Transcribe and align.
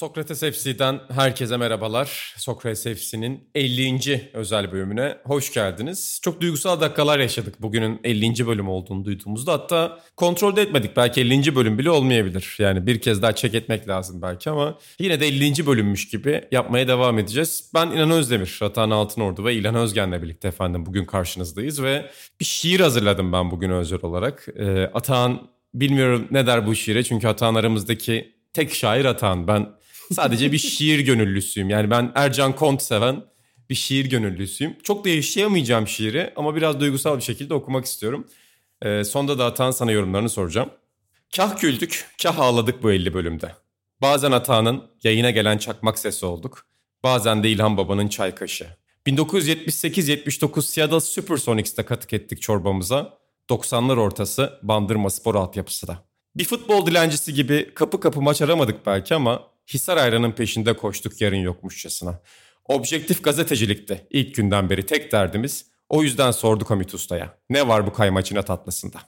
Sokrates 0.00 0.40
FC'den 0.40 1.00
herkese 1.10 1.56
merhabalar. 1.56 2.34
Sokrates 2.36 2.82
FC'nin 2.84 3.48
50. 3.54 4.30
özel 4.32 4.72
bölümüne 4.72 5.16
hoş 5.24 5.52
geldiniz. 5.52 6.20
Çok 6.22 6.40
duygusal 6.40 6.80
dakikalar 6.80 7.18
yaşadık 7.18 7.62
bugünün 7.62 8.00
50. 8.04 8.46
bölüm 8.46 8.68
olduğunu 8.68 9.04
duyduğumuzda. 9.04 9.52
Hatta 9.52 10.00
kontrol 10.16 10.56
de 10.56 10.62
etmedik. 10.62 10.96
Belki 10.96 11.20
50. 11.20 11.56
bölüm 11.56 11.78
bile 11.78 11.90
olmayabilir. 11.90 12.56
Yani 12.58 12.86
bir 12.86 13.00
kez 13.00 13.22
daha 13.22 13.34
çek 13.34 13.54
etmek 13.54 13.88
lazım 13.88 14.22
belki 14.22 14.50
ama 14.50 14.78
yine 14.98 15.20
de 15.20 15.26
50. 15.26 15.66
bölümmüş 15.66 16.08
gibi 16.08 16.44
yapmaya 16.52 16.88
devam 16.88 17.18
edeceğiz. 17.18 17.70
Ben 17.74 17.86
İnan 17.86 18.10
Özdemir, 18.10 18.58
Ratan 18.62 18.90
Altınordu 18.90 19.44
ve 19.44 19.54
İlhan 19.54 19.74
Özgen'le 19.74 20.22
birlikte 20.22 20.48
efendim 20.48 20.86
bugün 20.86 21.04
karşınızdayız 21.04 21.82
ve 21.82 22.10
bir 22.40 22.44
şiir 22.44 22.80
hazırladım 22.80 23.32
ben 23.32 23.50
bugün 23.50 23.70
özel 23.70 23.98
olarak. 24.02 24.46
Ee, 24.58 24.90
bilmiyorum 25.74 26.28
ne 26.30 26.46
der 26.46 26.66
bu 26.66 26.74
şiire 26.74 27.04
çünkü 27.04 27.28
Atahan 27.28 27.54
aramızdaki 27.54 28.34
tek 28.52 28.74
şair 28.74 29.04
Atahan. 29.04 29.48
Ben 29.48 29.79
Sadece 30.10 30.52
bir 30.52 30.58
şiir 30.58 31.00
gönüllüsüyüm. 31.00 31.70
Yani 31.70 31.90
ben 31.90 32.12
Ercan 32.14 32.56
Kont 32.56 32.82
seven 32.82 33.24
bir 33.70 33.74
şiir 33.74 34.10
gönüllüsüyüm. 34.10 34.76
Çok 34.82 35.04
da 35.04 35.08
yaşayamayacağım 35.08 35.88
şiiri 35.88 36.32
ama 36.36 36.56
biraz 36.56 36.80
duygusal 36.80 37.16
bir 37.16 37.22
şekilde 37.22 37.54
okumak 37.54 37.84
istiyorum. 37.84 38.26
Ee, 38.82 39.04
sonda 39.04 39.38
da 39.38 39.44
Atan 39.44 39.70
sana 39.70 39.92
yorumlarını 39.92 40.28
soracağım. 40.28 40.70
Kah 41.36 41.60
güldük, 41.60 42.06
kah 42.22 42.38
ağladık 42.38 42.82
bu 42.82 42.92
50 42.92 43.14
bölümde. 43.14 43.54
Bazen 44.02 44.32
Atan'ın 44.32 44.82
yayına 45.02 45.30
gelen 45.30 45.58
çakmak 45.58 45.98
sesi 45.98 46.26
olduk. 46.26 46.66
Bazen 47.02 47.42
de 47.42 47.50
İlhan 47.50 47.76
Baba'nın 47.76 48.08
çay 48.08 48.34
kaşı. 48.34 48.66
1978-79 49.06 50.62
Seattle 50.62 51.00
Supersonics'te 51.00 51.82
katık 51.82 52.12
ettik 52.12 52.42
çorbamıza. 52.42 53.18
90'lar 53.50 53.98
ortası 53.98 54.58
Bandırma 54.62 55.10
Spor 55.10 55.34
altyapısı 55.34 55.86
da. 55.86 56.04
Bir 56.36 56.44
futbol 56.44 56.86
dilencisi 56.86 57.34
gibi 57.34 57.70
kapı 57.74 58.00
kapı 58.00 58.22
maç 58.22 58.42
aramadık 58.42 58.86
belki 58.86 59.14
ama 59.14 59.42
Hisar 59.74 59.96
ayranın 59.96 60.32
peşinde 60.32 60.76
koştuk 60.76 61.20
yarın 61.20 61.36
yokmuşçasına. 61.36 62.20
Objektif 62.64 63.24
gazetecilikti 63.24 64.06
ilk 64.10 64.34
günden 64.34 64.70
beri 64.70 64.86
tek 64.86 65.12
derdimiz. 65.12 65.66
O 65.88 66.02
yüzden 66.02 66.30
sorduk 66.30 66.70
Hamit 66.70 66.94
Usta'ya. 66.94 67.38
Ne 67.50 67.68
var 67.68 67.86
bu 67.86 67.92
kaymaçına 67.92 68.42
tatlısında? 68.42 68.98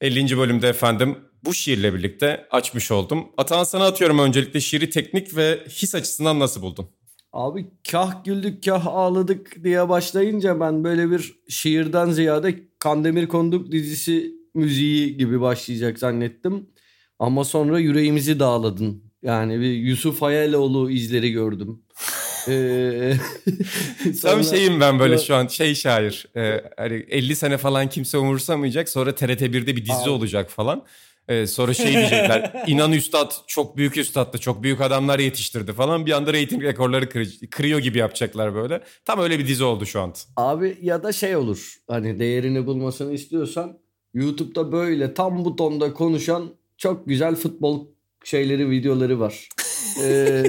50. 0.00 0.38
bölümde 0.38 0.68
efendim 0.68 1.18
bu 1.44 1.54
şiirle 1.54 1.94
birlikte 1.94 2.46
açmış 2.50 2.90
oldum. 2.90 3.28
Atan 3.36 3.64
sana 3.64 3.86
atıyorum 3.86 4.18
öncelikle 4.18 4.60
şiiri 4.60 4.90
teknik 4.90 5.36
ve 5.36 5.64
his 5.68 5.94
açısından 5.94 6.40
nasıl 6.40 6.62
buldun? 6.62 6.90
Abi 7.32 7.66
kah 7.90 8.24
güldük 8.24 8.64
kah 8.64 8.86
ağladık 8.86 9.64
diye 9.64 9.88
başlayınca 9.88 10.60
ben 10.60 10.84
böyle 10.84 11.10
bir 11.10 11.34
şiirden 11.48 12.10
ziyade 12.10 12.68
Kandemir 12.78 13.28
Konduk 13.28 13.72
dizisi 13.72 14.34
müziği 14.54 15.16
gibi 15.16 15.40
başlayacak 15.40 15.98
zannettim. 15.98 16.70
Ama 17.18 17.44
sonra 17.44 17.78
yüreğimizi 17.78 18.40
dağladın 18.40 19.11
yani 19.22 19.60
bir 19.60 19.72
Yusuf 19.72 20.22
Hayaloğlu 20.22 20.90
izleri 20.90 21.32
gördüm. 21.32 21.82
ee, 22.48 23.14
sonra... 24.04 24.32
Tam 24.32 24.44
şeyim 24.44 24.80
ben 24.80 24.98
böyle 24.98 25.18
şu 25.18 25.34
an 25.34 25.46
şey 25.46 25.74
şair. 25.74 26.26
E, 26.36 26.64
hani 26.76 26.94
50 26.94 27.36
sene 27.36 27.58
falan 27.58 27.88
kimse 27.88 28.18
umursamayacak. 28.18 28.88
Sonra 28.88 29.10
TRT1'de 29.10 29.76
bir 29.76 29.84
dizi 29.84 29.92
Abi. 29.92 30.10
olacak 30.10 30.50
falan. 30.50 30.84
Ee, 31.28 31.46
sonra 31.46 31.74
şey 31.74 31.92
diyecekler. 31.92 32.64
inan 32.66 32.92
üstad 32.92 33.32
çok 33.46 33.76
büyük 33.76 33.96
üstaddı. 33.96 34.38
Çok 34.38 34.62
büyük 34.62 34.80
adamlar 34.80 35.18
yetiştirdi 35.18 35.72
falan. 35.72 36.06
Bir 36.06 36.12
anda 36.12 36.32
reyting 36.32 36.62
rekorları 36.62 37.08
kır, 37.08 37.38
kırıyor 37.50 37.78
gibi 37.78 37.98
yapacaklar 37.98 38.54
böyle. 38.54 38.82
Tam 39.04 39.20
öyle 39.20 39.38
bir 39.38 39.46
dizi 39.46 39.64
oldu 39.64 39.86
şu 39.86 40.00
an. 40.00 40.14
Abi 40.36 40.78
ya 40.82 41.02
da 41.02 41.12
şey 41.12 41.36
olur. 41.36 41.76
Hani 41.88 42.18
değerini 42.18 42.66
bulmasını 42.66 43.12
istiyorsan 43.12 43.78
YouTube'da 44.14 44.72
böyle 44.72 45.14
tam 45.14 45.44
bu 45.44 45.56
tonda 45.56 45.94
konuşan 45.94 46.50
çok 46.76 47.06
güzel 47.06 47.34
futbol 47.34 47.86
şeyleri 48.24 48.70
videoları 48.70 49.20
var. 49.20 49.48
ee, 50.02 50.42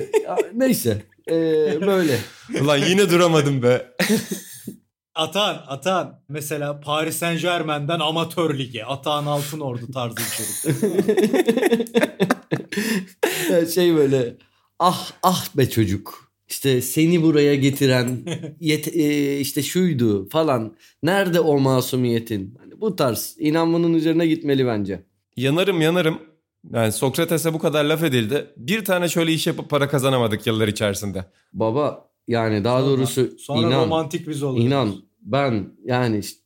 neyse 0.54 1.04
ee, 1.30 1.34
böyle. 1.82 2.20
Ulan 2.62 2.78
yine 2.78 3.10
duramadım 3.10 3.64
be. 3.64 3.96
Atan, 5.16 5.64
Atan. 5.68 6.22
Mesela 6.30 6.80
Paris 6.80 7.18
Saint 7.18 7.42
Germain'den 7.42 8.00
amatör 8.00 8.58
ligi. 8.58 8.86
Atan 8.86 9.26
Altın 9.26 9.60
Ordu 9.60 9.92
tarzı 9.92 10.16
içerik. 10.22 10.90
şey 13.74 13.96
böyle 13.96 14.36
ah 14.80 15.12
ah 15.24 15.58
be 15.58 15.70
çocuk. 15.70 16.34
İşte 16.50 16.82
seni 16.82 17.22
buraya 17.22 17.56
getiren 17.56 18.20
yet, 18.60 18.88
e, 18.88 19.40
işte 19.40 19.64
şuydu 19.64 20.30
falan. 20.30 20.76
Nerede 21.04 21.40
o 21.40 21.60
masumiyetin? 21.60 22.58
Hani 22.60 22.82
bu 22.82 22.96
tarz. 22.96 23.36
İnan 23.40 23.74
bunun 23.74 23.94
üzerine 23.94 24.28
gitmeli 24.28 24.66
bence. 24.66 25.04
Yanarım 25.38 25.82
yanarım. 25.82 26.20
Yani 26.72 26.92
Sokrates'e 26.92 27.54
bu 27.54 27.60
kadar 27.60 27.86
laf 27.86 28.04
edildi. 28.04 28.48
Bir 28.58 28.86
tane 28.86 29.10
şöyle 29.10 29.34
iş 29.34 29.48
yapıp 29.48 29.70
para 29.70 29.88
kazanamadık 29.90 30.48
yıllar 30.48 30.68
içerisinde. 30.68 31.26
Baba 31.54 32.10
yani 32.28 32.64
daha 32.64 32.80
sonra, 32.82 32.98
doğrusu 32.98 33.38
sonra 33.40 33.68
inan, 33.68 33.86
romantik 33.86 34.28
biz 34.28 34.44
oluruz. 34.44 34.66
İnan 34.66 34.96
ben 35.22 35.68
yani 35.86 36.18
işte, 36.18 36.40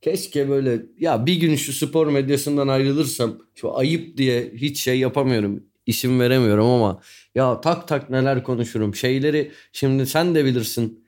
keşke 0.00 0.48
böyle 0.48 0.82
ya 0.98 1.26
bir 1.26 1.34
gün 1.34 1.56
şu 1.56 1.72
spor 1.72 2.06
medyasından 2.06 2.68
ayrılırsam 2.68 3.38
şu 3.54 3.76
ayıp 3.76 4.16
diye 4.16 4.52
hiç 4.56 4.80
şey 4.80 4.98
yapamıyorum. 4.98 5.64
isim 5.86 6.20
veremiyorum 6.20 6.66
ama 6.66 7.00
ya 7.34 7.60
tak 7.60 7.88
tak 7.88 8.10
neler 8.10 8.44
konuşurum. 8.44 8.94
Şeyleri 8.94 9.52
şimdi 9.72 10.06
sen 10.06 10.34
de 10.34 10.44
bilirsin. 10.44 11.04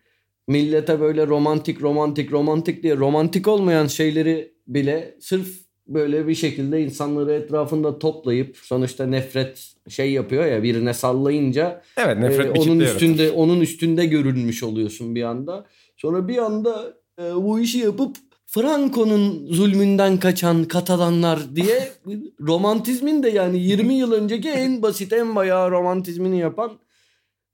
Millete 0.48 1.00
böyle 1.00 1.26
romantik 1.26 1.82
romantik 1.82 2.32
romantik 2.32 2.82
diye 2.82 2.97
romantik 2.97 3.48
olmayan 3.48 3.86
şeyleri 3.86 4.54
bile 4.66 5.16
sırf 5.20 5.63
böyle 5.87 6.28
bir 6.28 6.34
şekilde 6.34 6.83
insanları 6.83 7.33
etrafında 7.33 7.99
toplayıp 7.99 8.56
sonuçta 8.56 9.06
nefret 9.06 9.75
şey 9.89 10.12
yapıyor 10.12 10.47
ya 10.47 10.62
birine 10.62 10.95
sallayınca 10.95 11.83
evet, 11.97 12.19
nefret 12.19 12.47
e, 12.47 12.61
onun 12.61 12.81
üstünde 12.81 13.22
yaratır. 13.22 13.39
onun 13.39 13.61
üstünde 13.61 14.06
görünmüş 14.06 14.62
oluyorsun 14.62 15.15
bir 15.15 15.22
anda. 15.22 15.67
Sonra 15.97 16.28
bir 16.28 16.39
anda 16.39 16.95
e, 17.21 17.34
bu 17.34 17.61
işi 17.61 17.78
yapıp 17.78 18.17
Franco'nun 18.47 19.47
zulmünden 19.47 20.19
kaçan 20.19 20.65
Katalanlar 20.65 21.56
diye 21.56 21.93
romantizmin 22.41 23.22
de 23.22 23.28
yani 23.28 23.59
20 23.59 23.95
yıl 23.95 24.12
önceki 24.12 24.49
en 24.51 24.83
basit 24.83 25.12
en 25.12 25.37
bayağı 25.37 25.71
romantizmini 25.71 26.39
yapan 26.39 26.72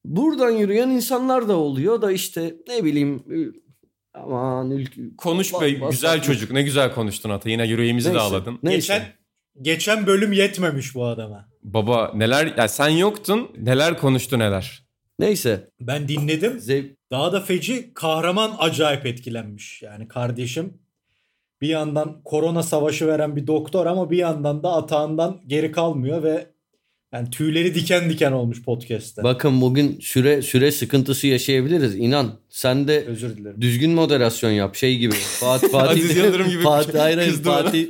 buradan 0.04 0.50
yürüyen 0.50 0.88
insanlar 0.90 1.48
da 1.48 1.56
oluyor 1.56 2.02
da 2.02 2.12
işte 2.12 2.56
ne 2.68 2.84
bileyim 2.84 3.22
Aman 4.14 4.70
ülke. 4.70 5.00
Konuş 5.18 5.52
be 5.60 5.70
güzel 5.70 6.22
çocuk. 6.22 6.50
Ne 6.50 6.62
güzel 6.62 6.94
konuştun 6.94 7.30
Ata. 7.30 7.50
Yine 7.50 7.66
yüreğimizi 7.66 8.08
Neyse. 8.08 8.18
dağladın. 8.20 8.58
Neyse. 8.62 8.94
Geçen 8.94 9.12
geçen 9.62 10.06
bölüm 10.06 10.32
yetmemiş 10.32 10.94
bu 10.94 11.06
adama. 11.06 11.48
Baba 11.62 12.12
neler 12.14 12.54
ya 12.56 12.68
sen 12.68 12.88
yoktun. 12.88 13.50
Neler 13.58 13.98
konuştu 13.98 14.38
neler. 14.38 14.82
Neyse. 15.18 15.68
Ben 15.80 16.08
dinledim. 16.08 16.52
Zev- 16.58 16.96
Daha 17.10 17.32
da 17.32 17.40
feci 17.40 17.94
kahraman 17.94 18.52
acayip 18.58 19.06
etkilenmiş. 19.06 19.82
Yani 19.82 20.08
kardeşim 20.08 20.78
bir 21.60 21.68
yandan 21.68 22.22
korona 22.24 22.62
savaşı 22.62 23.06
veren 23.06 23.36
bir 23.36 23.46
doktor 23.46 23.86
ama 23.86 24.10
bir 24.10 24.18
yandan 24.18 24.62
da 24.62 24.72
atağından 24.72 25.40
geri 25.46 25.72
kalmıyor 25.72 26.22
ve 26.22 26.46
yani 27.12 27.30
tüyleri 27.30 27.74
diken 27.74 28.10
diken 28.10 28.32
olmuş 28.32 28.62
podcast'te. 28.62 29.22
Bakın 29.22 29.60
bugün 29.60 30.00
süre 30.00 30.42
süre 30.42 30.72
sıkıntısı 30.72 31.26
yaşayabiliriz. 31.26 31.96
İnan 31.96 32.38
sen 32.48 32.88
de 32.88 33.04
Özür 33.04 33.36
dilerim. 33.36 33.60
düzgün 33.60 33.90
moderasyon 33.90 34.50
yap 34.50 34.76
şey 34.76 34.98
gibi. 34.98 35.14
Fatih 35.14 35.68
Fatih 35.72 35.90
Aziz 35.90 36.16
Yıldırım 36.16 36.50
gibi. 36.50 36.62
Fatih 36.62 36.98
hayır, 36.98 37.16
hayır 37.16 37.32
Fatih 37.32 37.86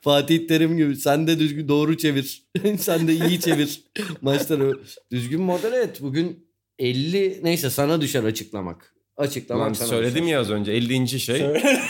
Fatih 0.00 0.48
Terim 0.48 0.76
gibi. 0.76 0.96
Sen 0.96 1.26
de 1.26 1.38
düzgün 1.38 1.68
doğru 1.68 1.96
çevir. 1.96 2.42
sen 2.78 3.08
de 3.08 3.14
iyi 3.14 3.40
çevir 3.40 3.80
maçları. 4.22 4.72
Düzgün 5.10 5.42
modere 5.42 5.76
et. 5.76 6.00
Bugün 6.00 6.46
50 6.78 7.40
neyse 7.42 7.70
sana 7.70 8.00
düşer 8.00 8.24
açıklamak. 8.24 8.94
Açıklamak 9.16 9.68
ben 9.68 9.72
sana 9.72 9.88
söyledim 9.88 10.22
düşer. 10.22 10.32
ya 10.32 10.40
az 10.40 10.50
önce 10.50 10.72
50. 10.72 11.20
şey. 11.20 11.42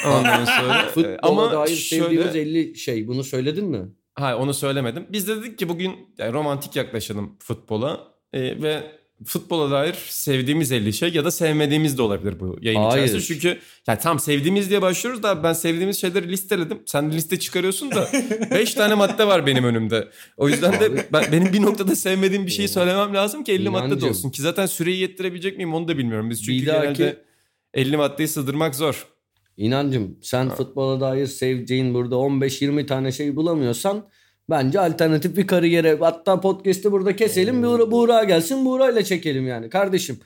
Ondan 0.06 0.44
sonra 0.44 0.88
Futbola 0.94 1.18
ama 1.22 1.52
dair 1.52 1.76
şöyle... 1.76 2.04
sevdiğimiz 2.04 2.36
50 2.36 2.76
şey. 2.76 3.08
Bunu 3.08 3.24
söyledin 3.24 3.64
mi? 3.64 3.88
Hayır 4.14 4.36
onu 4.36 4.54
söylemedim. 4.54 5.06
Biz 5.08 5.28
de 5.28 5.36
dedik 5.36 5.58
ki 5.58 5.68
bugün 5.68 6.14
yani 6.18 6.32
romantik 6.32 6.76
yaklaşalım 6.76 7.36
futbola 7.38 8.14
ee, 8.32 8.62
ve 8.62 8.82
futbola 9.24 9.70
dair 9.70 9.94
sevdiğimiz 10.08 10.72
50 10.72 10.92
şey 10.92 11.12
ya 11.12 11.24
da 11.24 11.30
sevmediğimiz 11.30 11.98
de 11.98 12.02
olabilir 12.02 12.40
bu 12.40 12.56
yayın 12.60 12.80
Hayır. 12.80 13.04
içerisinde. 13.04 13.22
Çünkü 13.22 13.60
yani 13.86 13.98
tam 13.98 14.18
sevdiğimiz 14.18 14.70
diye 14.70 14.82
başlıyoruz 14.82 15.22
da 15.22 15.42
ben 15.42 15.52
sevdiğimiz 15.52 16.00
şeyleri 16.00 16.28
listeledim. 16.28 16.82
Sen 16.86 17.12
de 17.12 17.16
liste 17.16 17.38
çıkarıyorsun 17.38 17.90
da 17.90 18.08
5 18.50 18.74
tane 18.74 18.94
madde 18.94 19.26
var 19.26 19.46
benim 19.46 19.64
önümde. 19.64 20.08
O 20.36 20.48
yüzden 20.48 20.80
de 20.80 21.06
ben, 21.12 21.24
benim 21.32 21.52
bir 21.52 21.62
noktada 21.62 21.96
sevmediğim 21.96 22.46
bir 22.46 22.50
şeyi 22.50 22.68
söylemem 22.68 23.14
lazım 23.14 23.44
ki 23.44 23.52
50 23.52 23.62
İnancım. 23.62 23.72
madde 23.72 24.00
de 24.00 24.06
olsun. 24.06 24.30
Ki 24.30 24.42
zaten 24.42 24.66
süreyi 24.66 24.98
yettirebilecek 24.98 25.56
miyim 25.56 25.74
onu 25.74 25.88
da 25.88 25.98
bilmiyorum. 25.98 26.30
Biz 26.30 26.44
çünkü 26.44 26.52
bir 26.52 26.66
genelde 26.66 27.24
50 27.74 27.96
maddeyi 27.96 28.28
sığdırmak 28.28 28.74
zor. 28.74 29.13
İnancım 29.56 30.18
sen 30.22 30.46
ha. 30.48 30.54
futbola 30.54 31.00
dair 31.00 31.26
seveceğin 31.26 31.94
burada 31.94 32.14
15-20 32.14 32.86
tane 32.86 33.12
şey 33.12 33.36
bulamıyorsan 33.36 34.04
Bence 34.50 34.80
alternatif 34.80 35.36
bir 35.36 35.46
kariyere. 35.46 35.96
Hatta 36.00 36.40
podcast'i 36.40 36.92
burada 36.92 37.16
keselim. 37.16 37.62
Buğra, 37.62 37.90
Buğra 37.90 38.24
gelsin. 38.24 38.64
Buğra 38.64 38.90
ile 38.90 39.04
çekelim 39.04 39.46
yani 39.48 39.70
kardeşim. 39.70 40.18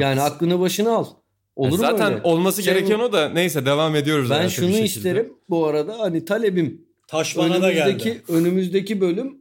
Yani 0.00 0.20
Haklısın. 0.20 0.36
aklını 0.36 0.60
başına 0.60 0.90
al. 0.90 1.06
Olur 1.56 1.70
mu 1.70 1.76
Zaten 1.76 2.12
öyle? 2.12 2.22
olması 2.22 2.62
Şey- 2.62 2.74
gereken 2.74 2.98
o 2.98 3.12
da 3.12 3.28
neyse 3.28 3.66
devam 3.66 3.96
ediyoruz. 3.96 4.30
Ben 4.30 4.48
şunu 4.48 4.76
isterim 4.76 5.32
bu 5.48 5.66
arada 5.66 5.98
hani 5.98 6.24
talebim 6.24 6.86
Taş 7.08 7.36
bana 7.36 7.62
da 7.62 7.70
önümüzdeki 7.70 8.04
geldi. 8.04 8.22
önümüzdeki 8.28 9.00
bölüm 9.00 9.38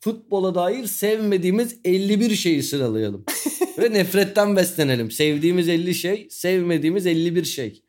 futbola 0.00 0.54
dair 0.54 0.86
sevmediğimiz 0.86 1.76
51 1.84 2.34
şeyi 2.34 2.62
sıralayalım. 2.62 3.24
Ve 3.78 3.92
nefretten 3.92 4.56
beslenelim. 4.56 5.10
Sevdiğimiz 5.10 5.68
50 5.68 5.94
şey, 5.94 6.26
sevmediğimiz 6.30 7.06
51 7.06 7.44
şey. 7.44 7.82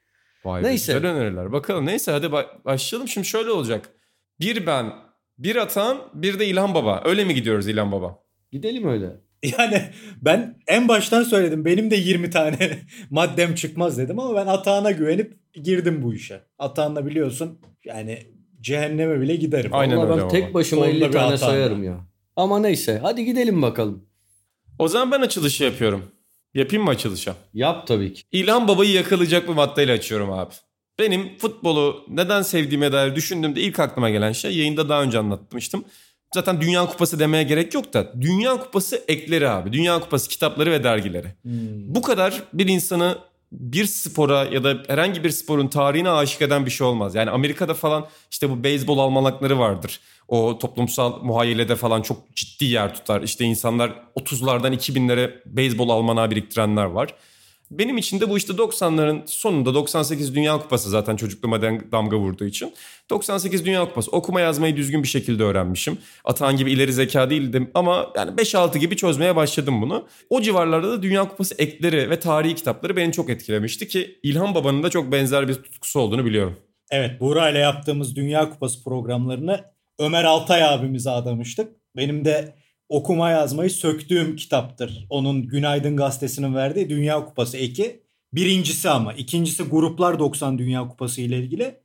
Vay 0.45 0.63
be, 0.63 0.67
Neyse. 0.67 0.93
Güzel 0.93 1.11
öneriler. 1.11 1.51
Bakalım 1.51 1.85
neyse 1.85 2.11
hadi 2.11 2.25
ba- 2.25 2.65
başlayalım. 2.65 3.07
Şimdi 3.07 3.27
şöyle 3.27 3.51
olacak. 3.51 3.89
Bir 4.39 4.65
ben, 4.65 4.93
bir 5.37 5.55
Atan, 5.55 5.97
bir 6.13 6.39
de 6.39 6.47
İlhan 6.47 6.73
Baba. 6.73 7.01
Öyle 7.05 7.25
mi 7.25 7.33
gidiyoruz 7.33 7.67
İlhan 7.67 7.91
Baba? 7.91 8.19
Gidelim 8.51 8.87
öyle. 8.87 9.09
Yani 9.59 9.81
ben 10.21 10.57
en 10.67 10.87
baştan 10.87 11.23
söyledim. 11.23 11.65
Benim 11.65 11.91
de 11.91 11.95
20 11.95 12.29
tane 12.29 12.57
maddem 13.09 13.55
çıkmaz 13.55 13.97
dedim 13.97 14.19
ama 14.19 14.35
ben 14.35 14.47
Atağan'a 14.47 14.91
güvenip 14.91 15.33
girdim 15.53 16.03
bu 16.03 16.13
işe. 16.13 16.41
Atağan'la 16.59 17.05
biliyorsun 17.05 17.59
yani 17.85 18.19
cehenneme 18.61 19.21
bile 19.21 19.35
giderim. 19.35 19.71
Aynen 19.73 19.97
Vallahi 19.97 20.07
öyle 20.07 20.17
ben 20.17 20.29
baba. 20.29 20.31
tek 20.31 20.53
başıma 20.53 20.81
Onda 20.81 20.91
50 20.91 21.01
bir 21.01 21.11
tane 21.11 21.37
sayarım 21.37 21.83
ya. 21.83 22.07
Ama 22.35 22.59
neyse 22.59 22.99
hadi 23.01 23.25
gidelim 23.25 23.61
bakalım. 23.61 24.05
O 24.79 24.87
zaman 24.87 25.11
ben 25.11 25.25
açılışı 25.25 25.63
yapıyorum. 25.63 26.11
Yapayım 26.55 26.83
mı 26.83 26.89
açılışa? 26.89 27.35
Yap 27.53 27.87
tabii 27.87 28.13
ki. 28.13 28.23
İlhan 28.31 28.67
Baba'yı 28.67 28.91
yakalayacak 28.91 29.47
bir 29.47 29.53
maddeyle 29.53 29.91
açıyorum 29.91 30.31
abi. 30.31 30.53
Benim 30.99 31.37
futbolu 31.37 32.05
neden 32.09 32.41
sevdiğime 32.41 32.91
dair 32.91 33.15
düşündüğümde 33.15 33.61
ilk 33.61 33.79
aklıma 33.79 34.09
gelen 34.09 34.31
şey 34.31 34.57
yayında 34.57 34.89
daha 34.89 35.03
önce 35.03 35.17
anlatmıştım. 35.17 35.85
Zaten 36.33 36.61
Dünya 36.61 36.85
Kupası 36.85 37.19
demeye 37.19 37.43
gerek 37.43 37.73
yok 37.73 37.93
da 37.93 38.13
Dünya 38.21 38.57
Kupası 38.57 39.03
ekleri 39.07 39.49
abi. 39.49 39.73
Dünya 39.73 39.99
Kupası 39.99 40.29
kitapları 40.29 40.71
ve 40.71 40.83
dergileri. 40.83 41.27
Hmm. 41.41 41.95
Bu 41.95 42.01
kadar 42.01 42.43
bir 42.53 42.67
insanı 42.67 43.17
bir 43.59 43.85
spora 43.85 44.43
ya 44.43 44.63
da 44.63 44.83
herhangi 44.87 45.23
bir 45.23 45.29
sporun 45.29 45.67
tarihine 45.67 46.09
aşık 46.09 46.41
eden 46.41 46.65
bir 46.65 46.71
şey 46.71 46.87
olmaz. 46.87 47.15
Yani 47.15 47.29
Amerika'da 47.29 47.73
falan 47.73 48.07
işte 48.31 48.49
bu 48.49 48.63
beyzbol 48.63 48.97
almanakları 48.97 49.59
vardır. 49.59 49.99
O 50.27 50.59
toplumsal 50.59 51.23
muhayyilede 51.23 51.75
falan 51.75 52.01
çok 52.01 52.35
ciddi 52.35 52.65
yer 52.65 52.95
tutar. 52.95 53.21
İşte 53.21 53.45
insanlar 53.45 53.91
30'lardan 54.15 54.75
2000'lere 54.75 55.31
beyzbol 55.45 55.89
almanağı 55.89 56.31
biriktirenler 56.31 56.85
var. 56.85 57.13
Benim 57.71 57.97
için 57.97 58.19
de 58.19 58.29
bu 58.29 58.37
işte 58.37 58.53
90'ların 58.53 59.21
sonunda 59.25 59.73
98 59.73 60.35
Dünya 60.35 60.57
Kupası 60.57 60.89
zaten 60.89 61.15
çocukluğuma 61.15 61.61
damga 61.61 62.17
vurduğu 62.17 62.45
için. 62.45 62.73
98 63.09 63.65
Dünya 63.65 63.85
Kupası 63.85 64.11
okuma 64.11 64.41
yazmayı 64.41 64.77
düzgün 64.77 65.03
bir 65.03 65.07
şekilde 65.07 65.43
öğrenmişim. 65.43 65.97
Atan 66.25 66.57
gibi 66.57 66.71
ileri 66.71 66.93
zeka 66.93 67.29
değildim 67.29 67.71
ama 67.73 68.11
yani 68.15 68.31
5-6 68.31 68.77
gibi 68.77 68.95
çözmeye 68.95 69.35
başladım 69.35 69.81
bunu. 69.81 70.07
O 70.29 70.41
civarlarda 70.41 70.91
da 70.91 71.03
Dünya 71.03 71.27
Kupası 71.27 71.55
ekleri 71.57 72.09
ve 72.09 72.19
tarihi 72.19 72.55
kitapları 72.55 72.95
beni 72.95 73.11
çok 73.11 73.29
etkilemişti 73.29 73.87
ki 73.87 74.19
İlhan 74.23 74.55
Baba'nın 74.55 74.83
da 74.83 74.89
çok 74.89 75.11
benzer 75.11 75.47
bir 75.47 75.53
tutkusu 75.53 75.99
olduğunu 75.99 76.25
biliyorum. 76.25 76.57
Evet 76.91 77.21
Buğra 77.21 77.49
ile 77.49 77.59
yaptığımız 77.59 78.15
Dünya 78.15 78.49
Kupası 78.49 78.83
programlarını 78.83 79.63
Ömer 79.99 80.23
Altay 80.23 80.63
abimize 80.63 81.09
adamıştık. 81.09 81.71
Benim 81.95 82.25
de 82.25 82.55
okuma 82.89 83.29
yazmayı 83.29 83.69
söktüğüm 83.69 84.35
kitaptır. 84.35 85.05
Onun 85.09 85.47
Günaydın 85.47 85.97
Gazetesi'nin 85.97 86.55
verdiği 86.55 86.89
Dünya 86.89 87.25
Kupası 87.25 87.57
eki. 87.57 88.05
Birincisi 88.33 88.89
ama. 88.89 89.13
ikincisi 89.13 89.63
Gruplar 89.63 90.19
90 90.19 90.57
Dünya 90.57 90.87
Kupası 90.87 91.21
ile 91.21 91.37
ilgili. 91.37 91.79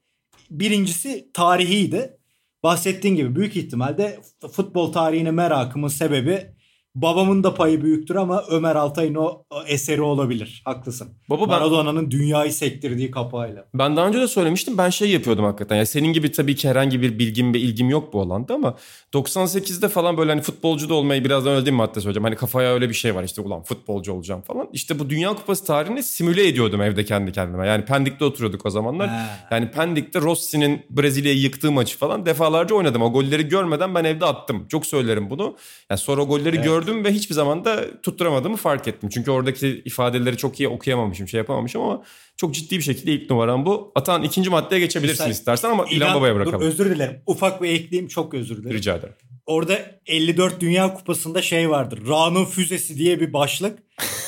Birincisi 0.51 1.31
tarihiydi. 1.33 2.17
Bahsettiğin 2.63 3.17
gibi 3.17 3.37
büyük 3.37 3.57
ihtimalle 3.57 4.21
futbol 4.53 4.93
tarihine 4.93 5.31
merakımın 5.31 5.89
sebebi 5.89 6.47
babamın 6.95 7.45
da 7.45 7.55
payı 7.55 7.83
büyüktür 7.83 8.15
ama 8.15 8.45
Ömer 8.51 8.77
Altay'ın 8.77 9.15
o 9.15 9.45
o 9.51 9.63
eseri 9.67 10.03
olabilir. 10.03 10.63
Haklısın. 10.65 11.09
Baba 11.31 11.43
ben 11.43 11.49
Maradona'nın 11.49 12.11
dünyayı 12.11 12.53
sektirdiği 12.53 13.11
kapağıyla. 13.11 13.65
Ben 13.75 13.97
daha 13.97 14.09
önce 14.09 14.21
de 14.21 14.29
söylemiştim 14.29 14.79
ben 14.79 14.91
şey 14.91 15.11
yapıyordum 15.11 15.45
hakikaten. 15.45 15.77
Ya 15.77 15.87
senin 15.87 16.13
gibi 16.13 16.33
tabii 16.33 16.55
ki 16.57 16.69
herhangi 16.69 17.03
bir 17.03 17.19
bilgim 17.19 17.55
ve 17.55 17.59
ilgim 17.59 17.91
yok 17.91 18.13
bu 18.13 18.21
alanda 18.21 18.55
ama 18.55 18.77
98'de 19.15 19.89
falan 19.89 20.17
böyle 20.17 20.31
hani 20.31 20.43
futbolcu 20.43 20.89
da 20.89 20.95
olmayı 20.95 21.25
birazdan 21.25 21.53
öyle 21.53 21.67
değil 21.67 21.73
mi 21.73 21.77
madde 21.77 22.01
söyleyeceğim. 22.01 22.25
Hani 22.25 22.37
kafaya 22.37 22.73
öyle 22.75 22.89
bir 22.89 22.95
şey 22.95 23.15
var 23.15 23.25
işte 23.25 23.41
ulan 23.41 23.63
futbolcu 23.63 24.13
olacağım 24.13 24.41
falan. 24.43 24.69
İşte 24.73 24.99
bu 24.99 25.11
Dünya 25.11 25.29
Kupası 25.29 25.65
tarihini 25.65 26.03
simüle 26.03 26.49
ediyordum 26.49 26.83
evde 26.83 27.05
kendi 27.05 27.33
kendime. 27.33 27.67
Yani 27.67 27.85
Pendik'te 27.85 28.25
oturuyorduk 28.25 28.67
o 28.67 28.71
zamanlar. 28.71 29.09
Ha. 29.09 29.49
Yani 29.51 29.71
Pendik'te 29.71 30.21
Rossi'nin 30.21 30.83
Brezilya'yı 30.91 31.39
yıktığı 31.39 31.73
maçı 31.73 31.99
falan 31.99 32.27
defalarca 32.27 32.75
oynadım. 32.75 33.03
O 33.03 33.13
golleri 33.13 33.49
görmeden 33.49 33.95
ben 33.95 34.05
evde 34.05 34.27
attım. 34.27 34.69
Çok 34.69 34.87
söylerim 34.87 35.31
bunu. 35.31 35.57
Yani 35.91 35.99
sonra 35.99 36.23
o 36.23 36.27
golleri 36.27 36.57
Evet. 36.57 36.65
gördüm 36.65 37.05
ve 37.05 37.13
hiçbir 37.13 37.35
zaman 37.35 37.65
da 37.65 38.01
tutturamadığımı 38.03 38.57
fark 38.57 38.89
ettim. 38.89 39.09
Çünkü 39.09 39.31
oradaki 39.31 39.83
ifadeleri 39.85 40.37
çok 40.37 40.61
iyi 40.61 40.69
okuyamamışım, 40.69 41.29
şey 41.29 41.39
yapamamışım 41.39 41.83
ama 41.83 42.03
çok 42.41 42.55
ciddi 42.55 42.77
bir 42.79 42.83
şekilde 42.83 43.13
ilk 43.13 43.31
numaram 43.31 43.67
bu. 43.67 43.93
Atan 43.95 44.23
ikinci 44.23 44.51
maddeye 44.51 44.81
geçebilirsin 44.81 45.25
Güzel. 45.25 45.31
istersen 45.31 45.71
ama 45.71 45.87
İlhan 45.91 46.15
Baba'ya 46.15 46.35
dur, 46.35 46.41
bırakalım. 46.41 46.67
özür 46.67 46.91
dilerim. 46.95 47.23
Ufak 47.27 47.63
bir 47.63 47.69
ekleyeyim 47.69 48.09
çok 48.09 48.35
özür 48.35 48.57
dilerim. 48.57 48.77
Rica 48.77 48.97
ederim. 48.97 49.15
Orada 49.47 49.79
54 50.07 50.61
Dünya 50.61 50.95
Kupası'nda 50.95 51.43
şey 51.43 51.71
vardır. 51.71 52.09
Ra'nın 52.09 52.45
füzesi 52.45 52.97
diye 52.99 53.21
bir 53.21 53.33
başlık. 53.33 53.79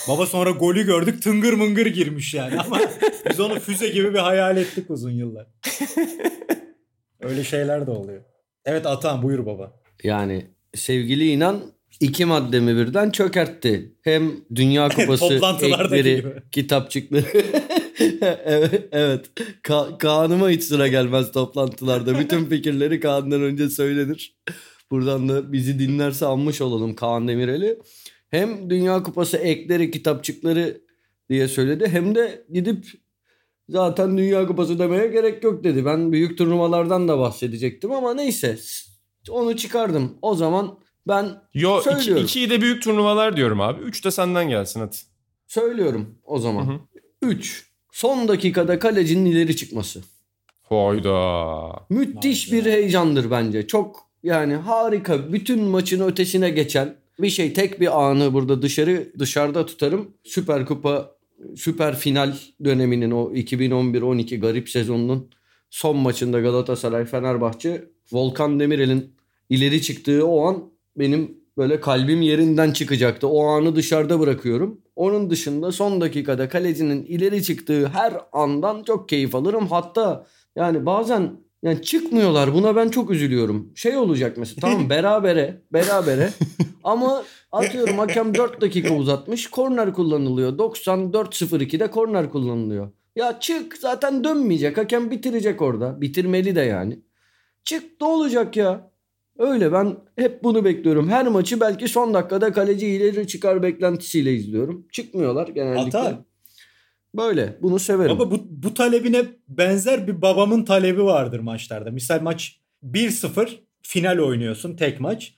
Baba 0.09 0.27
sonra 0.27 0.51
golü 0.51 0.87
gördük 0.87 1.23
tıngır 1.23 1.53
mıngır 1.53 1.87
girmiş 1.87 2.35
yani 2.35 2.61
ama 2.61 2.81
biz 3.31 3.41
onu 3.41 3.61
füze 3.61 3.89
gibi 3.89 4.15
bir 4.15 4.19
hayal 4.19 4.57
ettik 4.57 4.91
uzun 4.91 5.11
yıllar. 5.11 5.47
Öyle 7.21 7.45
şeyler 7.45 7.87
de 7.87 7.91
oluyor. 7.91 8.23
Evet 8.65 8.87
Atan 8.87 9.23
buyur 9.23 9.47
baba. 9.47 9.73
Yani 10.05 10.47
sevgili 10.75 11.29
inan 11.31 11.63
iki 12.01 12.25
maddemi 12.25 12.77
birden 12.77 13.11
çökertti. 13.11 13.93
Hem 14.03 14.33
Dünya 14.55 14.89
Kupası 14.97 15.35
ekleri, 15.63 16.17
gibi. 16.17 16.33
kitapçıkları. 16.53 17.25
evet, 18.45 18.89
evet. 18.93 19.31
Ka- 19.63 19.99
Kaan'ıma 19.99 20.49
hiç 20.51 20.63
sıra 20.65 20.89
gelmez 20.89 21.33
toplantılarda. 21.33 22.19
Bütün 22.19 22.45
fikirleri 22.45 23.01
Kaan'dan 23.01 23.43
önce 23.43 23.71
söylenir. 23.71 24.37
Buradan 24.91 25.29
da 25.29 25.53
bizi 25.53 25.79
dinlerse 25.79 26.27
anmış 26.27 26.61
olalım 26.61 26.95
Kaan 26.95 27.29
Demirel'i. 27.29 27.79
Hem 28.31 28.71
Dünya 28.71 29.03
Kupası 29.03 29.37
ekleri, 29.37 29.91
kitapçıkları 29.91 30.81
diye 31.31 31.49
söyledi. 31.49 31.89
Hem 31.89 32.15
de 32.15 32.45
gidip 32.53 32.87
zaten 33.69 34.19
Dünya 34.19 34.47
Kupası 34.47 34.79
demeye 34.79 35.07
gerek 35.07 35.45
yok 35.45 35.65
dedi. 35.65 35.85
Ben 35.85 36.13
büyük 36.13 36.39
turnuvalardan 36.39 37.09
da 37.09 37.19
bahsedecektim 37.19 37.93
ama 37.93 38.15
neyse. 38.15 38.59
Onu 39.31 39.57
çıkardım. 39.57 40.19
O 40.23 40.35
zaman 40.35 40.79
ben 41.09 41.29
Yo 41.55 41.81
iki, 41.81 41.91
Söylüyorum. 41.91 42.25
ikiyi 42.25 42.51
de 42.51 42.61
büyük 42.61 42.83
turnuvalar 42.83 43.37
diyorum 43.37 43.61
abi. 43.61 43.83
Üç 43.83 44.05
de 44.05 44.11
senden 44.11 44.49
gelsin 44.49 44.81
hadi. 44.81 44.97
söylüyorum 45.47 46.19
o 46.25 46.35
Hı 46.35 46.39
hı. 46.39 46.43
zaman. 46.43 46.81
3. 47.93 47.99
Son 47.99 48.29
dakikada 48.29 48.79
kalecinin 48.79 49.31
ileri 49.31 49.57
çıkması. 49.57 50.01
Hayda. 50.63 51.87
Müthiş 51.91 52.53
Hayda. 52.53 52.65
bir 52.67 52.73
heyecandır 52.73 53.31
bence. 53.31 53.67
Çok 53.67 54.07
yani 54.23 54.55
harika. 54.55 55.33
Bütün 55.33 55.63
maçın 55.63 56.01
ötesine 56.01 56.51
geçen 56.51 56.95
bir 57.19 57.31
şey. 57.31 57.53
Tek 57.53 57.81
bir 57.81 58.03
anı 58.03 58.35
burada 58.35 58.63
dışarı 58.63 59.13
dışarıda 59.19 59.67
tutarım. 59.67 60.11
Süper 60.25 60.67
Kupa 60.67 61.17
Süper 61.57 61.97
Final 61.97 62.37
döneminin 62.65 63.11
o 63.11 63.33
2011-12 63.33 64.41
garip 64.41 64.69
sezonunun 64.71 65.31
son 65.71 65.97
maçında 65.97 66.41
Galatasaray 66.41 67.05
Fenerbahçe 67.05 67.85
Volkan 68.13 68.61
Demirel'in 68.61 69.15
ileri 69.51 69.83
çıktığı 69.83 70.27
o 70.27 70.47
an 70.47 70.71
benim 70.97 71.42
böyle 71.57 71.81
kalbim 71.81 72.23
yerinden 72.23 72.71
çıkacaktı. 72.73 73.29
O 73.29 73.47
anı 73.47 73.77
dışarıda 73.77 74.21
bırakıyorum. 74.21 74.81
Onun 74.97 75.31
dışında 75.31 75.73
son 75.73 76.01
dakikada 76.01 76.49
kalecinin 76.49 77.05
ileri 77.05 77.43
çıktığı 77.43 77.87
her 77.89 78.13
andan 78.33 78.83
çok 78.83 79.09
keyif 79.09 79.35
alırım. 79.35 79.67
Hatta 79.67 80.27
yani 80.57 80.87
bazen 80.87 81.33
yani 81.63 81.83
çıkmıyorlar. 81.83 82.55
Buna 82.55 82.77
ben 82.77 82.89
çok 82.89 83.11
üzülüyorum. 83.11 83.73
Şey 83.75 83.97
olacak 83.97 84.37
mesela 84.37 84.61
tamam 84.61 84.91
berabere 84.91 85.63
berabere 85.73 86.31
ama 86.85 87.23
atıyorum 87.53 87.99
hakem 87.99 88.35
4 88.35 88.61
dakika 88.61 88.95
uzatmış. 88.95 89.51
Korner 89.51 89.93
kullanılıyor. 89.93 90.59
94-02'de 90.59 91.91
korner 91.91 92.31
kullanılıyor. 92.31 92.91
Ya 93.17 93.41
çık 93.41 93.77
zaten 93.77 94.25
dönmeyecek. 94.25 94.79
Hakem 94.79 95.11
bitirecek 95.11 95.63
orada. 95.63 96.01
Bitirmeli 96.01 96.57
de 96.57 96.61
yani. 96.61 96.99
Çık 97.65 98.01
ne 98.01 98.07
olacak 98.07 98.57
ya? 98.57 98.92
Öyle 99.43 99.73
ben 99.73 99.97
hep 100.17 100.45
bunu 100.45 100.65
bekliyorum. 100.65 101.09
Her 101.09 101.29
maçı 101.29 101.61
belki 101.61 101.89
son 101.89 102.15
dakikada 102.15 102.53
kaleci 102.53 102.87
ileri 102.87 103.27
çıkar 103.27 103.63
beklentisiyle 103.63 104.35
izliyorum. 104.35 104.87
Çıkmıyorlar 104.93 105.49
genellikle. 105.49 105.99
Hata. 105.99 106.25
Böyle 107.17 107.59
bunu 107.63 107.79
severim. 107.79 108.19
Baba 108.19 108.31
bu, 108.31 108.41
bu 108.49 108.75
talebine 108.75 109.25
benzer 109.49 110.07
bir 110.07 110.23
babamın 110.23 110.65
talebi 110.65 111.05
vardır 111.05 111.41
maçlarda. 111.41 111.91
Misal 111.91 112.23
maç 112.23 112.61
1-0 112.85 113.49
final 113.83 114.19
oynuyorsun 114.19 114.77
tek 114.77 115.01
maç. 115.01 115.35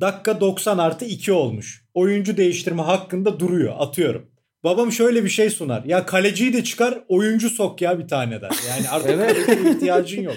Dakika 0.00 0.40
90 0.40 0.78
artı 0.78 1.04
2 1.04 1.32
olmuş. 1.32 1.84
Oyuncu 1.94 2.36
değiştirme 2.36 2.82
hakkında 2.82 3.40
duruyor 3.40 3.74
atıyorum. 3.78 4.26
Babam 4.64 4.92
şöyle 4.92 5.24
bir 5.24 5.28
şey 5.28 5.50
sunar. 5.50 5.84
Ya 5.84 6.06
kaleciyi 6.06 6.52
de 6.52 6.64
çıkar 6.64 6.98
oyuncu 7.08 7.50
sok 7.50 7.82
ya 7.82 7.98
bir 7.98 8.08
tane 8.08 8.40
der. 8.40 8.50
Yani 8.68 8.88
artık 8.90 9.10
Evet. 9.14 9.46
kaleciye 9.46 9.70
ihtiyacın 9.74 10.22
yok. 10.22 10.36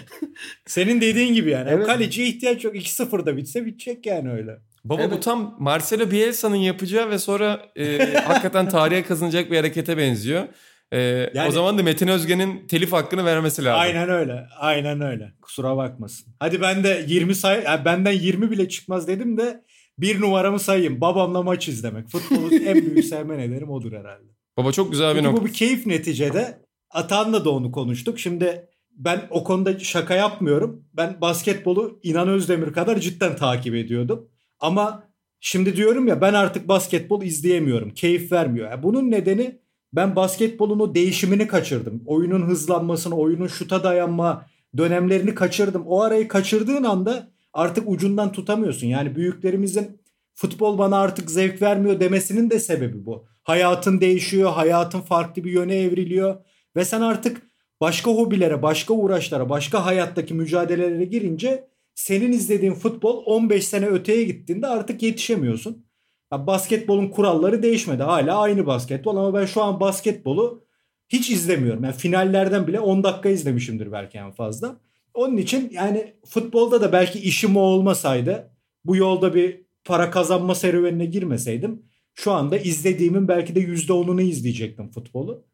Senin 0.65 1.01
dediğin 1.01 1.33
gibi 1.33 1.49
yani. 1.49 1.69
Evet. 1.71 1.85
Kaleciye 1.85 2.27
ihtiyaç 2.27 2.63
yok. 2.63 2.75
2-0'da 2.75 3.37
bitse 3.37 3.65
bitecek 3.65 4.05
yani 4.05 4.31
öyle. 4.31 4.51
Baba 4.85 4.99
bu 5.09 5.13
Evet. 5.13 5.23
tam 5.23 5.55
Marcelo 5.59 6.11
Bielsa'nın 6.11 6.55
yapacağı 6.55 7.09
ve 7.09 7.19
sonra 7.19 7.61
e, 7.75 7.97
hakikaten 8.25 8.69
tarihe 8.69 9.03
kazanacak 9.03 9.51
bir 9.51 9.57
harekete 9.57 9.97
benziyor. 9.97 10.43
E, 10.91 10.99
Yani- 11.33 11.47
o 11.47 11.51
zaman 11.51 11.77
da 11.77 11.83
Metin 11.83 12.07
Özgen'in 12.07 12.67
telif 12.67 12.91
hakkını 12.93 13.25
vermesi 13.25 13.63
lazım. 13.65 13.79
Aynen 13.81 14.09
öyle. 14.09 14.45
Aynen 14.59 15.01
öyle. 15.01 15.31
Kusura 15.41 15.77
bakmasın. 15.77 16.33
Hadi 16.39 16.61
ben 16.61 16.83
de 16.83 17.05
20 17.07 17.35
say 17.35 17.63
yani 17.65 17.85
benden 17.85 18.11
20 18.11 18.51
bile 18.51 18.69
çıkmaz 18.69 19.07
dedim 19.07 19.37
de 19.37 19.63
bir 20.01 20.21
numaramı 20.21 20.59
sayayım. 20.59 21.01
Babamla 21.01 21.43
maç 21.43 21.67
izlemek. 21.67 22.07
Futbolu 22.07 22.55
en 22.65 22.75
büyük 22.85 23.05
sevme 23.05 23.37
nedenim 23.37 23.69
odur 23.69 23.91
herhalde. 23.91 24.31
Baba 24.57 24.71
çok 24.71 24.91
güzel 24.91 25.15
bir 25.15 25.23
nokta. 25.23 25.41
bu 25.41 25.45
bir 25.45 25.53
keyif 25.53 25.85
neticede. 25.85 26.61
Atan'la 26.89 27.45
da 27.45 27.49
onu 27.49 27.71
konuştuk. 27.71 28.19
Şimdi 28.19 28.67
ben 28.91 29.27
o 29.29 29.43
konuda 29.43 29.79
şaka 29.79 30.15
yapmıyorum. 30.15 30.85
Ben 30.93 31.21
basketbolu 31.21 31.99
İnan 32.03 32.27
Özdemir 32.27 32.73
kadar 32.73 32.99
cidden 32.99 33.35
takip 33.35 33.75
ediyordum. 33.75 34.29
Ama 34.59 35.03
şimdi 35.39 35.75
diyorum 35.75 36.07
ya 36.07 36.21
ben 36.21 36.33
artık 36.33 36.67
basketbol 36.67 37.23
izleyemiyorum. 37.23 37.89
Keyif 37.89 38.31
vermiyor. 38.31 38.71
Yani 38.71 38.83
bunun 38.83 39.11
nedeni 39.11 39.59
ben 39.93 40.15
basketbolun 40.15 40.79
o 40.79 40.95
değişimini 40.95 41.47
kaçırdım. 41.47 42.03
Oyunun 42.05 42.41
hızlanmasını, 42.47 43.15
oyunun 43.15 43.47
şuta 43.47 43.83
dayanma 43.83 44.45
dönemlerini 44.77 45.35
kaçırdım. 45.35 45.83
O 45.87 46.01
arayı 46.01 46.27
kaçırdığın 46.27 46.83
anda 46.83 47.31
artık 47.53 47.89
ucundan 47.89 48.31
tutamıyorsun. 48.31 48.87
Yani 48.87 49.15
büyüklerimizin 49.15 50.01
futbol 50.33 50.77
bana 50.77 50.97
artık 50.97 51.31
zevk 51.31 51.61
vermiyor 51.61 51.99
demesinin 51.99 52.49
de 52.49 52.59
sebebi 52.59 53.05
bu. 53.05 53.25
Hayatın 53.43 54.01
değişiyor, 54.01 54.51
hayatın 54.51 55.01
farklı 55.01 55.43
bir 55.43 55.51
yöne 55.51 55.75
evriliyor 55.75 56.35
ve 56.75 56.85
sen 56.85 57.01
artık 57.01 57.41
başka 57.81 58.11
hobilere, 58.11 58.61
başka 58.61 58.93
uğraşlara, 58.93 59.49
başka 59.49 59.85
hayattaki 59.85 60.33
mücadelelere 60.33 61.05
girince 61.05 61.67
senin 61.95 62.31
izlediğin 62.31 62.73
futbol 62.73 63.23
15 63.25 63.67
sene 63.67 63.87
öteye 63.87 64.23
gittiğinde 64.23 64.67
artık 64.67 65.03
yetişemiyorsun. 65.03 65.85
Ya 66.33 66.47
basketbolun 66.47 67.07
kuralları 67.07 67.63
değişmedi. 67.63 68.03
Hala 68.03 68.39
aynı 68.39 68.65
basketbol 68.65 69.17
ama 69.17 69.33
ben 69.33 69.45
şu 69.45 69.63
an 69.63 69.79
basketbolu 69.79 70.65
hiç 71.09 71.29
izlemiyorum. 71.29 71.83
Yani 71.83 71.95
finallerden 71.95 72.67
bile 72.67 72.79
10 72.79 73.03
dakika 73.03 73.29
izlemişimdir 73.29 73.91
belki 73.91 74.17
en 74.17 74.31
fazla. 74.31 74.79
Onun 75.13 75.37
için 75.37 75.69
yani 75.73 76.13
futbolda 76.25 76.81
da 76.81 76.93
belki 76.93 77.19
işim 77.19 77.57
o 77.57 77.59
olmasaydı 77.59 78.51
bu 78.85 78.95
yolda 78.95 79.33
bir 79.33 79.61
para 79.85 80.11
kazanma 80.11 80.55
serüvenine 80.55 81.05
girmeseydim 81.05 81.85
şu 82.13 82.31
anda 82.31 82.57
izlediğimin 82.57 83.27
belki 83.27 83.55
de 83.55 83.59
%10'unu 83.59 84.21
izleyecektim 84.21 84.91
futbolu. 84.91 85.45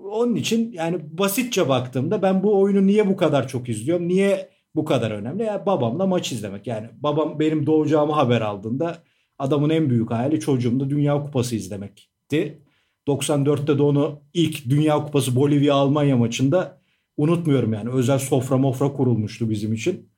Onun 0.00 0.34
için 0.34 0.72
yani 0.72 0.98
basitçe 1.18 1.68
baktığımda 1.68 2.22
ben 2.22 2.42
bu 2.42 2.60
oyunu 2.60 2.86
niye 2.86 3.08
bu 3.08 3.16
kadar 3.16 3.48
çok 3.48 3.68
izliyorum? 3.68 4.08
Niye 4.08 4.50
bu 4.74 4.84
kadar 4.84 5.10
önemli? 5.10 5.42
Ya 5.42 5.66
babamla 5.66 6.06
maç 6.06 6.32
izlemek. 6.32 6.66
Yani 6.66 6.88
babam 6.92 7.40
benim 7.40 7.66
doğacağımı 7.66 8.12
haber 8.12 8.40
aldığında 8.40 9.02
adamın 9.38 9.70
en 9.70 9.90
büyük 9.90 10.10
hayali 10.10 10.40
çocuğumda 10.40 10.90
Dünya 10.90 11.22
Kupası 11.22 11.56
izlemekti. 11.56 12.62
94'te 13.08 13.78
de 13.78 13.82
onu 13.82 14.20
ilk 14.34 14.70
Dünya 14.70 15.04
Kupası 15.04 15.36
Bolivya 15.36 15.74
Almanya 15.74 16.16
maçında 16.16 16.80
unutmuyorum 17.16 17.72
yani 17.72 17.90
özel 17.90 18.18
sofra 18.18 18.56
mofra 18.58 18.92
kurulmuştu 18.92 19.50
bizim 19.50 19.72
için. 19.72 20.08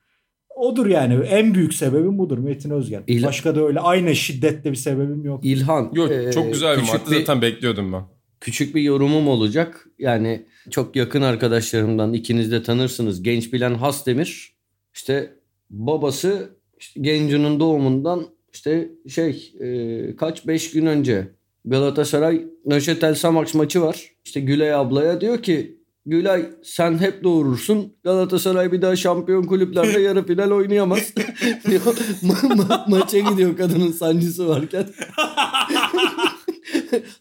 Odur 0.55 0.85
yani 0.87 1.13
en 1.25 1.53
büyük 1.53 1.73
sebebim 1.73 2.17
budur 2.17 2.37
Metin 2.37 2.69
Özgen. 2.69 3.03
İl- 3.07 3.23
Başka 3.23 3.55
da 3.55 3.65
öyle 3.67 3.79
aynı 3.79 4.15
şiddette 4.15 4.71
bir 4.71 4.75
sebebim 4.75 5.25
yok. 5.25 5.45
İlhan. 5.45 5.91
Yok 5.93 6.11
e, 6.11 6.31
çok 6.31 6.53
güzel 6.53 6.77
bir 6.77 6.81
madde 6.81 7.19
zaten 7.19 7.41
bekliyordum 7.41 7.93
ben. 7.93 8.03
küçük 8.41 8.75
bir 8.75 8.81
yorumum 8.81 9.27
olacak. 9.27 9.87
Yani 9.99 10.45
çok 10.71 10.95
yakın 10.95 11.21
arkadaşlarımdan 11.21 12.13
ikiniz 12.13 12.51
de 12.51 12.63
tanırsınız. 12.63 13.23
Genç 13.23 13.53
Bilen 13.53 13.73
Hasdemir. 13.73 14.53
İşte 14.93 15.33
babası 15.69 16.49
işte 16.79 16.99
Genco'nun 16.99 17.59
doğumundan 17.59 18.25
işte 18.53 18.89
şey 19.07 19.53
e, 19.59 20.15
kaç 20.15 20.47
5 20.47 20.71
gün 20.71 20.85
önce 20.85 21.27
Galatasaray 21.65 22.45
Nöşetel 22.65 23.15
Samax 23.15 23.53
maçı 23.53 23.81
var. 23.81 24.09
İşte 24.25 24.39
Gülay 24.39 24.73
ablaya 24.73 25.21
diyor 25.21 25.43
ki 25.43 25.78
Gülay 26.05 26.49
sen 26.63 26.97
hep 26.97 27.23
doğurursun. 27.23 27.93
Galatasaray 28.03 28.71
bir 28.71 28.81
daha 28.81 28.95
şampiyon 28.95 29.43
kulüplerde 29.43 29.99
yarı 29.99 30.25
final 30.25 30.51
oynayamaz. 30.51 31.13
diyor. 31.67 31.81
Ma- 32.23 32.55
ma- 32.55 32.89
maça 32.89 33.19
gidiyor 33.19 33.57
kadının 33.57 33.91
sancısı 33.91 34.47
varken. 34.47 34.85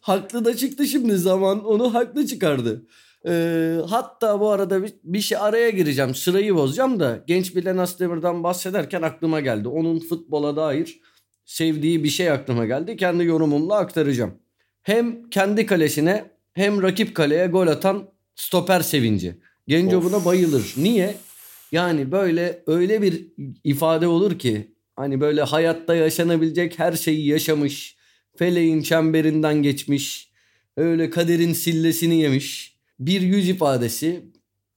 haklı 0.01 0.45
da 0.45 0.57
çıktı 0.57 0.87
şimdi 0.87 1.19
zaman 1.19 1.65
onu 1.65 1.95
haklı 1.95 2.27
çıkardı. 2.27 2.87
Ee, 3.27 3.77
hatta 3.89 4.41
bu 4.41 4.51
arada 4.51 4.83
bir, 4.83 4.93
bir 5.05 5.21
şey 5.21 5.39
araya 5.39 5.71
gireceğim 5.71 6.15
sırayı 6.15 6.55
bozacağım 6.55 7.01
da 7.01 7.25
genç 7.27 7.57
Bilen 7.57 7.79
Asdemir'den 7.79 8.43
bahsederken 8.43 9.03
aklıma 9.03 9.41
geldi. 9.41 9.69
Onun 9.69 9.99
futbola 9.99 10.57
dair 10.57 11.01
sevdiği 11.45 12.05
bir 12.05 12.09
şey 12.09 12.31
aklıma 12.31 12.67
geldi. 12.67 12.97
Kendi 12.97 13.25
yorumumla 13.25 13.77
aktaracağım. 13.77 14.35
Hem 14.83 15.31
kendi 15.31 15.67
kalesine 15.67 16.31
hem 16.53 16.83
rakip 16.83 17.15
kaleye 17.15 17.47
gol 17.47 17.67
atan 17.67 18.09
stoper 18.39 18.81
sevinci. 18.81 19.35
Genco 19.69 19.97
Of. 19.97 20.05
buna 20.05 20.25
bayılır. 20.25 20.75
Niye? 20.77 21.17
Yani 21.73 22.13
böyle 22.13 22.63
öyle 22.67 23.03
bir 23.03 23.27
ifade 23.65 24.07
olur 24.07 24.39
ki 24.39 24.75
hani 24.97 25.21
böyle 25.21 25.43
hayatta 25.43 25.95
yaşanabilecek 25.95 26.79
her 26.79 26.93
şeyi 26.93 27.27
yaşamış, 27.27 27.97
feleğin 28.37 28.83
çemberinden 28.83 29.63
geçmiş, 29.63 30.31
öyle 30.77 31.11
kaderin 31.11 31.53
sillesini 31.53 32.21
yemiş 32.21 32.79
bir 33.01 33.21
yüz 33.21 33.49
ifadesi 33.49 34.25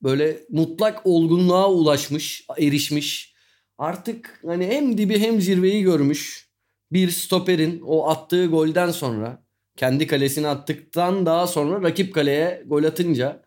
böyle 0.03 0.37
mutlak 0.49 1.05
olgunluğa 1.05 1.71
ulaşmış, 1.71 2.45
erişmiş. 2.57 3.33
Artık 3.77 4.39
hani 4.45 4.67
hem 4.67 4.97
dibi 4.97 5.19
hem 5.19 5.41
zirveyi 5.41 5.83
görmüş 5.83 6.49
bir 6.91 7.09
stoperin 7.09 7.81
o 7.85 8.09
attığı 8.09 8.45
golden 8.45 8.91
sonra 8.91 9.43
kendi 9.77 10.07
kalesine 10.07 10.47
attıktan 10.47 11.25
daha 11.25 11.47
sonra 11.47 11.83
rakip 11.83 12.13
kaleye 12.13 12.63
gol 12.65 12.83
atınca 12.83 13.41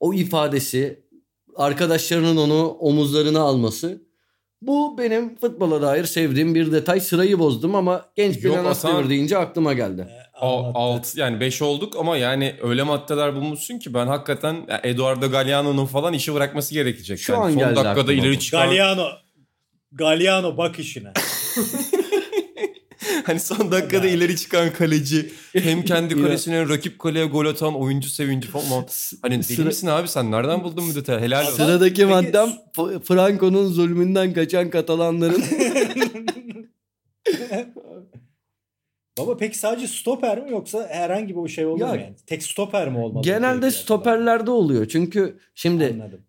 o 0.00 0.14
ifadesi 0.14 1.06
arkadaşlarının 1.56 2.36
onu 2.36 2.68
omuzlarına 2.68 3.40
alması 3.40 4.06
bu 4.62 4.98
benim 4.98 5.36
futbola 5.36 5.82
dair 5.82 6.04
sevdiğim 6.04 6.54
bir 6.54 6.72
detay. 6.72 7.00
Sırayı 7.00 7.38
bozdum 7.38 7.74
ama 7.74 8.04
genç 8.14 8.36
bir 8.36 8.42
Yok, 8.42 8.66
Hasan. 8.66 9.10
Deyince 9.10 9.38
aklıma 9.38 9.72
geldi. 9.72 10.08
Anlattı. 10.40 10.78
alt 10.78 11.16
yani 11.16 11.40
5 11.40 11.62
olduk 11.62 11.96
ama 11.96 12.16
yani 12.16 12.54
öyle 12.62 12.82
maddeler 12.82 13.34
bulmuşsun 13.34 13.78
ki 13.78 13.94
ben 13.94 14.06
hakikaten 14.06 14.56
Eduardo 14.82 15.30
Galliano'nun 15.30 15.86
falan 15.86 16.12
işi 16.12 16.34
bırakması 16.34 16.74
gerekecek. 16.74 17.18
Şu 17.18 17.32
yani 17.32 17.44
an 17.44 17.48
son 17.50 17.58
geldi 17.58 17.76
dakikada 17.76 18.00
aklıma 18.00 18.12
ileri 18.12 18.38
çıkan 18.38 18.66
Galliano 18.68 19.06
Galliano 19.92 20.56
bak 20.56 20.78
işine. 20.78 21.12
hani 23.26 23.40
son 23.40 23.72
dakikada 23.72 24.06
ileri 24.08 24.36
çıkan 24.36 24.72
kaleci 24.72 25.30
hem 25.52 25.82
kendi 25.82 26.22
kalesine 26.22 26.68
rakip 26.68 26.98
kaleye 26.98 27.24
gol 27.26 27.46
atan 27.46 27.74
oyuncu 27.74 28.08
sevinci 28.08 28.48
falan. 28.48 28.86
Hani 29.22 29.34
deli 29.34 29.42
Sıra- 29.42 29.66
misin 29.66 29.86
abi 29.86 30.08
sen 30.08 30.30
nereden 30.30 30.64
buldun 30.64 30.84
bu 30.90 30.94
detayı? 30.94 31.20
Helal 31.20 31.42
olsun. 31.46 31.56
Sıradaki 31.56 31.94
Peki- 31.94 32.06
maddem 32.06 32.48
Franco'nun 33.04 33.66
zulmünden 33.68 34.32
kaçan 34.32 34.70
Katalanların 34.70 35.42
Baba 39.18 39.36
peki 39.36 39.58
sadece 39.58 39.86
stoper 39.86 40.42
mi 40.44 40.50
yoksa 40.50 40.88
herhangi 40.90 41.36
bir 41.44 41.48
şey 41.48 41.66
olur 41.66 41.80
Ya, 41.80 41.86
mu 41.86 41.94
yani? 41.96 42.14
Tek 42.26 42.42
stoper 42.42 42.88
mi 42.88 42.98
olmalı? 42.98 43.22
genelde 43.24 43.70
stoperlerde 43.70 44.50
oluyor. 44.50 44.86
Çünkü 44.88 45.38
şimdi 45.54 45.84
Anladım. 45.94 46.20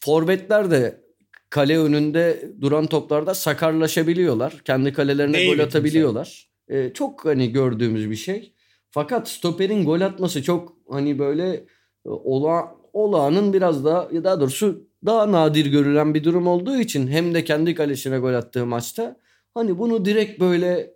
forvetler 0.00 0.70
de 0.70 1.03
kale 1.54 1.78
önünde 1.78 2.52
duran 2.60 2.86
toplarda 2.86 3.34
sakarlaşabiliyorlar. 3.34 4.62
Kendi 4.64 4.92
kalelerine 4.92 5.36
David 5.36 5.46
gol 5.46 5.58
atabiliyorlar. 5.58 6.48
Ee, 6.68 6.90
çok 6.94 7.24
hani 7.24 7.52
gördüğümüz 7.52 8.10
bir 8.10 8.16
şey. 8.16 8.54
Fakat 8.90 9.28
stoperin 9.28 9.84
gol 9.84 10.00
atması 10.00 10.42
çok 10.42 10.72
hani 10.90 11.18
böyle 11.18 11.54
e, 12.06 12.08
ola, 12.08 12.74
olağanın 12.92 13.52
biraz 13.52 13.84
daha 13.84 14.08
ya 14.12 14.24
daha 14.24 14.40
doğrusu 14.40 14.88
daha 15.06 15.32
nadir 15.32 15.66
görülen 15.66 16.14
bir 16.14 16.24
durum 16.24 16.46
olduğu 16.46 16.76
için 16.76 17.06
hem 17.06 17.34
de 17.34 17.44
kendi 17.44 17.74
kalesine 17.74 18.18
gol 18.18 18.34
attığı 18.34 18.66
maçta 18.66 19.16
hani 19.54 19.78
bunu 19.78 20.04
direkt 20.04 20.40
böyle 20.40 20.94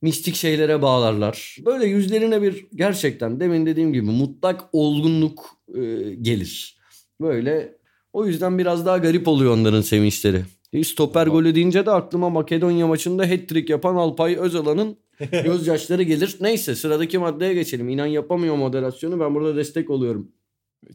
mistik 0.00 0.34
şeylere 0.34 0.82
bağlarlar. 0.82 1.56
Böyle 1.66 1.86
yüzlerine 1.86 2.42
bir 2.42 2.66
gerçekten 2.74 3.40
demin 3.40 3.66
dediğim 3.66 3.92
gibi 3.92 4.10
mutlak 4.10 4.64
olgunluk 4.72 5.56
e, 5.74 6.14
gelir. 6.14 6.78
Böyle 7.20 7.81
o 8.12 8.26
yüzden 8.26 8.58
biraz 8.58 8.86
daha 8.86 8.98
garip 8.98 9.28
oluyor 9.28 9.56
onların 9.56 9.80
sevinçleri. 9.80 10.44
E, 10.72 10.84
Stoper 10.84 11.26
golü 11.26 11.54
deyince 11.54 11.86
de 11.86 11.90
aklıma 11.90 12.30
Makedonya 12.30 12.86
maçında 12.86 13.22
hat-trick 13.22 13.72
yapan 13.72 13.94
Alpay 13.94 14.36
Özalan'ın 14.36 14.96
gözyaşları 15.44 16.02
gelir. 16.02 16.36
Neyse 16.40 16.74
sıradaki 16.74 17.18
maddeye 17.18 17.54
geçelim. 17.54 17.88
İnan 17.88 18.06
yapamıyor 18.06 18.56
moderasyonu 18.56 19.20
ben 19.20 19.34
burada 19.34 19.56
destek 19.56 19.90
oluyorum. 19.90 20.28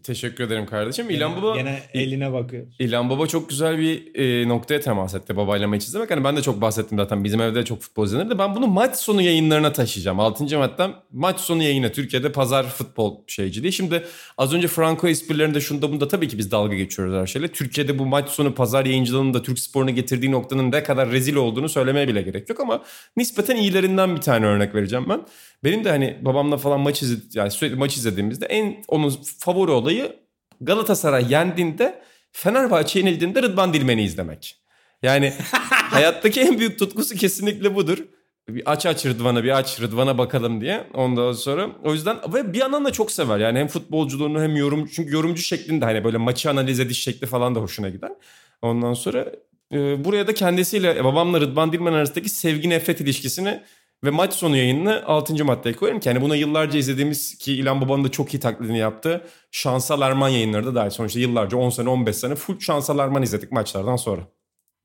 Teşekkür 0.04 0.44
ederim 0.44 0.66
kardeşim. 0.66 1.10
İlhan 1.10 1.42
Baba 1.42 1.56
Gene 1.56 1.80
eline 1.94 2.34
bakıyor. 2.34 2.66
İlhan 2.80 3.10
Baba 3.10 3.28
çok 3.28 3.50
güzel 3.50 3.78
bir 3.78 4.16
e, 4.16 4.48
noktaya 4.48 4.80
temas 4.80 5.16
etti 5.16 5.36
babayla 5.36 5.68
maç 5.68 5.84
izlemek. 5.84 6.12
Hani 6.12 6.24
ben 6.24 6.38
de 6.38 6.42
çok 6.42 6.62
bahsettim 6.62 6.98
zaten 6.98 7.24
bizim 7.24 7.42
evde 7.42 7.66
çok 7.66 7.82
futbol 7.82 8.06
izlenir 8.06 8.40
Ben 8.40 8.56
bunu 8.56 8.68
maç 8.68 8.96
sonu 8.96 9.22
yayınlarına 9.22 9.74
taşıyacağım. 9.74 10.20
6. 10.20 10.58
maddem 10.58 10.96
maç 11.12 11.40
sonu 11.40 11.64
yayını. 11.64 11.92
Türkiye'de 11.92 12.32
pazar 12.32 12.66
futbol 12.66 13.18
şeyciliği. 13.28 13.74
Şimdi 13.74 14.04
az 14.38 14.54
önce 14.54 14.68
Franco 14.68 15.08
esprilerinde 15.08 15.62
şunda 15.62 15.92
bunda 15.92 16.08
tabii 16.08 16.28
ki 16.28 16.38
biz 16.38 16.52
dalga 16.52 16.76
geçiyoruz 16.76 17.16
her 17.16 17.28
şeyle. 17.28 17.48
Türkiye'de 17.48 18.00
bu 18.00 18.06
maç 18.06 18.30
sonu 18.30 18.56
pazar 18.56 18.86
yayıncılığının 18.86 19.34
da 19.34 19.44
Türk 19.44 19.60
sporuna 19.60 19.92
getirdiği 19.92 20.32
noktanın 20.32 20.72
ne 20.72 20.84
kadar 20.84 21.12
rezil 21.12 21.36
olduğunu 21.36 21.70
söylemeye 21.70 22.08
bile 22.08 22.22
gerek 22.22 22.50
yok 22.50 22.60
ama 22.60 22.84
nispeten 23.18 23.56
iyilerinden 23.56 24.16
bir 24.16 24.22
tane 24.22 24.46
örnek 24.46 24.76
vereceğim 24.76 25.06
ben. 25.10 25.22
Benim 25.64 25.84
de 25.84 25.90
hani 25.90 26.18
babamla 26.22 26.58
falan 26.58 26.80
maç 26.80 27.02
izledi 27.02 27.22
yani 27.34 27.52
sürekli 27.52 27.76
maç 27.76 27.98
izlediğimizde 27.98 28.46
en 28.46 28.84
onun 28.88 29.14
favori 29.40 29.72
olayı 29.78 30.16
Galatasaray 30.62 31.32
yendiğinde 31.32 32.02
Fenerbahçe 32.32 33.00
yenildiğinde 33.00 33.42
Rıdvan 33.42 33.74
Dilmen'i 33.74 34.04
izlemek. 34.04 34.58
Yani 35.04 35.34
hayattaki 35.72 36.42
en 36.42 36.60
büyük 36.60 36.80
tutkusu 36.80 37.16
kesinlikle 37.16 37.76
budur. 37.76 37.98
Bir 38.50 38.72
aç 38.72 38.86
aç 38.86 39.06
Rıdvan'a 39.06 39.44
bir 39.44 39.58
aç 39.58 39.82
Rıdvan'a 39.82 40.18
bakalım 40.18 40.62
diye. 40.62 40.88
Ondan 40.94 41.32
sonra 41.32 41.70
o 41.84 41.94
yüzden 41.94 42.18
ve 42.34 42.54
bir 42.54 42.58
yandan 42.58 42.86
da 42.86 42.92
çok 42.92 43.12
sever. 43.12 43.40
Yani 43.40 43.60
hem 43.60 43.68
futbolculuğunu 43.68 44.42
hem 44.42 44.56
yorum 44.56 44.88
çünkü 44.88 45.14
yorumcu 45.14 45.42
şeklinde 45.42 45.86
hani 45.86 46.04
böyle 46.04 46.18
maçı 46.18 46.50
analiz 46.50 46.80
ediş 46.80 47.04
şekli 47.04 47.28
falan 47.28 47.56
da 47.56 47.60
hoşuna 47.60 47.90
gider. 47.90 48.12
Ondan 48.62 48.94
sonra 48.94 49.26
e, 49.74 50.06
buraya 50.06 50.28
da 50.28 50.34
kendisiyle 50.34 51.04
babamla 51.04 51.42
Rıdvan 51.42 51.72
Dilmen 51.74 51.94
arasındaki 51.94 52.30
sevgi 52.30 52.70
nefret 52.70 53.02
ilişkisini 53.02 53.64
ve 54.04 54.10
maç 54.10 54.34
sonu 54.34 54.58
yayınını 54.58 55.06
6. 55.06 55.46
maddeye 55.46 55.76
koyarım 55.76 56.00
ki 56.00 56.10
yani 56.10 56.22
buna 56.22 56.36
yıllarca 56.36 56.80
izlediğimiz 56.80 57.38
ki 57.38 57.54
İlhan 57.54 57.82
Baba'nın 57.82 58.04
da 58.04 58.12
çok 58.12 58.34
iyi 58.34 58.40
taklidini 58.40 58.78
yaptı. 58.78 59.22
Şansal 59.52 60.02
Erman 60.02 60.30
yayınları 60.30 60.66
da 60.66 60.76
dahil. 60.76 60.90
Sonuçta 60.90 61.20
yıllarca 61.20 61.58
10 61.58 61.70
sene 61.70 61.90
15 61.90 62.16
sene 62.16 62.36
full 62.36 62.60
Şansal 62.60 63.00
Erman 63.00 63.24
izledik 63.24 63.52
maçlardan 63.52 63.96
sonra. 63.96 64.22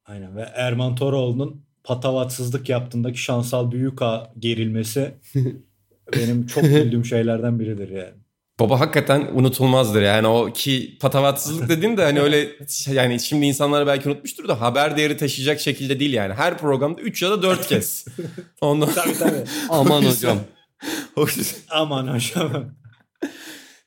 Aynen 0.04 0.36
ve 0.36 0.40
Erman 0.54 0.94
Toroğlu'nun 0.94 1.64
patavatsızlık 1.84 2.68
yaptığındaki 2.68 3.18
şansal 3.18 3.70
büyük 3.70 3.98
gerilmesi 4.38 5.14
benim 6.16 6.46
çok 6.46 6.64
güldüğüm 6.64 7.04
şeylerden 7.04 7.60
biridir 7.60 7.88
yani. 7.88 8.21
Baba 8.62 8.80
hakikaten 8.80 9.28
unutulmazdır 9.34 10.02
yani 10.02 10.26
o 10.26 10.52
ki 10.52 10.98
patavatsızlık 11.00 11.68
dediğin 11.68 11.96
de 11.96 12.02
hani 12.02 12.20
öyle 12.20 12.48
yani 12.86 13.20
şimdi 13.20 13.46
insanlar 13.46 13.86
belki 13.86 14.08
unutmuştur 14.08 14.48
da 14.48 14.60
haber 14.60 14.96
değeri 14.96 15.16
taşıyacak 15.16 15.60
şekilde 15.60 16.00
değil 16.00 16.12
yani. 16.12 16.34
Her 16.34 16.58
programda 16.58 17.00
3 17.00 17.22
ya 17.22 17.30
da 17.30 17.42
4 17.42 17.68
kez. 17.68 18.04
Ondan... 18.60 18.92
tabii 18.92 19.18
tabii. 19.18 19.44
Aman 19.70 20.02
hocam. 20.02 20.38
Aman 21.70 22.14
hocam. 22.14 22.74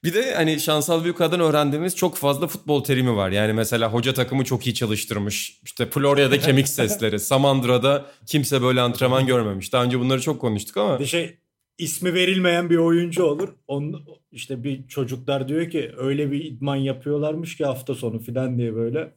Bir 0.03 0.13
de 0.13 0.36
hani 0.36 0.60
Şansal 0.60 1.03
Büyükada'dan 1.03 1.39
öğrendiğimiz 1.39 1.96
çok 1.96 2.17
fazla 2.17 2.48
futbol 2.48 2.84
terimi 2.84 3.15
var. 3.15 3.29
Yani 3.29 3.53
mesela 3.53 3.94
hoca 3.94 4.13
takımı 4.13 4.44
çok 4.44 4.67
iyi 4.67 4.74
çalıştırmış. 4.74 5.60
İşte 5.63 5.86
Florya'da 5.86 6.39
kemik 6.39 6.67
sesleri. 6.67 7.20
Samandıra'da 7.20 8.05
kimse 8.25 8.62
böyle 8.62 8.82
antrenman 8.82 9.25
görmemiş. 9.25 9.74
Daha 9.74 9.84
önce 9.84 10.00
bunları 10.00 10.22
çok 10.22 10.41
konuştuk 10.41 10.77
ama. 10.77 11.00
Bir 11.00 11.05
şey 11.05 11.45
ismi 11.77 12.13
verilmeyen 12.13 12.70
bir 12.70 12.77
oyuncu 12.77 13.24
olur. 13.24 13.50
Onun, 13.67 14.05
işte 14.32 14.63
bir 14.63 14.88
çocuklar 14.88 15.48
diyor 15.48 15.70
ki 15.70 15.91
öyle 15.98 16.32
bir 16.32 16.46
idman 16.46 16.75
yapıyorlarmış 16.75 17.58
ki 17.58 17.65
hafta 17.65 17.96
sonu 17.96 18.20
filan 18.20 18.58
diye 18.58 18.75
böyle. 18.75 19.13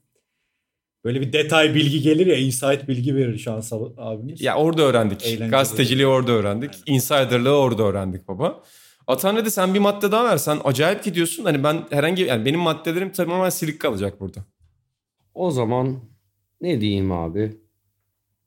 Böyle 1.05 1.21
bir 1.21 1.33
detay 1.33 1.75
bilgi 1.75 2.03
gelir 2.03 2.27
ya 2.27 2.37
insight 2.37 2.89
bilgi 2.89 3.15
verir 3.15 3.39
şans 3.39 3.73
abimiz. 3.97 4.41
Ya 4.41 4.57
orada 4.57 4.83
öğrendik. 4.83 5.27
Eğlenceli. 5.27 5.51
Gazeteciliği 5.51 6.07
orada 6.07 6.33
öğrendik. 6.33 6.71
Aynen. 6.75 6.95
Insider'lığı 6.95 7.57
orada 7.57 7.83
öğrendik 7.83 8.29
baba. 8.29 8.63
Atan 9.07 9.37
dedi 9.37 9.51
sen 9.51 9.75
bir 9.75 9.79
madde 9.79 10.13
daha 10.13 10.25
versen 10.25 10.59
acayip 10.65 11.05
gidiyorsun. 11.05 11.45
Hani 11.45 11.65
ben 11.65 11.87
herhangi 11.91 12.23
yani 12.23 12.45
benim 12.45 12.61
maddelerim 12.61 13.13
tamamen 13.13 13.51
silik 13.51 13.81
kalacak 13.81 14.21
burada. 14.21 14.45
O 15.35 15.51
zaman 15.51 16.01
ne 16.61 16.81
diyeyim 16.81 17.13
abi? 17.13 17.57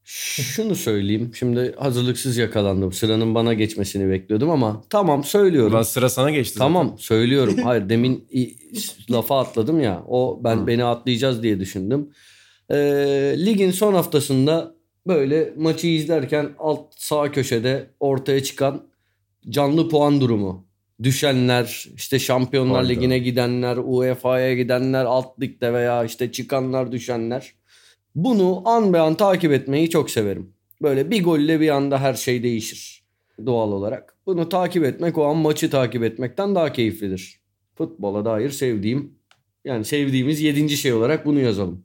Şunu 0.03 0.75
söyleyeyim. 0.75 1.31
Şimdi 1.35 1.75
hazırlıksız 1.77 2.37
yakalandım. 2.37 2.93
Sıranın 2.93 3.35
bana 3.35 3.53
geçmesini 3.53 4.09
bekliyordum 4.09 4.49
ama 4.49 4.83
tamam 4.89 5.23
söylüyorum. 5.23 5.73
Ulan 5.73 5.81
sıra 5.81 6.09
sana 6.09 6.31
geçti. 6.31 6.57
Tamam 6.57 6.85
zaten. 6.87 6.97
söylüyorum. 7.01 7.57
Hayır 7.63 7.89
demin 7.89 8.27
lafa 9.11 9.39
atladım 9.39 9.81
ya. 9.81 10.03
O 10.07 10.41
ben 10.43 10.57
Hı. 10.57 10.67
beni 10.67 10.83
atlayacağız 10.83 11.43
diye 11.43 11.59
düşündüm. 11.59 12.09
Ee, 12.71 12.75
ligin 13.37 13.71
son 13.71 13.93
haftasında 13.93 14.75
böyle 15.07 15.53
maçı 15.57 15.87
izlerken 15.87 16.49
alt 16.59 16.93
sağ 16.97 17.31
köşede 17.31 17.87
ortaya 17.99 18.43
çıkan 18.43 18.83
canlı 19.49 19.89
puan 19.89 20.21
durumu. 20.21 20.67
Düşenler, 21.03 21.85
işte 21.95 22.19
Şampiyonlar. 22.19 22.89
Ligi'ne 22.89 23.19
gidenler, 23.19 23.77
UEFA'ya 23.83 24.55
gidenler, 24.55 25.05
alt 25.05 25.41
ligde 25.41 25.73
veya 25.73 26.03
işte 26.03 26.31
çıkanlar, 26.31 26.91
düşenler. 26.91 27.53
Bunu 28.15 28.61
an 28.65 28.93
be 28.93 28.99
an 28.99 29.15
takip 29.15 29.51
etmeyi 29.51 29.89
çok 29.89 30.09
severim. 30.09 30.53
Böyle 30.81 31.11
bir 31.11 31.23
golle 31.23 31.59
bir 31.59 31.69
anda 31.69 31.99
her 31.99 32.13
şey 32.13 32.43
değişir 32.43 33.01
doğal 33.45 33.71
olarak. 33.71 34.15
Bunu 34.25 34.49
takip 34.49 34.83
etmek 34.83 35.17
o 35.17 35.25
an 35.25 35.37
maçı 35.37 35.69
takip 35.69 36.03
etmekten 36.03 36.55
daha 36.55 36.73
keyiflidir. 36.73 37.41
Futbola 37.75 38.25
dair 38.25 38.49
sevdiğim 38.49 39.13
yani 39.65 39.85
sevdiğimiz 39.85 40.41
yedinci 40.41 40.77
şey 40.77 40.93
olarak 40.93 41.25
bunu 41.25 41.39
yazalım. 41.39 41.83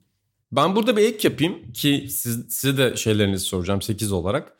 Ben 0.52 0.76
burada 0.76 0.96
bir 0.96 1.02
ek 1.02 1.28
yapayım 1.28 1.72
ki 1.72 2.06
siz, 2.10 2.46
size 2.48 2.78
de 2.78 2.96
şeylerinizi 2.96 3.44
soracağım 3.44 3.82
8 3.82 4.12
olarak. 4.12 4.56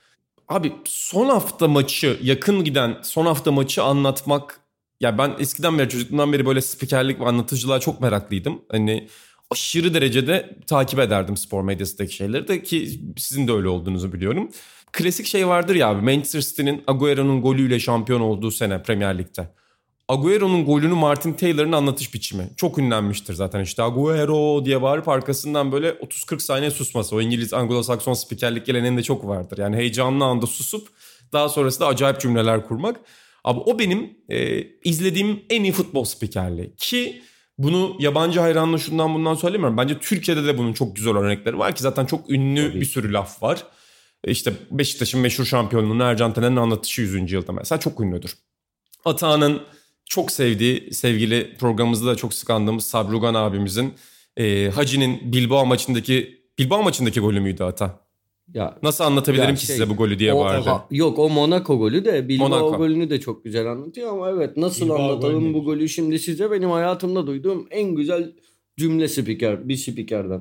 Abi 0.49 0.73
son 0.85 1.29
hafta 1.29 1.69
maçı 1.69 2.19
yakın 2.23 2.65
giden 2.65 2.97
son 3.03 3.27
hafta 3.27 3.53
maçı 3.53 3.83
anlatmak 3.83 4.61
ya 5.01 5.19
ben 5.19 5.35
eskiden 5.39 5.79
beri 5.79 5.89
çocukluğumdan 5.89 6.33
beri 6.33 6.47
böyle 6.47 6.61
spikerlik 6.61 7.21
ve 7.21 7.25
anlatıcılığa 7.25 7.81
çok 7.81 8.01
meraklıydım. 8.01 8.63
Hani 8.71 9.09
aşırı 9.51 9.95
derecede 9.95 10.57
takip 10.67 10.99
ederdim 10.99 11.37
spor 11.37 11.63
medyasındaki 11.63 12.15
şeyleri 12.15 12.49
de 12.49 12.63
ki 12.63 13.01
sizin 13.17 13.49
de 13.49 13.53
öyle 13.53 13.69
olduğunuzu 13.69 14.13
biliyorum. 14.13 14.51
Klasik 14.93 15.27
şey 15.27 15.49
vardır 15.49 15.75
ya 15.75 15.89
abi 15.89 16.03
Manchester 16.03 16.41
City'nin 16.41 16.85
Agüero'nun 16.87 17.43
golüyle 17.43 17.81
şampiyon 17.81 18.21
olduğu 18.21 18.51
sene 18.51 18.83
Premier 18.83 19.19
Lig'de. 19.19 19.49
Agüero'nun 20.09 20.65
golünü 20.65 20.95
Martin 20.95 21.33
Taylor'ın 21.33 21.73
anlatış 21.73 22.15
biçimi. 22.15 22.49
Çok 22.57 22.79
ünlenmiştir 22.79 23.35
zaten 23.35 23.61
işte 23.61 23.83
Agüero 23.83 24.65
diye 24.65 24.83
bağırıp 24.83 25.09
arkasından 25.09 25.73
böyle 25.73 25.91
30-40 25.91 26.41
saniye 26.41 26.71
susması. 26.71 27.17
O 27.17 27.21
İngiliz 27.21 27.53
Anglo-Sakson 27.53 28.15
spikerlik 28.15 28.67
geleneğinde 28.67 29.03
çok 29.03 29.27
vardır. 29.27 29.59
Yani 29.59 29.77
heyecanlı 29.77 30.25
anda 30.25 30.47
susup 30.47 30.89
daha 31.33 31.49
sonrasında 31.49 31.87
acayip 31.87 32.21
cümleler 32.21 32.67
kurmak. 32.67 33.01
Abi 33.45 33.61
o 33.61 33.79
benim 33.79 34.19
e, 34.29 34.63
izlediğim 34.85 35.43
en 35.51 35.63
iyi 35.63 35.73
futbol 35.73 36.05
spikerliği. 36.05 36.77
Ki 36.77 37.23
bunu 37.59 37.97
yabancı 37.99 38.41
hayranlığı 38.41 38.79
şundan 38.79 39.15
bundan 39.15 39.35
söylemiyorum. 39.35 39.77
Bence 39.77 39.99
Türkiye'de 39.99 40.45
de 40.45 40.59
bunun 40.59 40.73
çok 40.73 40.97
güzel 40.97 41.17
örnekleri 41.17 41.59
var 41.59 41.75
ki 41.75 41.83
zaten 41.83 42.07
çok 42.07 42.31
ünlü 42.31 42.69
Tabii. 42.69 42.81
bir 42.81 42.87
sürü 42.87 43.13
laf 43.13 43.43
var. 43.43 43.65
E, 44.25 44.31
işte 44.31 44.53
Beşiktaş'ın 44.71 45.21
meşhur 45.21 45.45
şampiyonluğunu 45.45 46.03
Ercan 46.03 46.33
Taner'in 46.33 46.57
anlatışı 46.57 47.03
100. 47.03 47.33
yılda 47.33 47.53
mesela 47.53 47.81
çok 47.81 48.01
ünlüdür. 48.01 48.35
Atağan'ın 49.05 49.63
çok 50.05 50.31
sevdiği, 50.31 50.95
sevgili 50.95 51.57
programımızda 51.57 52.11
da 52.11 52.17
çok 52.17 52.35
sık 52.35 52.51
andığımız 52.51 52.87
Sabrugan 52.87 53.35
abimizin 53.35 53.95
e, 54.37 54.71
Hacı'nin 54.71 55.33
Bilbao 55.33 55.67
maçındaki 55.67 56.47
Bilbao 56.59 56.83
maçındaki 56.83 57.21
golü 57.21 57.41
müydü 57.41 57.63
hata? 57.63 58.06
Ya, 58.55 58.79
Nasıl 58.83 59.05
anlatabilirim 59.05 59.49
ya 59.49 59.55
ki 59.55 59.67
şey, 59.67 59.77
size 59.77 59.91
bu 59.91 59.97
golü 59.97 60.19
diye 60.19 60.33
o. 60.35 60.45
Ha, 60.45 60.87
yok 60.91 61.19
o 61.19 61.29
Monaco 61.29 61.79
golü 61.79 62.05
de 62.05 62.29
Bilbao 62.29 62.49
Monaco. 62.49 62.77
golünü 62.77 63.11
de 63.11 63.21
çok 63.21 63.45
güzel 63.45 63.67
anlatıyor 63.67 64.13
ama 64.13 64.31
evet 64.31 64.57
nasıl 64.57 64.85
Bilbao 64.85 64.99
anlatalım 64.99 65.55
bu 65.55 65.65
golü 65.65 65.89
şimdi 65.89 66.19
size 66.19 66.51
benim 66.51 66.71
hayatımda 66.71 67.27
duyduğum 67.27 67.67
en 67.71 67.95
güzel 67.95 68.33
cümle 68.77 69.09
spiker 69.09 69.69
bir 69.69 69.77
spikerden. 69.77 70.41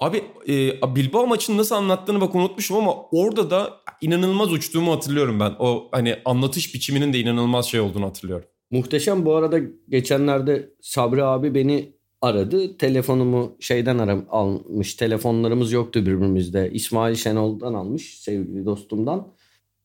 Abi 0.00 0.22
e, 0.48 0.96
Bilbao 0.96 1.26
maçını 1.26 1.56
nasıl 1.56 1.74
anlattığını 1.74 2.20
bak 2.20 2.34
unutmuşum 2.34 2.76
ama 2.76 2.94
orada 3.12 3.50
da 3.50 3.80
inanılmaz 4.00 4.52
uçtuğumu 4.52 4.92
hatırlıyorum 4.92 5.40
ben. 5.40 5.52
O 5.58 5.88
hani 5.92 6.16
anlatış 6.24 6.74
biçiminin 6.74 7.12
de 7.12 7.18
inanılmaz 7.18 7.66
şey 7.66 7.80
olduğunu 7.80 8.06
hatırlıyorum. 8.06 8.46
Muhteşem 8.70 9.26
bu 9.26 9.34
arada 9.34 9.60
geçenlerde 9.88 10.70
Sabri 10.80 11.24
abi 11.24 11.54
beni 11.54 11.97
aradı. 12.22 12.78
Telefonumu 12.78 13.56
şeyden 13.60 13.98
aram 13.98 14.24
almış. 14.30 14.94
Telefonlarımız 14.94 15.72
yoktu 15.72 16.06
birbirimizde. 16.06 16.70
İsmail 16.72 17.14
Şenol'dan 17.14 17.74
almış 17.74 18.20
sevgili 18.20 18.66
dostumdan. 18.66 19.28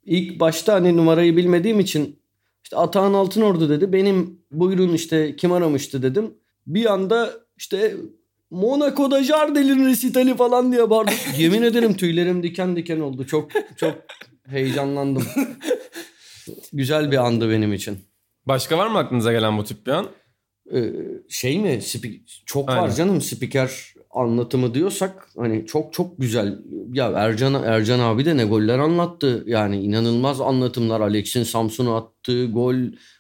İlk 0.06 0.40
başta 0.40 0.74
hani 0.74 0.98
numarayı 0.98 1.38
bilmediğim 1.38 1.80
için 1.80 2.20
işte 2.64 2.78
Atahan 2.78 3.14
Altınordu 3.14 3.70
dedi. 3.70 3.94
Benim 3.94 4.40
buyurun 4.52 4.94
işte 4.94 5.36
kim 5.36 5.52
aramıştı 5.52 6.04
dedim. 6.04 6.34
Bir 6.68 6.94
anda 6.94 7.34
işte 7.58 7.96
Monaco'da 8.50 9.24
Jardel'in 9.24 9.86
resitali 9.86 10.36
falan 10.36 10.72
diye 10.72 10.90
bağırdım. 10.90 11.14
Yemin 11.38 11.62
ederim 11.62 11.94
tüylerim 11.94 12.44
diken 12.44 12.76
diken 12.76 13.00
oldu. 13.00 13.28
Çok 13.28 13.52
çok 13.78 13.96
heyecanlandım. 14.48 15.24
Güzel 16.74 17.12
bir 17.12 17.18
andı 17.18 17.50
benim 17.50 17.74
için. 17.74 18.00
Başka 18.46 18.78
var 18.78 18.88
mı 18.88 18.98
aklınıza 18.98 19.32
gelen 19.32 19.58
bu 19.58 19.64
tip 19.64 19.88
bir 19.88 19.92
an? 19.92 20.08
Ee, 20.72 20.94
şey 21.30 21.60
mi? 21.60 21.80
Çok 22.46 22.70
Aynen. 22.70 22.84
var 22.84 22.96
canım 22.96 23.22
spiker 23.22 23.94
anlatımı 24.12 24.74
diyorsak 24.74 25.30
hani 25.38 25.66
çok 25.66 25.94
çok 25.94 26.18
güzel. 26.18 26.60
Ya 26.94 27.12
Ercan 27.12 27.54
Ercan 27.54 28.00
abi 28.00 28.26
de 28.26 28.38
ne 28.38 28.46
goller 28.46 28.80
anlattı. 28.80 29.44
Yani 29.48 29.82
inanılmaz 29.82 30.42
anlatımlar. 30.42 31.02
Alex'in 31.02 31.44
Samsun'a 31.44 31.98
attığı 31.98 32.46
gol 32.46 32.76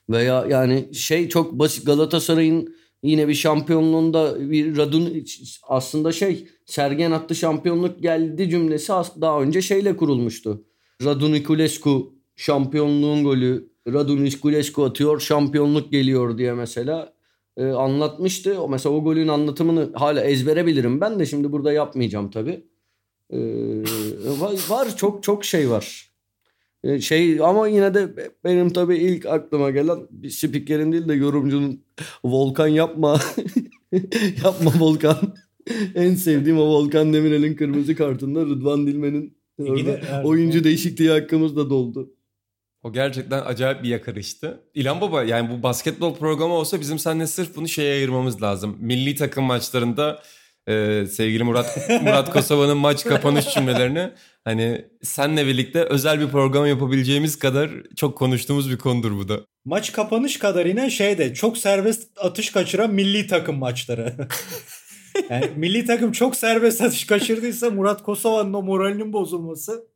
veya 0.09 0.45
yani 0.49 0.93
şey 0.93 1.29
çok 1.29 1.51
basit 1.51 1.85
Galatasaray'ın 1.85 2.73
Yine 3.03 3.27
bir 3.27 3.33
şampiyonluğunda 3.33 4.49
bir 4.49 4.77
Radun 4.77 5.25
aslında 5.63 6.11
şey 6.11 6.47
Sergen 6.65 7.11
attı 7.11 7.35
şampiyonluk 7.35 8.01
geldi 8.01 8.49
cümlesi 8.49 8.93
daha 9.21 9.41
önce 9.41 9.61
şeyle 9.61 9.97
kurulmuştu. 9.97 10.63
Radu 11.03 11.31
Niculescu 11.31 12.13
şampiyonluğun 12.35 13.23
golü 13.23 13.69
Radu 13.87 14.23
Niculescu 14.23 14.83
atıyor 14.83 15.19
şampiyonluk 15.19 15.91
geliyor 15.91 16.37
diye 16.37 16.53
mesela 16.53 17.12
e, 17.57 17.65
anlatmıştı. 17.65 18.61
O 18.61 18.69
mesela 18.69 18.95
o 18.95 19.03
golün 19.03 19.27
anlatımını 19.27 19.91
hala 19.93 20.23
ezbere 20.23 20.65
bilirim 20.65 21.01
ben 21.01 21.19
de 21.19 21.25
şimdi 21.25 21.51
burada 21.51 21.73
yapmayacağım 21.73 22.31
tabii. 22.31 22.65
E, 23.29 23.39
var, 24.39 24.53
var 24.69 24.97
çok 24.97 25.23
çok 25.23 25.45
şey 25.45 25.69
var. 25.69 26.11
E, 26.83 26.99
şey 27.01 27.39
ama 27.41 27.67
yine 27.67 27.93
de 27.93 28.31
benim 28.43 28.69
tabii 28.69 28.97
ilk 28.97 29.25
aklıma 29.25 29.71
gelen 29.71 29.99
bir 30.11 30.29
spikerin 30.29 30.91
değil 30.91 31.07
de 31.07 31.13
yorumcunun 31.13 31.83
Volkan 32.23 32.67
yapma. 32.67 33.19
yapma 34.43 34.71
Volkan. 34.79 35.17
en 35.95 36.15
sevdiğim 36.15 36.59
o 36.59 36.65
Volkan 36.65 37.13
Demirel'in 37.13 37.55
kırmızı 37.55 37.95
kartında 37.95 38.41
Rıdvan 38.41 38.87
Dilmen'in 38.87 39.37
oyuncu 40.23 40.63
değişikliği 40.63 41.09
hakkımız 41.09 41.55
da 41.55 41.69
doldu. 41.69 42.13
O 42.83 42.93
gerçekten 42.93 43.41
acayip 43.41 43.83
bir 43.83 43.89
yakarıştı. 43.89 44.59
İlhan 44.73 45.01
Baba 45.01 45.23
yani 45.23 45.49
bu 45.49 45.63
basketbol 45.63 46.15
programı 46.15 46.53
olsa 46.53 46.79
bizim 46.79 46.99
seninle 46.99 47.27
sırf 47.27 47.55
bunu 47.55 47.67
şeye 47.67 47.93
ayırmamız 47.93 48.41
lazım. 48.41 48.77
Milli 48.79 49.15
takım 49.15 49.43
maçlarında 49.43 50.21
e, 50.67 51.05
sevgili 51.05 51.43
Murat 51.43 51.89
Murat 52.01 52.33
Kosova'nın 52.33 52.77
maç 52.77 53.03
kapanış 53.03 53.53
cümlelerini 53.53 54.11
hani 54.43 54.85
senle 55.01 55.47
birlikte 55.47 55.83
özel 55.83 56.19
bir 56.19 56.27
program 56.27 56.65
yapabileceğimiz 56.65 57.39
kadar 57.39 57.71
çok 57.95 58.17
konuştuğumuz 58.17 58.71
bir 58.71 58.77
konudur 58.77 59.11
bu 59.17 59.29
da. 59.29 59.39
Maç 59.65 59.91
kapanış 59.91 60.39
kadar 60.39 60.65
yine 60.65 60.89
şeyde 60.89 61.33
çok 61.33 61.57
serbest 61.57 62.11
atış 62.17 62.51
kaçıran 62.51 62.93
milli 62.93 63.27
takım 63.27 63.57
maçları. 63.57 64.15
yani 65.29 65.49
milli 65.55 65.85
takım 65.85 66.11
çok 66.11 66.35
serbest 66.35 66.81
atış 66.81 67.05
kaçırdıysa 67.05 67.69
Murat 67.69 68.03
Kosova'nın 68.03 68.53
o 68.53 68.61
moralinin 68.61 69.13
bozulması 69.13 69.87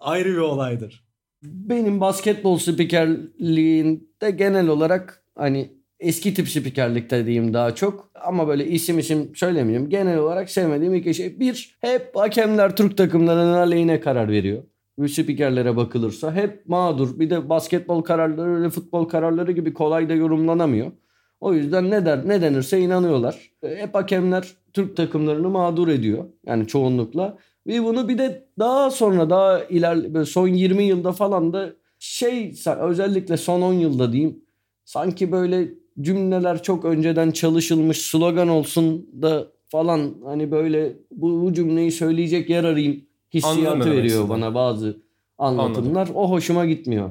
ayrı 0.00 0.28
bir 0.28 0.38
olaydır. 0.38 1.11
Benim 1.42 2.00
basketbol 2.00 2.58
spikerliğinde 2.58 4.30
genel 4.30 4.68
olarak 4.68 5.24
hani 5.34 5.70
eski 6.00 6.34
tip 6.34 6.48
spikerlikte 6.48 7.26
diyeyim 7.26 7.54
daha 7.54 7.74
çok. 7.74 8.10
Ama 8.14 8.48
böyle 8.48 8.66
isim 8.66 8.98
isim 8.98 9.36
söylemeyeyim. 9.36 9.88
Genel 9.88 10.18
olarak 10.18 10.50
sevmediğim 10.50 10.94
iki 10.94 11.14
şey. 11.14 11.40
Bir, 11.40 11.76
hep 11.80 12.16
hakemler 12.16 12.76
Türk 12.76 12.96
takımlarının 12.96 13.52
aleyhine 13.52 14.00
karar 14.00 14.28
veriyor. 14.28 14.62
Bu 14.98 15.08
spikerlere 15.08 15.76
bakılırsa 15.76 16.34
hep 16.34 16.66
mağdur. 16.66 17.18
Bir 17.18 17.30
de 17.30 17.48
basketbol 17.48 18.02
kararları 18.02 18.62
ve 18.62 18.70
futbol 18.70 19.04
kararları 19.04 19.52
gibi 19.52 19.74
kolay 19.74 20.08
da 20.08 20.14
yorumlanamıyor. 20.14 20.92
O 21.40 21.54
yüzden 21.54 21.90
ne 21.90 22.06
der 22.06 22.28
ne 22.28 22.42
denirse 22.42 22.80
inanıyorlar. 22.80 23.50
Hep 23.64 23.94
hakemler 23.94 24.48
Türk 24.72 24.96
takımlarını 24.96 25.50
mağdur 25.50 25.88
ediyor. 25.88 26.24
Yani 26.46 26.66
çoğunlukla. 26.66 27.38
Ve 27.66 27.84
bunu 27.84 28.08
bir 28.08 28.18
de 28.18 28.48
daha 28.58 28.90
sonra 28.90 29.30
daha 29.30 29.64
iler 29.64 30.24
son 30.24 30.48
20 30.48 30.82
yılda 30.84 31.12
falan 31.12 31.52
da 31.52 31.72
şey 31.98 32.54
özellikle 32.80 33.36
son 33.36 33.62
10 33.62 33.72
yılda 33.72 34.12
diyeyim 34.12 34.44
sanki 34.84 35.32
böyle 35.32 35.68
cümleler 36.00 36.62
çok 36.62 36.84
önceden 36.84 37.30
çalışılmış 37.30 37.98
slogan 37.98 38.48
olsun 38.48 39.06
da 39.22 39.46
falan 39.68 40.14
hani 40.24 40.50
böyle 40.50 40.92
bu, 41.10 41.42
bu 41.42 41.52
cümleyi 41.52 41.92
söyleyecek 41.92 42.50
yer 42.50 42.64
arayayım 42.64 43.04
hissiyatı 43.34 43.70
Anladım 43.70 43.92
veriyor 43.92 44.28
bana 44.28 44.54
bazı 44.54 45.02
anlatımlar. 45.38 46.00
Anladım. 46.00 46.16
O 46.16 46.30
hoşuma 46.30 46.66
gitmiyor. 46.66 47.10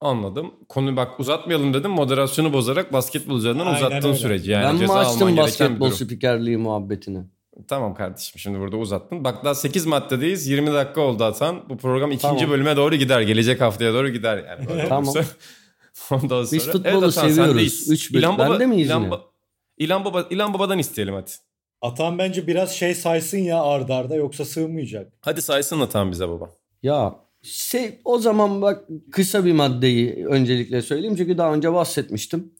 Anladım. 0.00 0.50
Konu 0.68 0.96
bak 0.96 1.20
uzatmayalım 1.20 1.74
dedim. 1.74 1.90
Moderasyonu 1.90 2.52
bozarak 2.52 2.92
basketbol 2.92 3.38
üzerinden 3.38 3.66
Aynen 3.66 3.76
uzattın 3.76 4.08
öyle. 4.08 4.18
süreci. 4.18 4.50
Yani 4.50 4.64
ben 4.64 4.78
ceza 4.78 4.94
mi 4.94 5.00
açtım 5.00 5.36
basketbol 5.36 5.90
spikerliği 5.90 6.56
muhabbetini? 6.56 7.18
Tamam 7.68 7.94
kardeşim 7.94 8.38
şimdi 8.38 8.58
burada 8.58 8.76
uzattın. 8.76 9.24
Bak 9.24 9.44
daha 9.44 9.54
8 9.54 9.86
maddedeyiz. 9.86 10.48
20 10.48 10.72
dakika 10.72 11.00
oldu 11.00 11.24
Atan. 11.24 11.68
Bu 11.68 11.76
program 11.76 12.10
ikinci 12.10 12.36
tamam. 12.36 12.50
bölüme 12.50 12.76
doğru 12.76 12.94
gider. 12.94 13.20
Gelecek 13.20 13.60
haftaya 13.60 13.94
doğru 13.94 14.08
gider 14.08 14.44
yani. 14.48 14.84
tamam. 14.88 15.14
Ondan 16.10 16.44
sonra. 16.44 16.52
Biz 16.52 16.66
futbolu 16.66 17.04
evet, 17.04 17.14
seviyoruz. 17.14 17.90
3 17.90 18.10
İlan 18.10 18.38
Baba, 18.38 18.52
Bende 18.52 18.66
miyiz 18.66 18.86
İlan, 18.86 19.02
ba- 19.02 19.20
İlan, 19.78 20.04
Baba, 20.04 20.26
İlan 20.30 20.54
Baba'dan 20.54 20.78
isteyelim 20.78 21.14
hadi. 21.14 21.30
Atan 21.82 22.18
bence 22.18 22.46
biraz 22.46 22.72
şey 22.72 22.94
saysın 22.94 23.38
ya 23.38 23.62
ardarda 23.62 23.94
arda 23.94 24.14
yoksa 24.14 24.44
sığmayacak. 24.44 25.12
Hadi 25.20 25.42
saysın 25.42 25.80
Atan 25.80 26.10
bize 26.10 26.28
baba. 26.28 26.50
Ya 26.82 27.14
şey 27.42 28.00
o 28.04 28.18
zaman 28.18 28.62
bak 28.62 28.88
kısa 29.12 29.44
bir 29.44 29.52
maddeyi 29.52 30.26
öncelikle 30.26 30.82
söyleyeyim 30.82 31.16
çünkü 31.16 31.38
daha 31.38 31.54
önce 31.54 31.72
bahsetmiştim. 31.72 32.52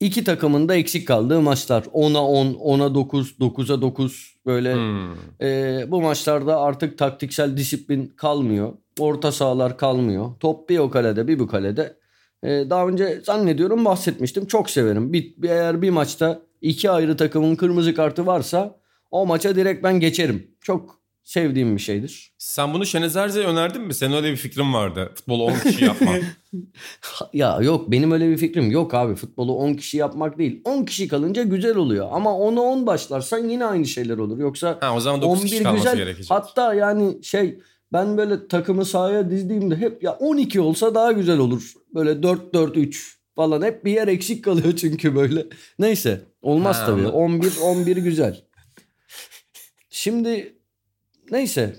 İki 0.00 0.24
takımın 0.24 0.68
da 0.68 0.74
eksik 0.74 1.08
kaldığı 1.08 1.40
maçlar. 1.40 1.82
10'a 1.82 2.20
10, 2.20 2.46
10'a 2.46 2.94
9, 2.94 3.30
9'a 3.40 3.82
9 3.82 4.36
böyle. 4.46 4.74
Hmm. 4.74 5.14
E, 5.40 5.84
bu 5.88 6.02
maçlarda 6.02 6.60
artık 6.60 6.98
taktiksel 6.98 7.56
disiplin 7.56 8.06
kalmıyor. 8.16 8.72
Orta 8.98 9.32
sahalar 9.32 9.78
kalmıyor. 9.78 10.30
Top 10.40 10.68
bir 10.68 10.78
o 10.78 10.90
kalede 10.90 11.28
bir 11.28 11.38
bu 11.38 11.46
kalede. 11.46 11.96
E, 12.42 12.48
daha 12.70 12.88
önce 12.88 13.20
zannediyorum 13.24 13.84
bahsetmiştim. 13.84 14.46
Çok 14.46 14.70
severim. 14.70 15.12
Bir, 15.12 15.34
bir, 15.36 15.48
eğer 15.48 15.82
bir 15.82 15.90
maçta 15.90 16.42
iki 16.60 16.90
ayrı 16.90 17.16
takımın 17.16 17.56
kırmızı 17.56 17.94
kartı 17.94 18.26
varsa 18.26 18.78
o 19.10 19.26
maça 19.26 19.56
direkt 19.56 19.82
ben 19.84 20.00
geçerim. 20.00 20.50
Çok 20.60 20.95
sevdiğim 21.26 21.76
bir 21.76 21.80
şeydir. 21.80 22.32
Sen 22.38 22.74
bunu 22.74 22.86
Şenez 22.86 23.16
Erze'ye 23.16 23.46
önerdin 23.46 23.82
mi? 23.82 23.94
Senin 23.94 24.14
öyle 24.14 24.32
bir 24.32 24.36
fikrin 24.36 24.74
vardı. 24.74 25.12
Futbolu 25.14 25.44
10 25.44 25.58
kişi 25.58 25.84
yapma. 25.84 26.12
ya 27.32 27.58
yok 27.62 27.90
benim 27.90 28.12
öyle 28.12 28.28
bir 28.30 28.36
fikrim 28.36 28.70
yok 28.70 28.94
abi. 28.94 29.14
Futbolu 29.14 29.54
10 29.54 29.74
kişi 29.74 29.96
yapmak 29.96 30.38
değil. 30.38 30.60
10 30.64 30.84
kişi 30.84 31.08
kalınca 31.08 31.42
güzel 31.42 31.76
oluyor. 31.76 32.08
Ama 32.12 32.30
10'a 32.30 32.60
10 32.60 32.86
başlarsan 32.86 33.48
yine 33.48 33.64
aynı 33.64 33.86
şeyler 33.86 34.18
olur. 34.18 34.38
Yoksa 34.38 34.78
ha, 34.80 34.96
o 34.96 35.00
zaman 35.00 35.22
9 35.22 35.38
11 35.38 35.48
kişi 35.50 35.64
güzel. 35.64 35.96
gerekecek. 35.96 36.30
Hatta 36.30 36.74
yani 36.74 37.24
şey 37.24 37.58
ben 37.92 38.16
böyle 38.16 38.48
takımı 38.48 38.84
sahaya 38.84 39.30
dizdiğimde 39.30 39.76
hep 39.76 40.02
ya 40.02 40.12
12 40.12 40.60
olsa 40.60 40.94
daha 40.94 41.12
güzel 41.12 41.38
olur. 41.38 41.72
Böyle 41.94 42.10
4-4-3 42.10 42.96
falan 43.36 43.62
hep 43.62 43.84
bir 43.84 43.92
yer 43.92 44.08
eksik 44.08 44.44
kalıyor 44.44 44.72
çünkü 44.76 45.14
böyle. 45.16 45.46
Neyse 45.78 46.20
olmaz 46.42 46.80
ha, 46.80 46.86
tabii. 46.86 47.06
11 47.06 47.52
11 47.62 47.96
güzel. 47.96 48.44
Şimdi 49.90 50.55
Neyse 51.30 51.76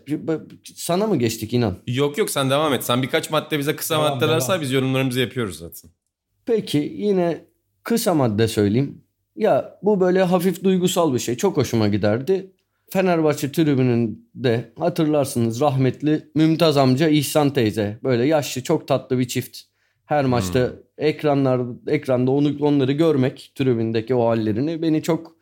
sana 0.75 1.07
mı 1.07 1.19
geçtik 1.19 1.53
inan? 1.53 1.77
Yok 1.87 2.17
yok 2.17 2.29
sen 2.29 2.49
devam 2.49 2.73
et. 2.73 2.83
Sen 2.83 3.01
birkaç 3.01 3.29
madde 3.31 3.59
bize 3.59 3.75
kısa 3.75 3.95
devam, 3.95 4.13
maddeler 4.13 4.39
say 4.39 4.61
biz 4.61 4.71
yorumlarımızı 4.71 5.19
yapıyoruz 5.19 5.57
zaten. 5.57 5.91
Peki 6.45 6.93
yine 6.97 7.45
kısa 7.83 8.13
madde 8.13 8.47
söyleyeyim. 8.47 9.03
Ya 9.35 9.79
bu 9.83 9.99
böyle 9.99 10.23
hafif 10.23 10.63
duygusal 10.63 11.13
bir 11.13 11.19
şey. 11.19 11.37
Çok 11.37 11.57
hoşuma 11.57 11.87
giderdi. 11.87 12.51
Fenerbahçe 12.89 13.51
tribününde 13.51 14.73
hatırlarsınız 14.79 15.61
rahmetli 15.61 16.31
Mümtaz 16.35 16.77
amca 16.77 17.07
İhsan 17.07 17.53
teyze. 17.53 17.99
Böyle 18.03 18.25
yaşlı 18.25 18.63
çok 18.63 18.87
tatlı 18.87 19.19
bir 19.19 19.27
çift. 19.27 19.59
Her 20.05 20.23
hmm. 20.23 20.29
maçta 20.29 20.71
ekranlar 20.97 21.61
ekranda 21.87 22.31
onu 22.31 22.55
onları 22.59 22.91
görmek 22.91 23.51
tribündeki 23.55 24.15
o 24.15 24.27
hallerini 24.27 24.81
beni 24.81 25.03
çok 25.03 25.35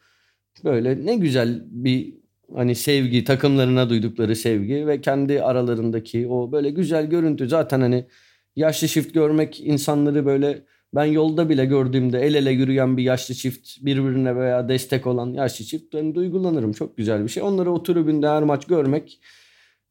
böyle 0.64 1.06
ne 1.06 1.16
güzel 1.16 1.64
bir 1.66 2.14
Hani 2.54 2.76
sevgi, 2.76 3.24
takımlarına 3.24 3.90
duydukları 3.90 4.36
sevgi 4.36 4.88
ve 4.88 5.02
kendi 5.02 5.42
aralarındaki 5.42 6.28
o 6.28 6.52
böyle 6.52 6.70
güzel 6.70 7.06
görüntü. 7.06 7.50
Zaten 7.50 7.82
hani 7.82 8.08
yaşlı 8.56 8.88
çift 8.88 9.14
görmek 9.14 9.60
insanları 9.60 10.26
böyle 10.26 10.66
ben 10.96 11.06
yolda 11.06 11.50
bile 11.50 11.66
gördüğümde 11.66 12.20
el 12.20 12.34
ele 12.34 12.52
yürüyen 12.52 12.98
bir 12.98 13.04
yaşlı 13.04 13.36
çift 13.36 13.70
birbirine 13.82 14.36
veya 14.36 14.70
destek 14.70 15.08
olan 15.08 15.34
yaşlı 15.34 15.66
çift 15.66 15.94
ben 15.94 16.16
duygulanırım. 16.16 16.74
Çok 16.74 16.98
güzel 16.98 17.24
bir 17.24 17.30
şey. 17.30 17.44
Onları 17.44 17.72
o 17.72 17.84
tribünde 17.84 18.28
her 18.28 18.44
maç 18.44 18.66
görmek 18.66 19.20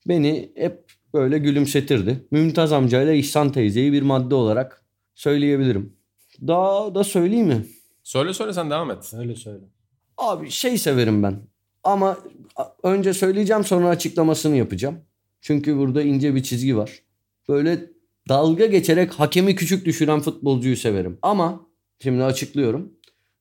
beni 0.09 0.53
hep 0.57 0.85
böyle 1.15 1.39
gülümsetirdi. 1.39 2.25
Mümtaz 2.31 2.73
amcayla 2.73 3.13
İhsan 3.13 3.53
teyzeyi 3.53 3.93
bir 3.93 4.03
madde 4.03 4.35
olarak 4.35 4.85
söyleyebilirim. 5.15 5.97
Daha 6.47 6.95
da 6.95 7.05
söyleyeyim 7.05 7.47
mi? 7.47 7.67
Söyle 8.03 8.35
söyle 8.35 8.53
sen 8.53 8.71
devam 8.71 8.91
et. 8.91 9.05
Söyle 9.05 9.37
söyle. 9.37 9.65
Abi 10.17 10.51
şey 10.51 10.79
severim 10.79 11.23
ben. 11.23 11.54
Ama 11.85 12.19
önce 12.83 13.13
söyleyeceğim 13.13 13.65
sonra 13.65 13.89
açıklamasını 13.89 14.57
yapacağım. 14.57 14.99
Çünkü 15.41 15.77
burada 15.77 16.03
ince 16.03 16.35
bir 16.35 16.43
çizgi 16.43 16.77
var. 16.77 17.03
Böyle 17.49 17.91
dalga 18.29 18.67
geçerek 18.67 19.13
hakemi 19.13 19.55
küçük 19.55 19.87
düşüren 19.87 20.21
futbolcuyu 20.21 20.77
severim. 20.77 21.19
Ama 21.23 21.61
şimdi 22.03 22.25
açıklıyorum. 22.25 22.93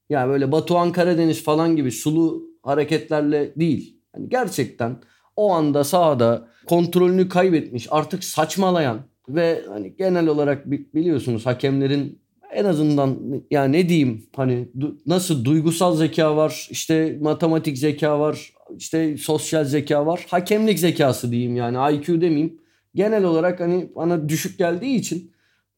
Yani 0.09 0.29
böyle 0.29 0.51
Batuhan 0.51 0.91
Karadeniz 0.91 1.43
falan 1.43 1.75
gibi 1.75 1.91
sulu 1.91 2.43
hareketlerle 2.63 3.55
değil. 3.55 3.99
Yani 4.15 4.29
gerçekten 4.29 5.01
o 5.35 5.51
anda 5.51 5.83
sahada 5.83 6.47
kontrolünü 6.65 7.29
kaybetmiş 7.29 7.87
artık 7.91 8.23
saçmalayan 8.23 9.01
ve 9.29 9.61
hani 9.67 9.95
genel 9.95 10.27
olarak 10.27 10.71
biliyorsunuz 10.71 11.45
hakemlerin 11.45 12.22
en 12.55 12.65
azından 12.65 13.19
yani 13.51 13.77
ne 13.77 13.89
diyeyim 13.89 14.25
hani 14.35 14.67
du, 14.79 14.97
nasıl 15.05 15.45
duygusal 15.45 15.95
zeka 15.95 16.35
var 16.35 16.67
işte 16.71 17.17
matematik 17.21 17.77
zeka 17.77 18.19
var 18.19 18.53
işte 18.77 19.17
sosyal 19.17 19.65
zeka 19.65 20.05
var 20.05 20.25
hakemlik 20.29 20.79
zekası 20.79 21.31
diyeyim 21.31 21.55
yani 21.55 21.95
IQ 21.95 22.21
demeyeyim 22.21 22.59
genel 22.95 23.23
olarak 23.23 23.59
hani 23.59 23.89
bana 23.95 24.29
düşük 24.29 24.57
geldiği 24.57 24.95
için 24.95 25.31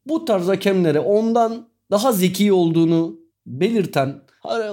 bu 0.07 0.25
tarz 0.25 0.47
hakemlere 0.47 0.99
ondan 0.99 1.67
daha 1.91 2.11
zeki 2.11 2.53
olduğunu 2.53 3.19
belirten 3.45 4.21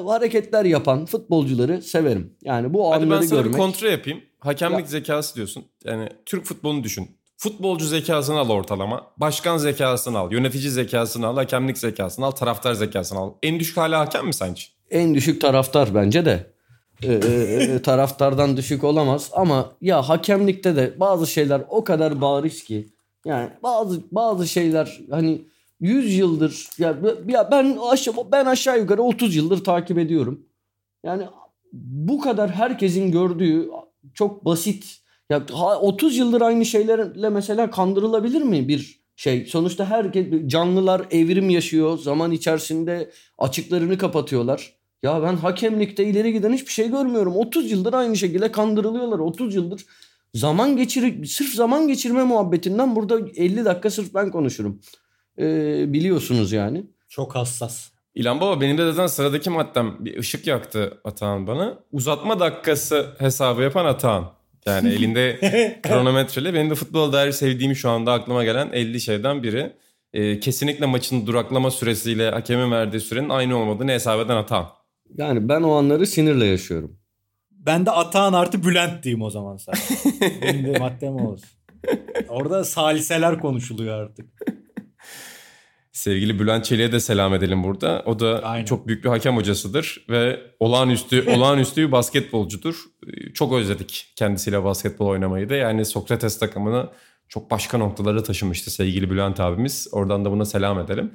hareketler 0.06 0.64
yapan 0.64 1.06
futbolcuları 1.06 1.82
severim. 1.82 2.34
Yani 2.42 2.74
bu 2.74 2.92
Hadi 2.92 3.04
anları 3.04 3.20
ben 3.20 3.26
sana 3.26 3.38
görmek. 3.40 3.54
bir 3.54 3.58
kontra 3.58 3.90
yapayım. 3.90 4.20
Hakemlik 4.38 4.80
Ya. 4.80 4.86
zekası 4.86 5.36
diyorsun. 5.36 5.64
Yani 5.84 6.08
Türk 6.26 6.44
futbolunu 6.44 6.84
düşün. 6.84 7.08
Futbolcu 7.42 7.86
zekasını 7.86 8.38
al 8.38 8.50
ortalama. 8.50 9.06
Başkan 9.16 9.58
zekasını 9.58 10.18
al. 10.18 10.32
Yönetici 10.32 10.70
zekasını 10.70 11.26
al. 11.26 11.36
Hakemlik 11.36 11.78
zekasını 11.78 12.26
al. 12.26 12.30
Taraftar 12.30 12.74
zekasını 12.74 13.18
al. 13.18 13.32
En 13.42 13.60
düşük 13.60 13.76
hala 13.76 14.00
hakem 14.00 14.26
mi 14.26 14.34
sence? 14.34 14.62
en 14.90 15.14
düşük 15.14 15.40
taraftar 15.40 15.94
bence 15.94 16.24
de. 16.24 16.52
Ee, 17.02 17.12
e, 17.12 17.82
taraftardan 17.82 18.56
düşük 18.56 18.84
olamaz 18.84 19.30
ama 19.32 19.72
ya 19.80 20.08
hakemlikte 20.08 20.76
de 20.76 21.00
bazı 21.00 21.26
şeyler 21.26 21.62
o 21.68 21.84
kadar 21.84 22.20
bariz 22.20 22.64
ki 22.64 22.88
yani 23.24 23.50
bazı 23.62 24.00
bazı 24.12 24.48
şeyler 24.48 25.00
hani 25.10 25.42
100 25.80 26.18
yıldır 26.18 26.68
ya, 26.78 26.96
ya 27.28 27.48
ben 27.50 27.78
aşağı 27.90 28.14
ben 28.32 28.46
aşağı 28.46 28.78
yukarı 28.78 29.02
30 29.02 29.36
yıldır 29.36 29.64
takip 29.64 29.98
ediyorum. 29.98 30.46
Yani 31.04 31.26
bu 31.72 32.20
kadar 32.20 32.50
herkesin 32.50 33.12
gördüğü 33.12 33.70
çok 34.14 34.44
basit 34.44 35.01
ya 35.32 35.42
ha- 35.52 35.80
30 35.80 36.16
yıldır 36.16 36.40
aynı 36.40 36.64
şeylerle 36.64 37.28
mesela 37.28 37.70
kandırılabilir 37.70 38.42
mi 38.42 38.68
bir 38.68 39.00
şey? 39.16 39.46
Sonuçta 39.46 39.84
herkes 39.84 40.26
canlılar 40.46 41.02
evrim 41.10 41.50
yaşıyor. 41.50 41.98
Zaman 41.98 42.30
içerisinde 42.32 43.10
açıklarını 43.38 43.98
kapatıyorlar. 43.98 44.72
Ya 45.02 45.22
ben 45.22 45.36
hakemlikte 45.36 46.04
ileri 46.04 46.32
giden 46.32 46.52
hiçbir 46.52 46.72
şey 46.72 46.90
görmüyorum. 46.90 47.36
30 47.36 47.70
yıldır 47.70 47.94
aynı 47.94 48.16
şekilde 48.16 48.52
kandırılıyorlar. 48.52 49.18
30 49.18 49.54
yıldır 49.54 49.86
zaman 50.34 50.76
geçir 50.76 51.24
sırf 51.24 51.54
zaman 51.54 51.88
geçirme 51.88 52.22
muhabbetinden 52.22 52.96
burada 52.96 53.18
50 53.36 53.64
dakika 53.64 53.90
sırf 53.90 54.14
ben 54.14 54.30
konuşurum. 54.30 54.80
Ee, 55.38 55.92
biliyorsunuz 55.92 56.52
yani. 56.52 56.86
Çok 57.08 57.34
hassas. 57.34 57.88
İlhan 58.14 58.40
Baba 58.40 58.60
benim 58.60 58.78
de 58.78 58.92
zaten 58.92 59.06
sıradaki 59.06 59.50
maddem 59.50 59.96
bir 60.00 60.18
ışık 60.18 60.46
yaktı 60.46 61.00
Atahan 61.04 61.46
bana. 61.46 61.78
Uzatma 61.92 62.40
dakikası 62.40 63.06
hesabı 63.18 63.62
yapan 63.62 63.84
Atahan. 63.84 64.41
Yani 64.66 64.88
elinde 64.92 65.38
kronometreyle 65.82 66.54
benim 66.54 66.70
de 66.70 66.74
futbol 66.74 67.12
dair 67.12 67.32
sevdiğim 67.32 67.74
şu 67.74 67.90
anda 67.90 68.12
aklıma 68.12 68.44
gelen 68.44 68.68
50 68.72 69.00
şeyden 69.00 69.42
biri. 69.42 69.72
Ee, 70.12 70.40
kesinlikle 70.40 70.86
maçın 70.86 71.26
duraklama 71.26 71.70
süresiyle 71.70 72.30
hakemin 72.30 72.70
verdiği 72.70 73.00
sürenin 73.00 73.28
aynı 73.28 73.56
olmadığını 73.56 73.90
hesap 73.90 74.20
eden 74.20 74.36
Atahan. 74.36 74.68
Yani 75.16 75.48
ben 75.48 75.62
o 75.62 75.72
anları 75.72 76.06
sinirle 76.06 76.46
yaşıyorum. 76.46 76.96
Ben 77.50 77.86
de 77.86 77.90
Atahan 77.90 78.32
artı 78.32 78.64
Bülent 78.64 79.04
diyeyim 79.04 79.22
o 79.22 79.30
zaman 79.30 79.56
sana. 79.56 79.76
Benim 80.42 80.74
de 80.74 80.78
maddem 80.78 81.16
olsun. 81.16 81.48
Orada 82.28 82.64
saliseler 82.64 83.40
konuşuluyor 83.40 84.02
artık. 84.02 84.26
Sevgili 85.92 86.38
Bülent 86.38 86.64
Çelik'e 86.64 86.92
de 86.92 87.00
selam 87.00 87.34
edelim 87.34 87.64
burada. 87.64 88.02
O 88.06 88.20
da 88.20 88.40
Aynen. 88.42 88.64
çok 88.64 88.86
büyük 88.86 89.04
bir 89.04 89.08
hakem 89.08 89.36
hocasıdır 89.36 90.04
ve 90.08 90.40
olağanüstü 90.60 91.30
olağanüstü 91.30 91.86
bir 91.86 91.92
basketbolcudur. 91.92 92.76
Çok 93.34 93.52
özledik 93.52 94.12
kendisiyle 94.16 94.64
basketbol 94.64 95.06
oynamayı 95.06 95.48
da. 95.48 95.54
Yani 95.54 95.84
Sokrates 95.84 96.38
takımını 96.38 96.88
çok 97.28 97.50
başka 97.50 97.78
noktalara 97.78 98.22
taşımıştı 98.22 98.70
sevgili 98.70 99.10
Bülent 99.10 99.40
abimiz. 99.40 99.88
Oradan 99.92 100.24
da 100.24 100.30
buna 100.30 100.44
selam 100.44 100.78
edelim. 100.80 101.12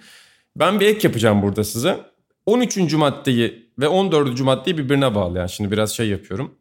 Ben 0.56 0.80
bir 0.80 0.86
ek 0.86 1.08
yapacağım 1.08 1.42
burada 1.42 1.63
size. 1.63 1.98
13. 2.46 2.94
maddeyi 2.94 3.72
ve 3.80 3.88
14. 3.88 4.42
maddeyi 4.42 4.78
birbirine 4.78 5.16
bağlayan. 5.16 5.48
Şimdi 5.48 5.72
biraz 5.72 5.96
şey 5.96 6.08
yapıyorum. 6.10 6.56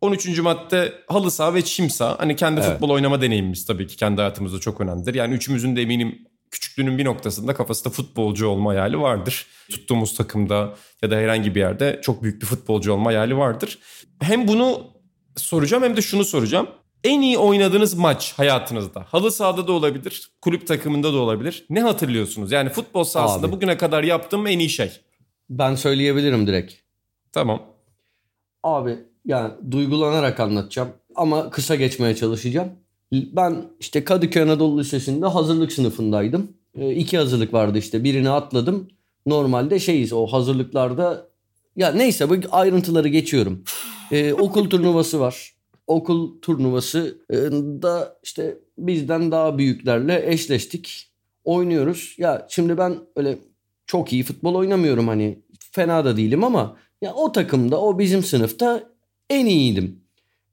13. 0.00 0.38
madde 0.38 0.92
halı 1.08 1.30
saha 1.30 1.54
ve 1.54 1.62
çim 1.62 1.90
saha. 1.90 2.18
Hani 2.18 2.36
kendi 2.36 2.60
Evet. 2.60 2.70
futbol 2.72 2.90
oynama 2.90 3.22
deneyimimiz 3.22 3.66
tabii 3.66 3.86
ki 3.86 3.96
kendi 3.96 4.20
hayatımızda 4.20 4.58
çok 4.58 4.80
önemlidir. 4.80 5.14
Yani 5.14 5.34
üçümüzün 5.34 5.76
de 5.76 5.82
eminim 5.82 6.18
küçüklüğünün 6.50 6.98
bir 6.98 7.04
noktasında 7.04 7.54
kafasında 7.54 7.92
futbolcu 7.92 8.46
olma 8.46 8.70
hayali 8.70 9.00
vardır. 9.00 9.46
Tuttuğumuz 9.70 10.16
takımda 10.16 10.74
ya 11.02 11.10
da 11.10 11.16
herhangi 11.16 11.54
bir 11.54 11.60
yerde 11.60 12.00
çok 12.02 12.22
büyük 12.22 12.42
bir 12.42 12.46
futbolcu 12.46 12.92
olma 12.92 13.10
hayali 13.10 13.36
vardır. 13.36 13.78
Hem 14.20 14.48
bunu 14.48 14.86
soracağım 15.36 15.82
hem 15.82 15.96
de 15.96 16.02
şunu 16.02 16.24
soracağım. 16.24 16.68
En 17.04 17.20
iyi 17.20 17.38
oynadığınız 17.38 17.94
maç 17.94 18.32
hayatınızda. 18.36 19.04
Halı 19.08 19.32
sahada 19.32 19.66
da 19.66 19.72
olabilir, 19.72 20.30
kulüp 20.42 20.66
takımında 20.66 21.12
da 21.12 21.16
olabilir. 21.16 21.66
Ne 21.70 21.80
hatırlıyorsunuz? 21.80 22.52
Yani 22.52 22.70
futbol 22.70 23.04
sahasında 23.04 23.46
Abi. 23.46 23.52
bugüne 23.52 23.76
kadar 23.76 24.02
yaptığım 24.02 24.46
en 24.46 24.58
iyi 24.58 24.68
şey. 24.68 25.00
Ben 25.50 25.74
söyleyebilirim 25.74 26.46
direkt. 26.46 26.74
Tamam. 27.32 27.62
Abi 28.62 28.98
yani 29.24 29.52
duygulanarak 29.70 30.40
anlatacağım 30.40 30.92
ama 31.14 31.50
kısa 31.50 31.74
geçmeye 31.74 32.16
çalışacağım. 32.16 32.72
Ben 33.12 33.64
işte 33.80 34.04
Kadıköy 34.04 34.42
Anadolu 34.42 34.80
Lisesi'nde 34.80 35.26
hazırlık 35.26 35.72
sınıfındaydım. 35.72 36.48
E, 36.74 36.94
iki 36.94 37.18
hazırlık 37.18 37.54
vardı 37.54 37.78
işte 37.78 38.04
birini 38.04 38.30
atladım. 38.30 38.88
Normalde 39.26 39.78
şeyiz 39.78 40.12
o 40.12 40.26
hazırlıklarda 40.26 41.26
ya 41.76 41.92
neyse 41.92 42.30
bu 42.30 42.34
ayrıntıları 42.50 43.08
geçiyorum. 43.08 43.64
E, 44.10 44.32
okul 44.32 44.70
turnuvası 44.70 45.20
var. 45.20 45.54
Okul 45.86 46.40
turnuvası 46.42 47.18
e, 47.30 47.36
da 47.82 48.18
işte 48.22 48.58
bizden 48.78 49.30
daha 49.30 49.58
büyüklerle 49.58 50.32
eşleştik. 50.32 51.06
Oynuyoruz. 51.44 52.14
Ya 52.18 52.46
şimdi 52.50 52.78
ben 52.78 52.96
öyle 53.16 53.38
çok 53.86 54.12
iyi 54.12 54.22
futbol 54.22 54.54
oynamıyorum 54.54 55.08
hani 55.08 55.38
fena 55.72 56.04
da 56.04 56.16
değilim 56.16 56.44
ama 56.44 56.76
ya 57.02 57.14
o 57.14 57.32
takımda 57.32 57.80
o 57.80 57.98
bizim 57.98 58.22
sınıfta 58.22 58.82
en 59.30 59.46
iyiydim. 59.46 59.99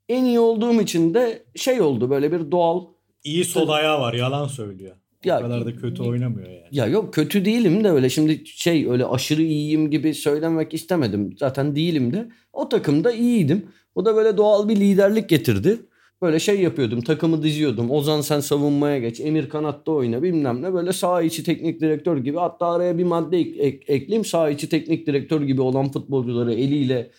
En 0.08 0.24
iyi 0.24 0.40
olduğum 0.40 0.80
için 0.82 1.14
de 1.14 1.42
şey 1.56 1.80
oldu 1.80 2.10
böyle 2.10 2.32
bir 2.32 2.50
doğal 2.50 2.84
İyi 3.24 3.44
sol 3.44 3.68
ayağı 3.68 4.00
var 4.00 4.14
yalan 4.14 4.46
söylüyor. 4.48 4.96
Ya- 5.24 5.38
o 5.38 5.42
kadar 5.42 5.66
da 5.66 5.76
kötü 5.76 6.02
oynamıyor 6.02 6.48
yani. 6.48 6.62
ya 6.70 6.86
yok 6.86 7.14
kötü 7.14 7.44
değilim 7.44 7.84
de 7.84 7.90
öyle 7.90 8.08
şimdi 8.10 8.46
şey 8.46 8.90
öyle 8.90 9.06
aşırı 9.06 9.42
iyiyim 9.42 9.90
gibi 9.90 10.14
söylemek 10.14 10.74
istemedim. 10.74 11.34
Zaten 11.38 11.76
değilim 11.76 12.12
de. 12.12 12.28
O 12.52 12.68
takımda 12.68 13.12
iyiydim. 13.12 13.66
O 13.94 14.04
da 14.04 14.16
böyle 14.16 14.36
doğal 14.36 14.68
bir 14.68 14.76
liderlik 14.76 15.28
getirdi. 15.28 15.78
Böyle 16.22 16.38
şey 16.38 16.60
yapıyordum 16.60 17.00
takımı 17.00 17.42
diziyordum. 17.42 17.90
Ozan 17.90 18.20
sen 18.20 18.40
savunmaya 18.40 18.98
geç. 18.98 19.20
Emir 19.20 19.48
kanatta 19.48 19.92
oyna 19.92 20.22
bilmem 20.22 20.62
ne. 20.62 20.72
Böyle 20.74 20.92
sağ 20.92 21.22
içi 21.22 21.44
teknik 21.44 21.80
direktör 21.80 22.16
gibi. 22.18 22.36
Hatta 22.38 22.66
araya 22.66 22.98
bir 22.98 23.04
madde 23.04 23.38
ek- 23.38 23.62
ek- 23.62 23.92
ekleyeyim. 23.92 24.24
Sağ 24.24 24.50
içi 24.50 24.68
teknik 24.68 25.06
direktör 25.06 25.42
gibi 25.42 25.60
olan 25.62 25.92
futbolcuları 25.92 26.54
eliyle 26.54 27.10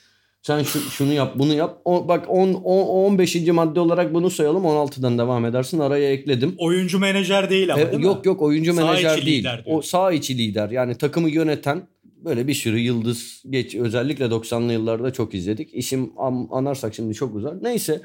sen 0.41 0.63
şu, 0.63 0.79
şunu 0.79 1.13
yap 1.13 1.33
bunu 1.39 1.53
yap. 1.53 1.81
O, 1.85 2.07
bak 2.07 2.25
10, 2.29 2.53
10, 2.53 2.85
15. 3.11 3.35
madde 3.47 3.79
olarak 3.79 4.13
bunu 4.13 4.29
sayalım. 4.29 4.63
16'dan 4.63 5.17
devam 5.17 5.45
edersin. 5.45 5.79
Araya 5.79 6.11
ekledim. 6.11 6.55
Oyuncu 6.57 6.99
menajer 6.99 7.49
değil 7.49 7.73
ama 7.73 7.81
E, 7.83 7.91
değil 7.91 8.03
yok 8.03 8.25
mi? 8.25 8.27
yok 8.29 8.41
oyuncu 8.41 8.73
Sağ 8.73 8.81
menajer 8.85 9.25
değil. 9.25 9.39
lider 9.39 9.63
O 9.65 9.81
sağ 9.81 10.11
içi 10.11 10.37
lider. 10.37 10.69
Yani 10.69 10.95
takımı 10.95 11.29
yöneten 11.29 11.87
böyle 12.03 12.47
bir 12.47 12.53
sürü 12.53 12.79
yıldız 12.79 13.43
geç 13.49 13.75
özellikle 13.75 14.25
90'lı 14.25 14.73
yıllarda 14.73 15.13
çok 15.13 15.33
izledik. 15.33 15.69
İşim 15.73 16.11
an- 16.17 16.47
anarsak 16.51 16.95
şimdi 16.95 17.13
çok 17.13 17.35
uzar. 17.35 17.63
Neyse 17.63 18.01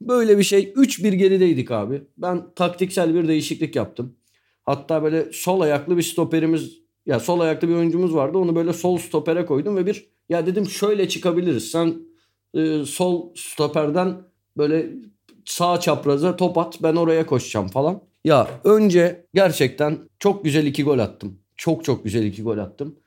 böyle 0.00 0.38
bir 0.38 0.42
şey 0.42 0.72
3-1 0.76 1.14
gerideydik 1.14 1.70
abi. 1.70 2.02
Ben 2.18 2.42
taktiksel 2.54 3.14
bir 3.14 3.28
değişiklik 3.28 3.76
yaptım. 3.76 4.14
Hatta 4.64 5.02
böyle 5.02 5.24
sol 5.32 5.60
ayaklı 5.60 5.96
bir 5.96 6.02
stoperimiz 6.02 6.70
ya 7.06 7.20
sol 7.20 7.40
ayaklı 7.40 7.68
bir 7.68 7.74
oyuncumuz 7.74 8.14
vardı. 8.14 8.38
Onu 8.38 8.54
böyle 8.56 8.72
sol 8.72 8.98
stopere 8.98 9.46
koydum 9.46 9.76
ve 9.76 9.86
bir 9.86 10.06
ya 10.28 10.46
dedim 10.46 10.66
şöyle 10.66 11.08
çıkabiliriz. 11.08 11.70
Sen 11.70 11.94
e, 12.54 12.84
sol 12.84 13.34
stoperden 13.34 14.16
böyle 14.56 14.90
sağ 15.44 15.80
çapraza 15.80 16.36
top 16.36 16.58
at 16.58 16.82
ben 16.82 16.96
oraya 16.96 17.26
koşacağım 17.26 17.68
falan. 17.68 18.00
Ya 18.24 18.48
önce 18.64 19.26
gerçekten 19.34 19.98
çok 20.18 20.44
güzel 20.44 20.66
iki 20.66 20.84
gol 20.84 20.98
attım. 20.98 21.38
Çok 21.56 21.84
çok 21.84 22.04
güzel 22.04 22.22
iki 22.24 22.42
gol 22.42 22.58
attım. 22.58 22.98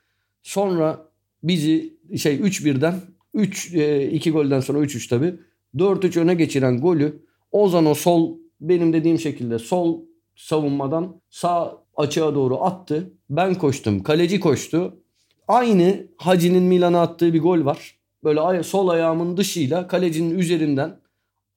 Sonra 0.42 1.08
bizi 1.42 1.96
şey 2.16 2.36
3-1'den 2.36 2.94
3 3.34 3.74
2 4.12 4.30
golden 4.30 4.60
sonra 4.60 4.78
3-3 4.78 5.08
tabii 5.08 5.34
4-3 5.74 6.20
öne 6.20 6.34
geçiren 6.34 6.80
golü 6.80 7.22
Ozan 7.52 7.86
o 7.86 7.94
sol 7.94 8.38
benim 8.60 8.92
dediğim 8.92 9.18
şekilde 9.18 9.58
sol 9.58 10.00
savunmadan 10.36 11.20
sağ 11.30 11.84
açığa 11.96 12.34
doğru 12.34 12.64
attı. 12.64 13.12
Ben 13.30 13.54
koştum. 13.54 14.02
Kaleci 14.02 14.40
koştu. 14.40 15.01
Aynı 15.48 16.06
Hacı'nin 16.16 16.62
Milan'a 16.62 17.00
attığı 17.00 17.34
bir 17.34 17.40
gol 17.40 17.64
var. 17.64 17.98
Böyle 18.24 18.62
sol 18.62 18.88
ayağımın 18.88 19.36
dışıyla 19.36 19.88
kalecinin 19.88 20.38
üzerinden 20.38 21.00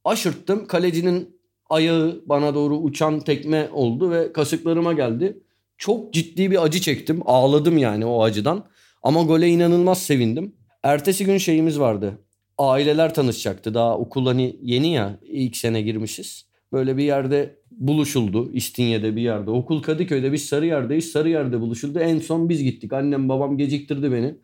aşırttım. 0.04 0.68
Kalecinin 0.68 1.40
ayağı 1.70 2.22
bana 2.26 2.56
doğru 2.56 2.78
uçan 2.78 3.20
tekme 3.20 3.70
oldu 3.74 4.12
ve 4.12 4.34
kasıklarıma 4.34 4.94
geldi. 4.94 5.40
Çok 5.78 6.14
ciddi 6.14 6.52
bir 6.52 6.64
acı 6.64 6.82
çektim. 6.82 7.22
Ağladım 7.26 7.78
yani 7.78 8.06
o 8.06 8.24
acıdan. 8.24 8.66
Ama 9.04 9.24
gole 9.24 9.50
inanılmaz 9.50 10.04
sevindim. 10.04 10.56
Ertesi 10.84 11.26
gün 11.26 11.38
şeyimiz 11.38 11.80
vardı. 11.80 12.20
Aileler 12.58 13.14
tanışacaktı. 13.14 13.74
Daha 13.74 13.98
okul 13.98 14.26
hani 14.26 14.56
yeni 14.62 14.94
ya 14.94 15.20
ilk 15.22 15.58
sene 15.58 15.82
girmişiz. 15.82 16.46
Böyle 16.76 16.98
bir 16.98 17.04
yerde 17.04 17.56
buluşuldu. 17.72 18.52
İstinye'de 18.54 19.16
bir 19.16 19.22
yerde. 19.22 19.52
Okul 19.52 19.82
Kadıköy'de 19.82 20.32
biz 20.34 20.46
Sarıyer'deyiz. 20.46 21.12
Sarıyer'de 21.12 21.62
buluşuldu. 21.62 22.00
En 22.00 22.20
son 22.20 22.50
biz 22.50 22.64
gittik. 22.64 22.94
Annem 22.94 23.30
babam 23.30 23.58
geciktirdi 23.58 24.12
beni. 24.12 24.36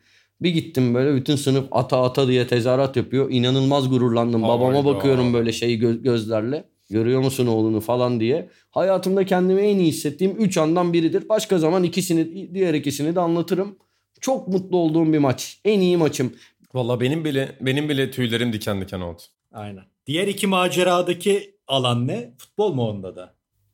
Bir 0.42 0.50
gittim 0.50 0.94
böyle 0.94 1.16
bütün 1.16 1.36
sınıf 1.36 1.66
ata 1.72 2.02
ata 2.04 2.28
diye 2.28 2.48
tezahürat 2.48 2.96
yapıyor. 2.96 3.32
İnanılmaz 3.32 3.90
gururlandım. 3.90 4.42
Babama 4.44 4.68
Hayda. 4.78 4.86
bakıyorum 4.86 5.34
böyle 5.34 5.52
şey 5.52 5.80
gö- 5.80 6.04
gözlerle. 6.04 6.64
Görüyor 6.90 7.22
musun 7.22 7.48
oğlunu 7.48 7.80
falan 7.82 8.20
diye. 8.20 8.50
Hayatımda 8.72 9.26
kendimi 9.26 9.62
en 9.62 9.78
iyi 9.80 9.88
hissettiğim 9.88 10.36
3 10.40 10.58
andan 10.58 10.94
biridir. 10.94 11.30
Başka 11.30 11.58
zaman 11.60 11.84
ikisini 11.84 12.54
diğer 12.54 12.74
ikisini 12.74 13.16
de 13.16 13.20
anlatırım. 13.20 13.76
çok 14.22 14.48
mutlu 14.48 14.78
olduğum 14.78 15.14
bir 15.14 15.18
maç. 15.18 15.60
En 15.66 15.80
iyi 15.80 15.98
maçım. 15.98 16.34
Valla 16.74 17.00
benim 17.00 17.26
bile 17.26 17.52
benim 17.62 17.90
bile 17.90 18.12
tüylerim 18.12 18.54
diken 18.54 18.82
diken 18.82 19.00
oldu. 19.00 19.22
Aynen. 19.52 19.84
Diğer 20.08 20.28
iki 20.28 20.48
maceradaki 20.48 21.56
alan 21.72 22.08
ne? 22.08 22.34
Futbol 22.38 22.74
mu 22.74 22.90
onda 22.90 23.16
da? 23.16 23.34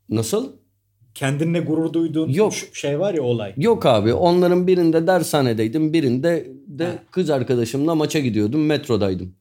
Nasıl? 0.09 0.53
Kendinle 1.15 1.59
gurur 1.59 1.93
duyduğun 1.93 2.29
Yok. 2.29 2.53
şey 2.73 2.99
var 2.99 3.13
ya 3.13 3.21
olay. 3.23 3.53
Yok 3.57 3.85
abi 3.85 4.13
onların 4.13 4.67
birinde 4.67 5.07
dershanedeydim 5.07 5.93
birinde 5.93 6.47
de 6.67 6.85
Ha. 6.85 6.91
kız 7.11 7.29
arkadaşımla 7.29 7.95
maça 7.95 8.19
gidiyordum 8.19 8.65
metrodaydım. 8.65 9.35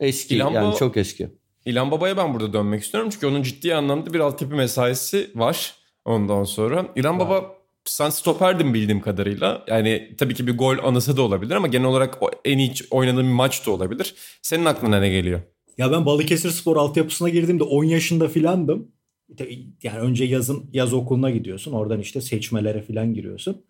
Eski 0.00 0.34
İlhan 0.36 0.50
yani 0.50 0.72
bu- 0.72 0.78
çok 0.78 0.96
eski. 0.96 1.28
İlhan 1.66 1.90
Baba'ya 1.90 2.16
ben 2.16 2.34
burada 2.34 2.52
dönmek 2.52 2.82
istiyorum. 2.82 3.10
Çünkü 3.12 3.26
onun 3.26 3.42
ciddi 3.42 3.74
anlamda 3.74 4.12
bir 4.14 4.20
altyapı 4.20 4.54
mesaisi 4.54 5.30
var 5.34 5.74
ondan 6.04 6.44
sonra. 6.44 6.86
İlhan 6.96 7.18
Var. 7.20 7.28
Baba 7.28 7.44
sen 7.84 8.10
stoperdin 8.10 8.74
bildiğim 8.74 9.00
kadarıyla. 9.00 9.64
Yani 9.68 10.14
tabii 10.18 10.34
ki 10.34 10.46
bir 10.46 10.58
gol 10.58 10.76
anısı 10.84 11.16
da 11.16 11.22
olabilir 11.22 11.54
ama 11.54 11.66
genel 11.66 11.86
olarak 11.86 12.18
en 12.44 12.58
iyi 12.58 12.72
oynadığın 12.90 13.26
bir 13.26 13.32
maç 13.32 13.66
da 13.66 13.70
olabilir. 13.70 14.14
Senin 14.42 14.64
aklına 14.64 15.00
ne 15.00 15.08
geliyor? 15.08 15.40
Ya 15.78 15.92
ben 15.92 16.06
Balıkesir 16.06 16.50
Spor 16.50 16.76
altyapısına 16.76 17.28
girdiğimde 17.28 17.64
10 17.64 17.84
yaşında 17.84 18.28
filandım. 18.28 18.92
Yani 19.82 19.98
önce 19.98 20.24
yazın 20.24 20.70
yaz 20.72 20.92
okuluna 20.92 21.30
gidiyorsun. 21.30 21.72
Oradan 21.72 22.00
işte 22.00 22.20
seçmelere 22.20 22.82
filan 22.82 23.14
giriyorsun. 23.14 23.64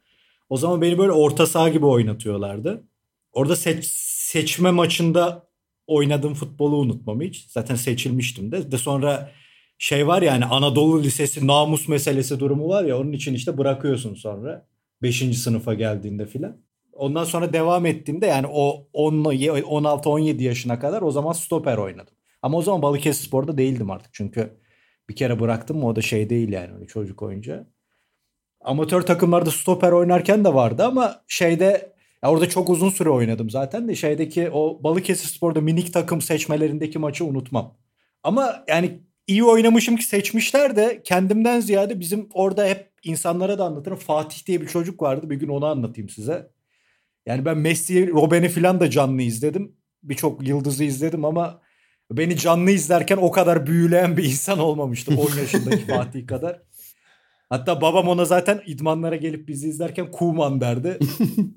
O 0.49 0.57
zaman 0.57 0.83
beni 0.83 0.99
böyle 0.99 1.13
orta 1.13 1.47
saha 1.47 1.69
gibi 1.69 1.87
oynatıyorlardı. 1.87 2.85
Orada 3.33 3.57
seç, 3.57 3.85
seçme 3.95 4.71
maçında 4.71 5.49
oynadığım 5.87 6.35
futbolu 6.35 6.77
unutmam 6.77 7.21
hiç. 7.21 7.47
Zaten 7.49 7.75
seçilmiştim 7.75 8.53
de. 8.53 8.73
De 8.73 8.79
sonra 8.79 9.31
şey 9.79 10.07
var 10.07 10.23
ya 10.23 10.33
hani 10.33 10.45
Anadolu 10.45 11.03
Lisesi 11.03 11.47
namus 11.47 11.89
meselesi 11.89 12.41
durumu 12.41 12.69
var 12.69 12.85
ya 12.85 12.99
onun 12.99 13.13
için 13.13 13.35
işte 13.35 13.59
bırakıyorsun 13.59 14.15
sonra. 14.15 14.67
5. 15.03 15.39
sınıfa 15.39 15.75
geldiğinde 15.75 16.27
filan. 16.27 16.57
Ondan 16.97 17.25
sonra 17.25 17.53
devam 17.53 17.87
ettiğimde 17.87 18.27
yani 18.27 18.47
o 18.51 18.89
16-17 18.95 20.43
yaşına 20.43 20.79
kadar 20.79 21.03
o 21.03 21.11
zaman 21.11 21.33
stoper 21.33 21.77
oynadım. 21.77 22.15
Ama 22.43 22.59
o 22.59 22.63
zaman 22.63 22.83
Balıkesir 22.83 23.27
Spor'da 23.27 23.59
değildim 23.59 23.91
artık 23.91 24.15
çünkü 24.15 24.61
bir 25.09 25.17
kere 25.17 25.41
bıraktım 25.41 25.79
mı 25.79 25.87
o 25.87 25.97
da 25.97 26.03
şey 26.03 26.31
değil 26.31 26.53
yani 26.53 26.75
öyle 26.75 26.87
çocuk 26.87 27.23
oyuncu. 27.23 27.67
Amatör 28.61 29.03
takımlarda 29.03 29.51
stoper 29.51 29.93
oynarken 29.93 30.45
de 30.45 30.55
vardı 30.55 30.85
ama 30.85 31.23
şeyde 31.29 31.95
ya 32.23 32.31
orada 32.31 32.49
çok 32.49 32.71
uzun 32.71 32.91
süre 32.91 33.11
oynadım 33.11 33.51
zaten 33.51 33.89
de 33.89 33.95
şeydeki 33.95 34.51
o 34.51 34.81
Balıkesir 34.85 35.29
Spor'da 35.29 35.61
minik 35.61 35.93
takım 35.93 36.21
seçmelerindeki 36.21 36.99
maçı 36.99 37.25
unutmam. 37.25 37.77
Ama 38.23 38.65
yani 38.69 39.01
iyi 39.27 39.45
oynamışım 39.45 39.97
ki 39.97 40.05
seçmişler 40.05 40.77
de 40.77 41.01
kendimden 41.05 41.61
ziyade 41.61 42.01
bizim 42.01 42.29
orada 42.35 42.67
hep 42.67 42.91
insanlara 43.03 43.59
da 43.59 43.65
anlatırım. 43.65 43.99
Fatih 43.99 44.47
diye 44.47 44.61
bir 44.61 44.67
çocuk 44.67 45.03
vardı. 45.03 45.31
Bir 45.31 45.37
gün 45.37 45.49
onu 45.49 45.67
anlatayım 45.67 46.09
size. 46.09 46.54
Yani 47.27 47.45
ben 47.45 47.59
Messi, 47.59 48.11
Robben'i 48.11 48.49
falan 48.49 48.81
da 48.81 48.91
canlı 48.91 49.23
izledim. 49.23 49.77
Birçok 50.03 50.49
yıldızı 50.49 50.85
izledim 50.85 51.25
ama 51.25 51.61
beni 52.11 52.37
canlı 52.37 52.71
izlerken 52.71 53.17
o 53.17 53.31
kadar 53.31 53.67
büyüleyen 53.67 54.17
bir 54.17 54.25
insan 54.25 54.59
olmamıştım 54.59 55.19
10 55.19 55.37
yaşındaki 55.39 55.87
Fatih 55.87 56.27
kadar. 56.27 56.63
Hatta 57.51 57.81
babam 57.81 58.09
ona 58.09 58.25
zaten 58.25 58.63
idmanlara 58.67 59.17
gelip 59.17 59.49
bizi 59.49 59.69
izlerken 59.69 60.11
Kuman 60.11 60.61
derdi. 60.61 60.99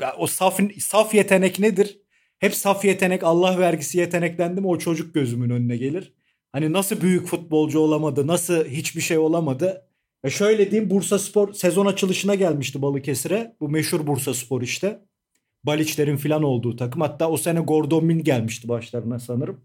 Ya 0.01 0.15
o 0.17 0.27
saf, 0.27 0.59
saf 0.79 1.13
yetenek 1.13 1.59
nedir? 1.59 1.99
Hep 2.39 2.55
saf 2.55 2.85
yetenek, 2.85 3.23
Allah 3.23 3.59
vergisi 3.59 3.97
yeteneklendi 3.97 4.61
mi 4.61 4.67
o 4.67 4.77
çocuk 4.77 5.13
gözümün 5.13 5.49
önüne 5.49 5.77
gelir. 5.77 6.13
Hani 6.51 6.73
nasıl 6.73 7.01
büyük 7.01 7.27
futbolcu 7.27 7.79
olamadı, 7.79 8.27
nasıl 8.27 8.65
hiçbir 8.65 9.01
şey 9.01 9.17
olamadı. 9.17 9.87
E 10.23 10.29
şöyle 10.29 10.71
diyeyim 10.71 10.89
Bursa 10.89 11.19
Spor 11.19 11.53
sezon 11.53 11.85
açılışına 11.85 12.35
gelmişti 12.35 12.81
Balıkesir'e. 12.81 13.55
Bu 13.59 13.69
meşhur 13.69 14.07
Bursa 14.07 14.33
Spor 14.33 14.61
işte. 14.61 14.99
Baliçlerin 15.67 16.17
falan 16.17 16.43
olduğu 16.43 16.75
takım. 16.75 17.01
Hatta 17.01 17.29
o 17.29 17.37
sene 17.37 17.59
Gordon 17.59 18.05
Min 18.05 18.23
gelmişti 18.23 18.67
başlarına 18.67 19.19
sanırım. 19.19 19.61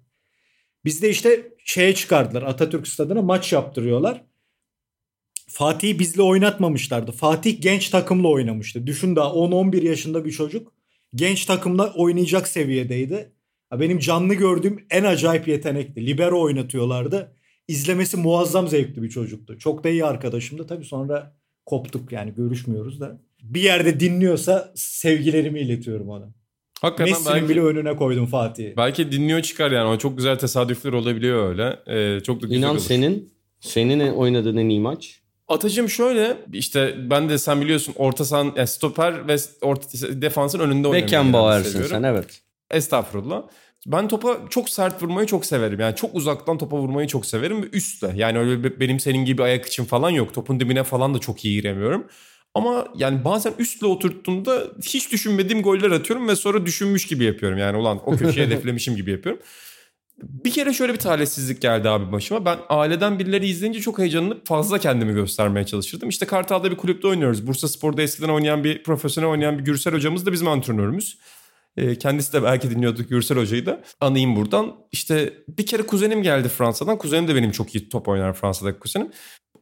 Bizde 0.84 1.10
işte 1.10 1.52
şeye 1.64 1.94
çıkardılar 1.94 2.42
Atatürk 2.42 2.88
Stadı'na 2.88 3.22
maç 3.22 3.52
yaptırıyorlar. 3.52 4.24
Fatih'i 5.48 5.98
bizle 5.98 6.22
oynatmamışlardı. 6.22 7.12
Fatih 7.12 7.62
genç 7.62 7.88
takımla 7.88 8.28
oynamıştı. 8.28 8.86
Düşün 8.86 9.16
daha 9.16 9.28
10-11 9.28 9.84
yaşında 9.84 10.24
bir 10.24 10.30
çocuk. 10.30 10.72
Genç 11.14 11.44
takımla 11.44 11.94
oynayacak 11.94 12.48
seviyedeydi. 12.48 13.32
Benim 13.72 13.98
canlı 13.98 14.34
gördüğüm 14.34 14.86
en 14.90 15.04
acayip 15.04 15.48
yetenekti. 15.48 16.06
Libero 16.06 16.42
oynatıyorlardı. 16.42 17.36
İzlemesi 17.68 18.16
muazzam 18.16 18.68
zevkli 18.68 19.02
bir 19.02 19.10
çocuktu. 19.10 19.58
Çok 19.58 19.84
da 19.84 19.88
iyi 19.88 20.04
arkadaşımdı. 20.04 20.66
Tabii 20.66 20.84
sonra 20.84 21.36
koptuk 21.66 22.12
yani 22.12 22.34
görüşmüyoruz 22.34 23.00
da. 23.00 23.22
Bir 23.42 23.60
yerde 23.60 24.00
dinliyorsa 24.00 24.72
sevgilerimi 24.74 25.60
iletiyorum 25.60 26.08
ona. 26.08 26.28
Hakikaten 26.80 27.12
Messi'nin 27.12 27.34
belki, 27.34 27.48
bile 27.48 27.60
önüne 27.60 27.96
koydum 27.96 28.26
Fatih'i. 28.26 28.74
belki 28.76 29.12
dinliyor 29.12 29.42
çıkar 29.42 29.70
yani. 29.70 29.88
O 29.88 29.98
çok 29.98 30.16
güzel 30.16 30.38
tesadüfler 30.38 30.92
olabiliyor 30.92 31.48
öyle. 31.48 31.76
Ee, 31.86 32.20
çok 32.20 32.42
da 32.42 32.46
güzel 32.46 32.58
İnan 32.58 32.70
olur. 32.70 32.80
senin 32.80 33.32
senin 33.60 34.12
oynadığın 34.12 34.56
en 34.56 34.68
iyi 34.68 34.80
maç. 34.80 35.20
Atacım 35.48 35.88
şöyle 35.88 36.36
işte 36.52 36.94
ben 37.10 37.28
de 37.28 37.38
sen 37.38 37.60
biliyorsun 37.60 37.94
orta 37.96 38.24
sahan 38.24 38.52
yani 38.56 38.66
stoper 38.66 39.28
ve 39.28 39.36
orta 39.62 39.86
defansın 40.22 40.58
önünde 40.58 40.88
oynamayı 40.88 41.02
Beckenbauer'sin 41.04 41.70
seviyorum. 41.70 41.90
sen 41.96 42.02
evet. 42.02 42.42
Estağfurullah. 42.70 43.42
Ben 43.86 44.08
topa 44.08 44.38
çok 44.50 44.68
sert 44.68 45.02
vurmayı 45.02 45.26
çok 45.26 45.46
severim. 45.46 45.80
Yani 45.80 45.96
çok 45.96 46.14
uzaktan 46.14 46.58
topa 46.58 46.76
vurmayı 46.76 47.08
çok 47.08 47.26
severim 47.26 47.62
ve 47.62 47.66
üstle. 47.72 48.12
Yani 48.16 48.38
öyle 48.38 48.80
benim 48.80 49.00
senin 49.00 49.24
gibi 49.24 49.42
ayak 49.42 49.66
için 49.66 49.84
falan 49.84 50.10
yok. 50.10 50.34
Topun 50.34 50.60
dibine 50.60 50.84
falan 50.84 51.14
da 51.14 51.18
çok 51.18 51.44
iyi 51.44 51.54
giremiyorum. 51.54 52.06
Ama 52.54 52.88
yani 52.96 53.24
bazen 53.24 53.54
üstle 53.58 53.86
oturttuğumda 53.86 54.62
hiç 54.82 55.12
düşünmediğim 55.12 55.62
goller 55.62 55.90
atıyorum 55.90 56.28
ve 56.28 56.36
sonra 56.36 56.66
düşünmüş 56.66 57.06
gibi 57.06 57.24
yapıyorum. 57.24 57.58
Yani 57.58 57.76
ulan 57.76 58.00
o 58.06 58.16
köşeye 58.16 58.46
hedeflemişim 58.46 58.96
gibi 58.96 59.10
yapıyorum. 59.10 59.42
Bir 60.22 60.50
kere 60.50 60.72
şöyle 60.72 60.92
bir 60.92 60.98
talihsizlik 60.98 61.62
geldi 61.62 61.88
abi 61.88 62.12
başıma. 62.12 62.44
Ben 62.44 62.58
aileden 62.68 63.18
birileri 63.18 63.46
izleyince 63.46 63.80
çok 63.80 63.98
heyecanlanıp 63.98 64.46
fazla 64.46 64.78
kendimi 64.78 65.14
göstermeye 65.14 65.66
çalışırdım. 65.66 66.08
İşte 66.08 66.26
Kartal'da 66.26 66.70
bir 66.70 66.76
kulüpte 66.76 67.08
oynuyoruz. 67.08 67.46
Bursa 67.46 67.68
Spor'da 67.68 68.02
eskiden 68.02 68.28
oynayan 68.28 68.64
bir 68.64 68.82
profesyonel 68.82 69.30
oynayan 69.30 69.58
bir 69.58 69.64
Gürsel 69.64 69.94
hocamız 69.94 70.26
da 70.26 70.32
bizim 70.32 70.48
antrenörümüz. 70.48 71.18
Ee, 71.76 71.98
kendisi 71.98 72.32
de 72.32 72.42
belki 72.42 72.70
dinliyorduk 72.70 73.08
Gürsel 73.08 73.38
Hoca'yı 73.38 73.66
da. 73.66 73.82
Anayım 74.00 74.36
buradan. 74.36 74.76
İşte 74.92 75.32
bir 75.48 75.66
kere 75.66 75.82
kuzenim 75.82 76.22
geldi 76.22 76.48
Fransa'dan. 76.48 76.98
Kuzenim 76.98 77.28
de 77.28 77.34
benim 77.34 77.50
çok 77.50 77.74
iyi 77.74 77.88
top 77.88 78.08
oynar 78.08 78.32
Fransa'daki 78.32 78.78
kuzenim. 78.78 79.10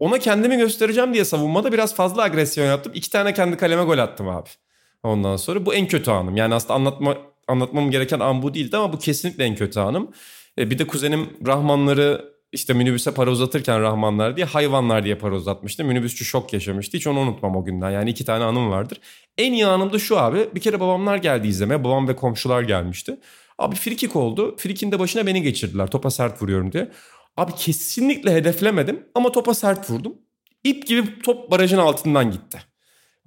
Ona 0.00 0.18
kendimi 0.18 0.56
göstereceğim 0.56 1.14
diye 1.14 1.24
savunmada 1.24 1.72
biraz 1.72 1.94
fazla 1.94 2.22
agresyon 2.22 2.66
yaptım. 2.66 2.92
İki 2.94 3.10
tane 3.10 3.34
kendi 3.34 3.56
kaleme 3.56 3.84
gol 3.84 3.98
attım 3.98 4.28
abi. 4.28 4.48
Ondan 5.02 5.36
sonra 5.36 5.66
bu 5.66 5.74
en 5.74 5.88
kötü 5.88 6.10
anım. 6.10 6.36
Yani 6.36 6.54
aslında 6.54 6.74
anlatma, 6.74 7.16
anlatmam 7.48 7.90
gereken 7.90 8.20
an 8.20 8.42
bu 8.42 8.54
değildi 8.54 8.76
ama 8.76 8.92
bu 8.92 8.98
kesinlikle 8.98 9.44
en 9.44 9.54
kötü 9.54 9.80
anım. 9.80 10.10
E, 10.58 10.70
bir 10.70 10.78
de 10.78 10.86
kuzenim 10.86 11.30
Rahmanları 11.46 12.30
işte 12.52 12.72
minibüse 12.72 13.14
para 13.14 13.30
uzatırken 13.30 13.80
Rahmanlar 13.80 14.36
diye 14.36 14.46
hayvanlar 14.46 15.04
diye 15.04 15.14
para 15.14 15.34
uzatmıştı. 15.34 15.84
Minibüsçü 15.84 16.24
şok 16.24 16.52
yaşamıştı. 16.52 16.96
Hiç 16.96 17.06
onu 17.06 17.18
unutmam 17.18 17.56
o 17.56 17.64
günden. 17.64 17.90
Yani 17.90 18.10
iki 18.10 18.24
tane 18.24 18.44
anım 18.44 18.70
vardır. 18.70 19.00
En 19.38 19.52
iyi 19.52 19.66
anım 19.66 19.92
da 19.92 19.98
şu 19.98 20.18
abi. 20.18 20.48
Bir 20.54 20.60
kere 20.60 20.80
babamlar 20.80 21.16
geldi 21.16 21.48
izlemeye. 21.48 21.84
Babam 21.84 22.08
ve 22.08 22.16
komşular 22.16 22.62
gelmişti. 22.62 23.16
Abi 23.58 23.76
frikik 23.76 24.16
oldu. 24.16 24.56
Frikin 24.58 24.92
de 24.92 24.98
başına 24.98 25.26
beni 25.26 25.42
geçirdiler. 25.42 25.86
Topa 25.86 26.10
sert 26.10 26.42
vuruyorum 26.42 26.72
diye. 26.72 26.90
Abi 27.36 27.52
kesinlikle 27.54 28.34
hedeflemedim 28.34 29.06
ama 29.14 29.32
topa 29.32 29.54
sert 29.54 29.90
vurdum. 29.90 30.14
İp 30.64 30.86
gibi 30.86 31.22
top 31.22 31.50
barajın 31.50 31.78
altından 31.78 32.30
gitti. 32.30 32.58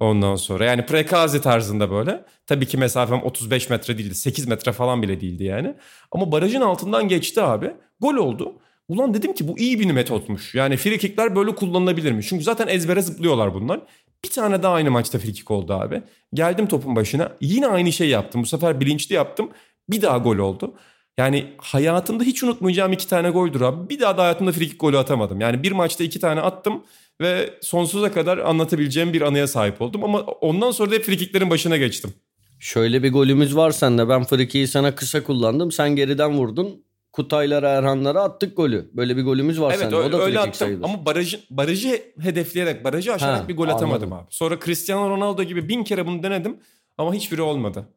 Ondan 0.00 0.36
sonra 0.36 0.64
yani 0.64 0.86
prekazi 0.86 1.40
tarzında 1.40 1.90
böyle. 1.90 2.24
Tabii 2.46 2.66
ki 2.66 2.76
mesafem 2.78 3.22
35 3.22 3.70
metre 3.70 3.98
değildi. 3.98 4.14
8 4.14 4.48
metre 4.48 4.72
falan 4.72 5.02
bile 5.02 5.20
değildi 5.20 5.44
yani. 5.44 5.74
Ama 6.12 6.32
barajın 6.32 6.60
altından 6.60 7.08
geçti 7.08 7.42
abi. 7.42 7.72
Gol 8.00 8.14
oldu. 8.14 8.54
Ulan 8.88 9.14
dedim 9.14 9.34
ki 9.34 9.48
bu 9.48 9.58
iyi 9.58 9.80
bir 9.80 9.90
metotmuş. 9.90 10.54
Yani 10.54 10.76
free 10.76 11.36
böyle 11.36 11.54
kullanılabilirmiş. 11.54 12.28
Çünkü 12.28 12.44
zaten 12.44 12.68
ezbere 12.68 13.02
zıplıyorlar 13.02 13.54
bunlar. 13.54 13.80
Bir 14.24 14.30
tane 14.30 14.62
daha 14.62 14.74
aynı 14.74 14.90
maçta 14.90 15.18
free 15.18 15.32
oldu 15.48 15.74
abi. 15.74 16.02
Geldim 16.34 16.66
topun 16.66 16.96
başına. 16.96 17.32
Yine 17.40 17.66
aynı 17.66 17.92
şey 17.92 18.08
yaptım. 18.08 18.42
Bu 18.42 18.46
sefer 18.46 18.80
bilinçli 18.80 19.14
yaptım. 19.14 19.50
Bir 19.88 20.02
daha 20.02 20.18
gol 20.18 20.36
oldu. 20.36 20.74
Yani 21.18 21.46
hayatımda 21.58 22.24
hiç 22.24 22.42
unutmayacağım 22.42 22.92
iki 22.92 23.08
tane 23.08 23.30
goldür 23.30 23.60
abi. 23.60 23.88
Bir 23.90 24.00
daha 24.00 24.18
da 24.18 24.22
hayatımda 24.22 24.52
free 24.52 24.66
kick 24.68 24.80
golü 24.80 24.98
atamadım. 24.98 25.40
Yani 25.40 25.62
bir 25.62 25.72
maçta 25.72 26.04
iki 26.04 26.20
tane 26.20 26.40
attım 26.40 26.82
ve 27.20 27.54
sonsuza 27.60 28.12
kadar 28.12 28.38
anlatabileceğim 28.38 29.12
bir 29.12 29.20
anıya 29.22 29.46
sahip 29.46 29.82
oldum. 29.82 30.04
Ama 30.04 30.20
ondan 30.20 30.70
sonra 30.70 30.90
da 30.90 30.94
hep 30.94 31.04
free 31.04 31.16
kicklerin 31.16 31.50
başına 31.50 31.76
geçtim. 31.76 32.14
Şöyle 32.60 33.02
bir 33.02 33.12
golümüz 33.12 33.56
var 33.56 33.70
sende. 33.70 34.08
Ben 34.08 34.24
frikiyi 34.24 34.68
sana 34.68 34.94
kısa 34.94 35.22
kullandım. 35.22 35.72
Sen 35.72 35.96
geriden 35.96 36.32
vurdun. 36.32 36.84
Kutaylara, 37.12 37.68
Erhanlara 37.70 38.22
attık 38.22 38.56
golü. 38.56 38.90
Böyle 38.94 39.16
bir 39.16 39.22
golümüz 39.22 39.60
var 39.60 39.70
Evet 39.70 39.80
sende. 39.80 39.96
öyle, 39.96 40.08
o 40.08 40.12
da 40.12 40.16
öyle 40.24 40.36
frikik 40.36 40.48
attım 40.48 40.54
sayılır. 40.66 40.84
ama 40.84 41.06
barajı, 41.06 41.40
barajı 41.50 42.02
hedefleyerek, 42.20 42.84
barajı 42.84 43.14
aşarak 43.14 43.42
Ha, 43.44 43.48
bir 43.48 43.56
gol 43.56 43.68
atamadım 43.68 43.90
anladım. 43.90 44.12
abi. 44.12 44.26
Sonra 44.30 44.58
Cristiano 44.64 45.10
Ronaldo 45.10 45.42
gibi 45.42 45.68
bin 45.68 45.84
kere 45.84 46.06
bunu 46.06 46.22
denedim 46.22 46.56
ama 46.98 47.14
hiçbiri 47.14 47.42
olmadı. 47.42 47.88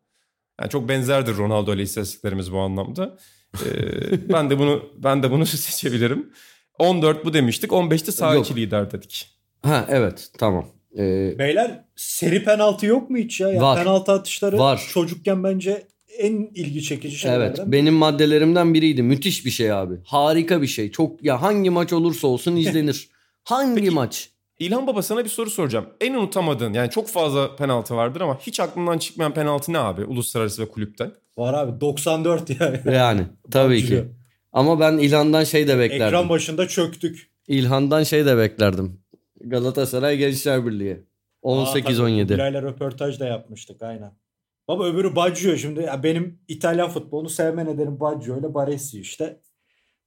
Yani 0.62 0.70
çok 0.70 0.89
benzerdir 0.89 1.38
Ronaldo 1.38 1.76
ile 1.76 1.82
istatistiklerimiz 1.82 2.51
bu 2.51 2.60
anlamda. 2.60 3.18
Ee, 3.66 4.30
ben 4.34 4.49
de 4.49 4.60
bunu 4.60 4.84
ben 4.97 5.24
de 5.24 5.32
bunu 5.32 5.45
seçebilirim. 5.45 6.34
14 6.80 7.26
bu 7.26 7.34
demiştik. 7.34 7.72
15'te 7.72 8.12
sağ 8.12 8.34
Yok. 8.34 8.45
içi 8.45 8.55
lider 8.55 8.91
dedik. 8.91 9.30
Ha 9.64 9.86
evet 9.89 10.30
tamam. 10.38 10.66
Ee, 10.97 11.36
Beyler 11.39 11.86
seri 11.95 12.43
penaltı 12.43 12.86
yok 12.86 13.10
mu 13.10 13.18
hiç 13.18 13.39
ya? 13.41 13.49
ya 13.51 13.62
Var. 13.62 13.84
Penaltı 13.84 14.12
atışları 14.12 14.58
Var. 14.58 14.88
çocukken 14.93 15.43
bence 15.43 15.88
en 16.18 16.34
ilgi 16.55 16.84
çekici 16.84 17.16
şeylerden. 17.18 17.45
evet 17.45 17.60
benim 17.72 17.93
maddelerimden 17.93 18.74
biriydi. 18.74 19.03
Müthiş 19.03 19.45
bir 19.45 19.49
şey 19.51 19.72
abi. 19.72 19.93
Harika 20.05 20.62
bir 20.62 20.68
şey. 20.68 20.91
Çok 20.91 21.24
ya 21.24 21.41
hangi 21.41 21.70
maç 21.70 21.93
olursa 21.93 22.28
olsun 22.28 22.55
izlenir. 22.55 23.10
hangi 23.43 23.82
Peki, 23.82 23.91
maç? 23.91 24.30
İlhan 24.60 24.88
Baba 24.88 25.01
sana 25.01 25.24
bir 25.24 25.30
soru 25.30 25.49
soracağım. 25.49 25.86
En 26.01 26.14
unutamadığın 26.14 26.74
yani 26.74 26.89
çok 26.89 27.08
fazla 27.08 27.55
penaltı 27.55 27.95
vardır 27.95 28.22
ama 28.22 28.39
hiç 28.39 28.60
aklından 28.60 28.97
çıkmayan 28.97 29.34
penaltı 29.34 29.74
ne 29.74 29.78
abi? 29.78 30.05
Uluslararası 30.05 30.62
ve 30.62 30.70
kulüpten. 30.70 31.12
Var 31.38 31.53
abi 31.53 31.82
94 31.82 32.62
ya. 32.62 32.82
Yani 32.93 33.22
tabii 33.51 33.86
ki. 33.86 34.05
Ama 34.53 34.80
ben 34.80 34.97
İlhan'dan 34.97 35.43
şey 35.43 35.68
de 35.68 35.80
beklerdim. 35.80 36.08
Ekran 36.08 36.30
başında 36.30 36.68
çöktük. 36.68 37.32
İlhan'dan 37.47 38.03
şey 38.03 38.26
de 38.26 38.38
beklerdim. 38.38 38.99
Galatasaray 39.41 40.18
Gençler 40.18 40.66
Birliği. 40.66 41.05
Aa, 41.43 41.66
tabii, 41.74 41.80
18-17. 41.80 42.30
Bilal'le 42.30 42.62
röportaj 42.62 43.20
da 43.20 43.26
yapmıştık 43.26 43.82
aynen. 43.82 44.12
Baba 44.68 44.86
öbürü 44.86 45.16
Baggio 45.16 45.55
şimdi. 45.55 45.82
Ya 45.82 46.03
benim 46.03 46.39
İtalyan 46.47 46.89
futbolunu 46.89 47.30
sevme 47.30 47.66
nedenim 47.66 47.99
Baggio 47.99 48.39
ile 48.39 48.53
Baresi 48.53 48.99
işte. 48.99 49.41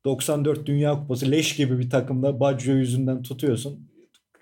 94 0.04 0.66
Dünya 0.66 1.00
Kupası 1.00 1.30
leş 1.30 1.56
gibi 1.56 1.78
bir 1.78 1.90
takımda 1.90 2.40
Baggio 2.40 2.74
yüzünden 2.74 3.22
tutuyorsun. 3.22 3.89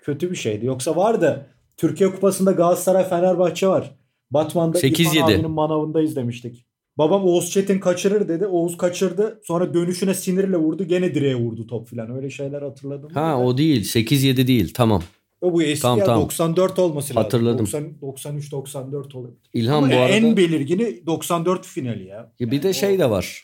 Kötü 0.09 0.31
bir 0.31 0.35
şeydi. 0.35 0.65
Yoksa 0.65 0.95
vardı. 0.95 1.45
Türkiye 1.77 2.11
Kupası'nda 2.11 2.51
Galatasaray 2.51 3.09
Fenerbahçe 3.09 3.67
var. 3.67 3.91
Batman'da 4.31 4.79
8-7. 4.79 5.01
İrfan 5.01 5.25
abinin 5.25 5.51
manavında 5.51 6.01
izlemiştik. 6.01 6.65
Babam 6.97 7.25
Oğuz 7.25 7.51
Çetin 7.51 7.79
kaçırır 7.79 8.27
dedi. 8.27 8.47
Oğuz 8.47 8.77
kaçırdı. 8.77 9.41
Sonra 9.43 9.73
dönüşüne 9.73 10.13
sinirle 10.13 10.57
vurdu. 10.57 10.83
Gene 10.83 11.15
direğe 11.15 11.35
vurdu 11.35 11.67
top 11.67 11.87
filan. 11.87 12.15
Öyle 12.15 12.29
şeyler 12.29 12.61
hatırladım. 12.61 13.09
Ha 13.13 13.39
o 13.43 13.57
değil. 13.57 13.83
8-7 13.83 14.47
değil. 14.47 14.73
Tamam. 14.73 15.03
O 15.41 15.53
bu 15.53 15.63
eski 15.63 15.81
Tamam, 15.81 15.99
ya 15.99 16.05
tamam. 16.05 16.21
94 16.21 16.79
olması 16.79 17.15
lazım. 17.15 17.23
Hatırladım. 17.23 17.65
90, 17.65 18.01
93 18.01 18.51
94 18.51 19.15
olabilir. 19.15 19.49
İlhan 19.53 19.83
Ama 19.83 19.91
bu 19.91 19.95
arada 19.95 20.09
en 20.09 20.37
belirgini 20.37 21.05
94 21.05 21.65
finali 21.65 22.05
ya. 22.05 22.31
Ya 22.39 22.47
bir 22.47 22.51
Yani 22.51 22.63
de 22.63 22.69
o 22.69 22.73
şey 22.73 22.99
de 22.99 23.09
var. 23.09 23.43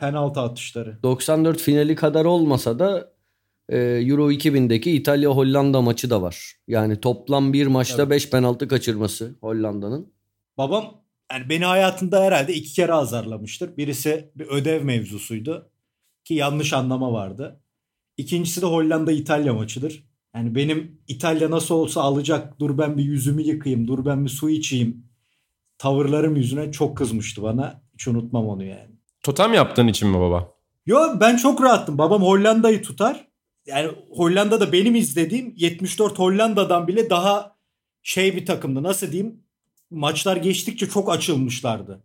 Penaltı 0.00 0.40
atışları. 0.40 0.98
94 1.02 1.60
finali 1.60 1.94
kadar 1.94 2.24
olmasa 2.24 2.78
da 2.78 3.12
Euro 3.76 4.32
2000'deki 4.32 4.90
İtalya-Hollanda 4.90 5.80
maçı 5.80 6.10
da 6.10 6.22
var. 6.22 6.54
Yani 6.68 7.00
toplam 7.00 7.52
bir 7.52 7.66
maçta 7.66 8.02
Evet. 8.02 8.10
5 8.10 8.30
penaltı 8.30 8.68
kaçırması 8.68 9.38
Hollanda'nın. 9.40 10.12
Babam 10.58 10.84
yani 11.32 11.48
beni 11.48 11.64
hayatında 11.64 12.22
herhalde 12.22 12.54
iki 12.54 12.72
kere 12.72 12.92
azarlamıştır. 12.92 13.76
Birisi 13.76 14.30
bir 14.36 14.46
ödev 14.46 14.84
mevzusuydu 14.84 15.70
ki 16.24 16.34
yanlış 16.34 16.72
anlama 16.72 17.12
vardı. 17.12 17.60
İkincisi 18.16 18.62
de 18.62 18.66
Hollanda 18.66 19.12
İtalya 19.12 19.54
maçıdır. 19.54 20.04
Yani 20.34 20.54
benim 20.54 21.00
İtalya 21.08 21.50
nasıl 21.50 21.74
olsa 21.74 22.00
alacak 22.02 22.60
dur 22.60 22.78
ben 22.78 22.98
bir 22.98 23.04
yüzümü 23.04 23.42
yıkayayım 23.42 23.88
dur 23.88 24.04
ben 24.04 24.24
bir 24.24 24.30
su 24.30 24.50
içeyim 24.50 25.06
tavırlarım 25.78 26.36
yüzüne 26.36 26.72
çok 26.72 26.96
kızmıştı 26.96 27.42
bana. 27.42 27.82
Hiç 27.94 28.08
unutmam 28.08 28.48
onu 28.48 28.64
yani. 28.64 28.90
Totem 29.22 29.54
yaptığın 29.54 29.88
için 29.88 30.08
mi 30.08 30.20
baba? 30.20 30.48
Yo 30.86 31.00
ben 31.20 31.36
çok 31.36 31.62
rahattım. 31.62 31.98
Babam 31.98 32.22
Hollanda'yı 32.22 32.82
tutar. 32.82 33.29
Yani 33.70 33.90
Hollanda'da 34.10 34.72
benim 34.72 34.94
izlediğim 34.94 35.54
74 35.56 36.18
Hollanda'dan 36.18 36.88
bile 36.88 37.10
daha 37.10 37.56
şey 38.02 38.36
bir 38.36 38.46
takımdı. 38.46 38.82
Nasıl 38.82 39.12
diyeyim? 39.12 39.42
Maçlar 39.90 40.36
geçtikçe 40.36 40.88
çok 40.88 41.12
açılmışlardı. 41.12 42.02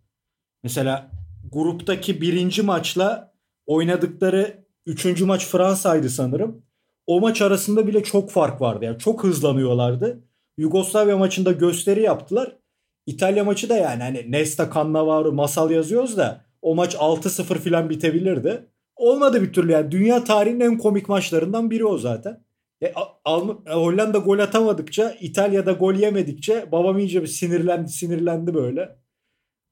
Mesela 0.64 1.12
gruptaki 1.52 2.22
birinci 2.22 2.62
maçla 2.62 3.34
oynadıkları 3.66 4.66
üçüncü 4.86 5.26
maç 5.26 5.46
Fransa'ydı 5.48 6.10
sanırım. 6.10 6.66
O 7.08 7.20
maç 7.20 7.42
arasında 7.42 7.88
bile 7.88 8.04
çok 8.04 8.32
fark 8.32 8.62
vardı. 8.62 8.86
Yani 8.86 9.00
çok 9.00 9.24
hızlanıyorlardı. 9.24 10.24
Yugoslavya 10.58 11.18
maçında 11.18 11.52
gösteri 11.52 12.02
yaptılar. 12.02 12.56
İtalya 13.06 13.44
maçı 13.44 13.70
da 13.70 13.78
yani 13.78 14.04
hani 14.04 14.32
Nesta 14.32 14.70
Cannavaro 14.74 15.32
masal 15.32 15.72
yazıyoruz 15.72 16.18
da 16.18 16.46
o 16.62 16.76
maç 16.76 16.96
6-0 16.96 17.44
falan 17.44 17.90
bitebilirdi. 17.90 18.68
Olmadı 18.96 19.42
bir 19.42 19.54
türlü 19.54 19.72
yani. 19.72 19.92
Dünya 19.92 20.24
tarihinin 20.24 20.60
en 20.60 20.78
komik 20.78 21.10
maçlarından 21.10 21.72
biri 21.72 21.86
o 21.86 21.98
zaten. 21.98 22.44
E, 22.82 22.94
Alm- 23.26 23.70
e, 23.70 23.74
Hollanda 23.74 24.18
gol 24.18 24.40
atamadıkça, 24.40 25.16
İtalya'da 25.22 25.72
gol 25.72 25.94
yemedikçe 25.94 26.72
babam 26.72 27.00
iyice 27.00 27.22
bir 27.22 27.28
sinirlendi, 27.28 27.92
sinirlendi 27.92 28.54
böyle. 28.54 28.96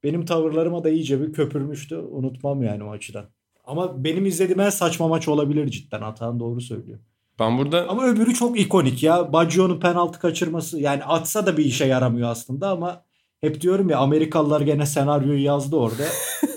Benim 0.04 0.24
tavırlarıma 0.24 0.84
da 0.84 0.90
iyice 0.90 1.20
bir 1.20 1.32
köpürmüştü. 1.32 1.96
Unutmam 1.96 2.62
yani 2.62 2.84
o 2.84 2.90
açıdan. 2.90 3.24
Ama 3.64 4.04
benim 4.04 4.26
izlediğim 4.26 4.60
en 4.60 4.70
saçma 4.70 5.08
maç 5.08 5.28
olabilir 5.28 5.68
cidden. 5.68 6.00
Atan 6.02 6.40
doğru 6.40 6.60
söylüyor. 6.60 6.98
Ben 7.38 7.58
burada 7.58 7.88
Ama 7.88 8.06
öbürü 8.06 8.34
çok 8.34 8.60
ikonik 8.60 9.02
ya. 9.02 9.32
Baggio'nun 9.32 9.80
penaltı 9.80 10.18
kaçırması. 10.18 10.80
Yani 10.80 11.04
atsa 11.04 11.46
da 11.46 11.56
bir 11.56 11.64
işe 11.64 11.84
yaramıyor 11.84 12.28
aslında 12.28 12.68
ama 12.68 13.04
hep 13.40 13.60
diyorum 13.60 13.90
ya 13.90 13.98
Amerikalılar 13.98 14.60
gene 14.60 14.86
senaryoyu 14.86 15.42
yazdı 15.42 15.76
orada. 15.76 16.02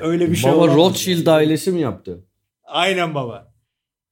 Öyle 0.00 0.30
bir 0.30 0.36
şey 0.36 0.52
Baba 0.52 0.66
Rothschild 0.66 1.26
ailesi 1.26 1.72
mi 1.72 1.80
yaptı? 1.80 2.24
Aynen 2.64 3.14
baba. 3.14 3.52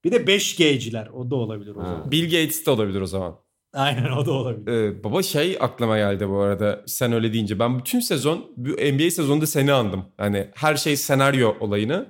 Bir 0.05 0.13
de 0.13 0.17
5G'ciler. 0.17 1.09
O 1.09 1.31
da 1.31 1.35
olabilir 1.37 1.75
o 1.77 1.81
Ha. 1.81 1.85
zaman. 1.85 2.11
Bill 2.11 2.25
Gates 2.25 2.67
de 2.67 2.71
olabilir 2.71 3.01
o 3.01 3.07
zaman. 3.07 3.37
Aynen 3.73 4.11
o 4.13 4.27
da 4.27 4.33
olabilir. 4.33 4.73
Ee, 4.73 5.05
baba 5.05 5.23
şey 5.23 5.57
aklıma 5.61 5.97
geldi 5.97 6.29
bu 6.29 6.39
arada 6.39 6.83
sen 6.87 7.13
öyle 7.13 7.33
deyince. 7.33 7.59
Ben 7.59 7.79
bütün 7.79 8.01
sezon 8.01 8.47
bu 8.57 8.69
NBA 8.71 9.11
sezonunda 9.11 9.47
seni 9.47 9.73
andım. 9.73 10.05
Hani 10.17 10.49
her 10.55 10.77
şey 10.77 10.97
senaryo 10.97 11.55
olayını. 11.61 12.07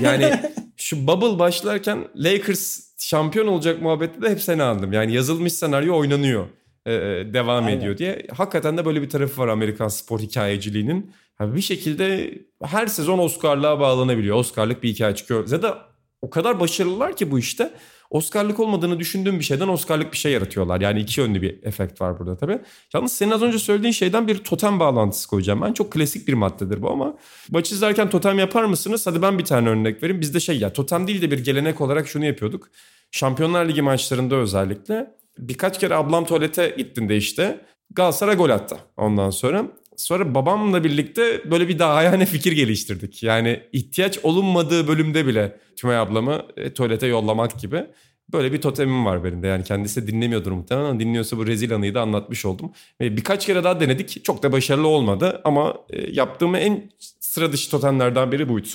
Yani 0.00 0.32
şu 0.76 1.06
bubble 1.06 1.38
başlarken 1.38 2.08
Lakers 2.16 2.80
şampiyon 2.98 3.46
olacak 3.46 3.82
muhabbette 3.82 4.22
de 4.22 4.30
hep 4.30 4.40
seni 4.40 4.62
andım. 4.62 4.92
Yani 4.92 5.12
yazılmış 5.14 5.52
senaryo 5.52 5.96
oynanıyor. 5.98 6.46
E, 6.86 6.94
e, 6.94 7.34
devam 7.34 7.64
Aynen. 7.64 7.78
ediyor 7.78 7.98
diye. 7.98 8.26
Hakikaten 8.36 8.78
de 8.78 8.84
böyle 8.84 9.02
bir 9.02 9.08
tarafı 9.08 9.40
var 9.40 9.48
Amerikan 9.48 9.88
spor 9.88 10.20
hikayeciliğinin. 10.20 11.12
Ha, 11.34 11.54
bir 11.54 11.60
şekilde 11.60 12.34
her 12.62 12.86
sezon 12.86 13.18
Oscar'lığa 13.18 13.80
bağlanabiliyor. 13.80 14.36
Oscar'lık 14.36 14.82
bir 14.82 14.88
hikaye 14.88 15.14
çıkıyor. 15.14 15.46
Zaten 15.46 15.74
o 16.22 16.30
kadar 16.30 16.60
başarılılar 16.60 17.16
ki 17.16 17.30
bu 17.30 17.38
işte. 17.38 17.72
Oscar'lık 18.10 18.60
olmadığını 18.60 18.98
düşündüğüm 18.98 19.38
bir 19.38 19.44
şeyden 19.44 19.68
Oscar'lık 19.68 20.12
bir 20.12 20.16
şey 20.16 20.32
yaratıyorlar. 20.32 20.80
Yani 20.80 21.00
iki 21.00 21.20
yönlü 21.20 21.42
bir 21.42 21.62
efekt 21.62 22.00
var 22.00 22.18
burada 22.18 22.36
tabii. 22.36 22.58
Yalnız 22.94 23.12
senin 23.12 23.30
az 23.30 23.42
önce 23.42 23.58
söylediğin 23.58 23.92
şeyden 23.92 24.28
bir 24.28 24.38
totem 24.38 24.80
bağlantısı 24.80 25.28
koyacağım. 25.28 25.62
Ben 25.62 25.72
çok 25.72 25.92
klasik 25.92 26.28
bir 26.28 26.34
maddedir 26.34 26.82
bu 26.82 26.90
ama 26.90 27.16
maç 27.50 27.72
izlerken 27.72 28.10
totem 28.10 28.38
yapar 28.38 28.64
mısınız? 28.64 29.06
Hadi 29.06 29.22
ben 29.22 29.38
bir 29.38 29.44
tane 29.44 29.68
örnek 29.68 30.02
vereyim. 30.02 30.20
Bizde 30.20 30.40
şey 30.40 30.58
ya 30.58 30.72
totem 30.72 31.06
değil 31.06 31.22
de 31.22 31.30
bir 31.30 31.44
gelenek 31.44 31.80
olarak 31.80 32.08
şunu 32.08 32.24
yapıyorduk. 32.24 32.68
Şampiyonlar 33.10 33.68
Ligi 33.68 33.82
maçlarında 33.82 34.36
özellikle 34.36 35.16
birkaç 35.38 35.80
kere 35.80 35.94
ablam 35.94 36.26
tuvalete 36.26 36.74
gittiğinde 36.78 37.16
işte 37.16 37.60
Galatasaray 37.90 38.36
gol 38.36 38.50
attı 38.50 38.76
ondan 38.96 39.30
sonra. 39.30 39.66
Sonra 39.96 40.34
babamla 40.34 40.84
birlikte 40.84 41.50
böyle 41.50 41.68
bir 41.68 41.78
daha 41.78 42.02
yani 42.02 42.26
fikir 42.26 42.52
geliştirdik. 42.52 43.22
Yani 43.22 43.62
ihtiyaç 43.72 44.18
olunmadığı 44.22 44.88
bölümde 44.88 45.26
bile 45.26 45.56
Tümay 45.76 45.98
ablamı 45.98 46.42
e, 46.56 46.74
tuvalete 46.74 47.06
yollamak 47.06 47.60
gibi. 47.60 47.86
Böyle 48.32 48.52
bir 48.52 48.60
totemim 48.60 49.06
var 49.06 49.24
benim 49.24 49.42
de. 49.42 49.46
Yani 49.46 49.64
kendisi 49.64 50.02
de 50.02 50.12
dinlemiyordur 50.12 50.52
muhtemelen 50.52 50.86
ama 50.86 51.00
dinliyorsa 51.00 51.38
bu 51.38 51.46
rezil 51.46 51.74
anıyı 51.74 51.94
da 51.94 52.00
anlatmış 52.00 52.44
oldum. 52.44 52.72
Ve 53.00 53.16
birkaç 53.16 53.46
kere 53.46 53.64
daha 53.64 53.80
denedik. 53.80 54.24
Çok 54.24 54.42
da 54.42 54.52
başarılı 54.52 54.88
olmadı 54.88 55.40
ama 55.44 55.74
e, 55.90 56.10
yaptığım 56.10 56.54
en 56.54 56.90
sıra 57.20 57.52
dışı 57.52 57.70
totemlerden 57.70 58.32
biri 58.32 58.48
buydu. 58.48 58.68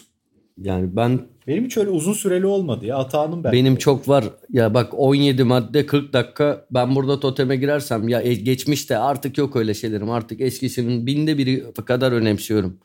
Yani 0.63 0.95
ben 0.95 1.19
Benim 1.47 1.65
hiç 1.65 1.77
öyle 1.77 1.89
uzun 1.89 2.13
süreli 2.13 2.45
olmadı 2.45 2.85
ya. 2.85 2.97
Atağının 2.97 3.43
ben. 3.43 3.51
benim 3.51 3.75
çok 3.75 4.07
var. 4.09 4.25
Ya 4.49 4.73
bak 4.73 4.89
17 4.97 5.43
madde 5.43 5.85
40 5.85 6.13
dakika 6.13 6.65
ben 6.71 6.95
burada 6.95 7.19
toteme 7.19 7.55
girersem 7.55 8.07
ya 8.07 8.21
e- 8.21 8.33
geçmişte 8.33 8.97
artık 8.97 9.37
yok 9.37 9.55
öyle 9.55 9.73
şeylerim. 9.73 10.09
Artık 10.09 10.41
eskisinin 10.41 11.05
binde 11.05 11.37
biri 11.37 11.63
kadar 11.85 12.11
önemsiyorum. 12.11 12.77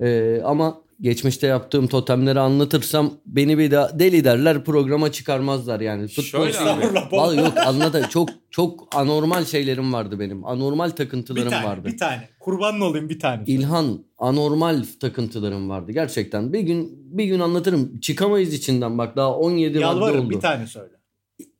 Ee, 0.00 0.40
ama 0.44 0.78
geçmişte 1.02 1.46
yaptığım 1.46 1.86
totemleri 1.86 2.40
anlatırsam 2.40 3.10
beni 3.26 3.58
bir 3.58 3.70
daha 3.70 3.98
deli 3.98 4.24
derler 4.24 4.64
programa 4.64 5.12
çıkarmazlar 5.12 5.80
yani. 5.80 6.08
Futbol 6.08 6.22
Şöyle 6.22 6.58
abi. 6.58 6.84
Vallahi 7.12 7.38
yok 7.38 7.58
anladı. 7.66 8.06
Çok 8.10 8.28
çok 8.50 8.96
anormal 8.96 9.44
şeylerim 9.44 9.92
vardı 9.92 10.20
benim. 10.20 10.44
Anormal 10.46 10.90
bir 10.90 10.96
takıntılarım 10.96 11.50
tane, 11.50 11.66
vardı. 11.66 11.88
bir 11.92 11.98
tane. 11.98 12.28
Kurbanın 12.40 12.80
olayım 12.80 13.08
bir 13.08 13.18
tane. 13.18 13.42
İlhan 13.46 14.04
anormal 14.18 14.84
takıntılarım 15.00 15.68
vardı 15.70 15.92
gerçekten. 15.92 16.52
Bir 16.52 16.60
gün 16.60 16.92
bir 17.18 17.24
gün 17.24 17.40
anlatırım. 17.40 18.00
Çıkamayız 18.00 18.54
içinden 18.54 18.98
bak 18.98 19.16
daha 19.16 19.36
17 19.36 19.74
madde 19.74 19.84
Yalvarırım 19.84 20.26
oldu. 20.26 20.30
bir 20.30 20.40
tane 20.40 20.66
söyle. 20.66 21.01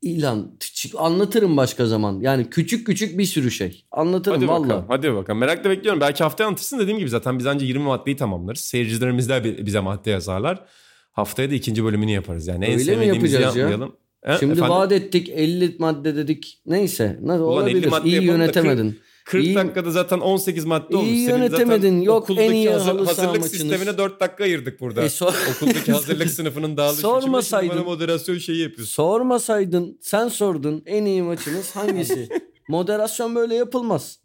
İlhan 0.02 0.56
çık- 0.60 0.94
anlatırım 0.98 1.56
başka 1.56 1.86
zaman. 1.86 2.20
Yani 2.20 2.50
küçük 2.50 2.86
küçük 2.86 3.18
bir 3.18 3.24
sürü 3.24 3.50
şey. 3.50 3.84
Anlatırım 3.90 4.36
Hadi 4.36 4.48
valla. 4.48 4.64
bakalım. 4.64 4.84
Hadi 4.88 5.14
bakalım. 5.14 5.40
Merakla 5.40 5.70
bekliyorum. 5.70 6.00
Belki 6.00 6.22
haftaya 6.22 6.46
anlatırsın. 6.46 6.78
Dediğim 6.78 6.98
gibi 6.98 7.10
zaten 7.10 7.38
biz 7.38 7.46
anca 7.46 7.66
20 7.66 7.84
maddeyi 7.84 8.16
tamamlarız. 8.16 8.60
Seyircilerimiz 8.60 9.28
de 9.28 9.44
bi- 9.44 9.66
bize 9.66 9.80
madde 9.80 10.10
yazarlar. 10.10 10.64
Haftaya 11.12 11.50
da 11.50 11.54
ikinci 11.54 11.84
bölümünü 11.84 12.10
yaparız. 12.10 12.46
Yani 12.48 12.64
en 12.64 12.78
Öyle 12.78 12.96
mi 12.96 13.06
yapacağız 13.06 13.56
ya? 13.56 13.62
yapmayalım. 13.62 13.96
E, 14.22 14.36
Şimdi 14.40 14.52
efendim? 14.52 14.70
vaat 14.74 14.92
ettik 14.92 15.28
50 15.28 15.76
madde 15.78 16.16
dedik. 16.16 16.58
Neyse. 16.66 17.18
Nasıl 17.22 17.42
Ulan 17.44 17.68
50 17.68 17.88
olabilir? 17.88 18.12
İyi 18.12 18.22
yönetemedin. 18.26 18.98
40 19.24 19.44
İyi- 19.44 19.54
dakikada 19.54 19.90
zaten 19.90 20.18
18 20.18 20.64
madde 20.64 20.96
olmuş. 20.96 21.10
İyi 21.10 21.26
Senin 21.26 21.36
yönetemedin. 21.38 21.90
zaten 21.90 22.00
Yok, 22.02 22.30
en 22.30 22.52
iyi 22.52 22.70
hazır- 22.70 22.86
halı 22.86 23.06
hazırlık 23.06 23.30
maçınız. 23.30 23.50
sistemine 23.50 23.98
4 23.98 24.20
dakika 24.20 24.44
ayırdık 24.44 24.80
burada. 24.80 25.02
E, 25.02 25.08
sor- 25.08 25.34
Okuldaki 25.56 25.92
hazırlık 25.92 26.30
sınıfının 26.30 26.76
dağılışı 26.76 27.00
Sormasaydın. 27.00 27.76
bana 27.76 27.84
moderasyon 27.84 28.38
şeyi 28.38 28.62
yapıyorsun. 28.62 28.94
Sormasaydın 28.94 29.98
sen 30.00 30.28
sordun 30.28 30.82
en 30.86 31.04
iyi 31.04 31.22
maçınız 31.22 31.76
hangisi? 31.76 32.28
Moderasyon 32.68 33.34
böyle 33.34 33.54
yapılmaz. 33.54 34.20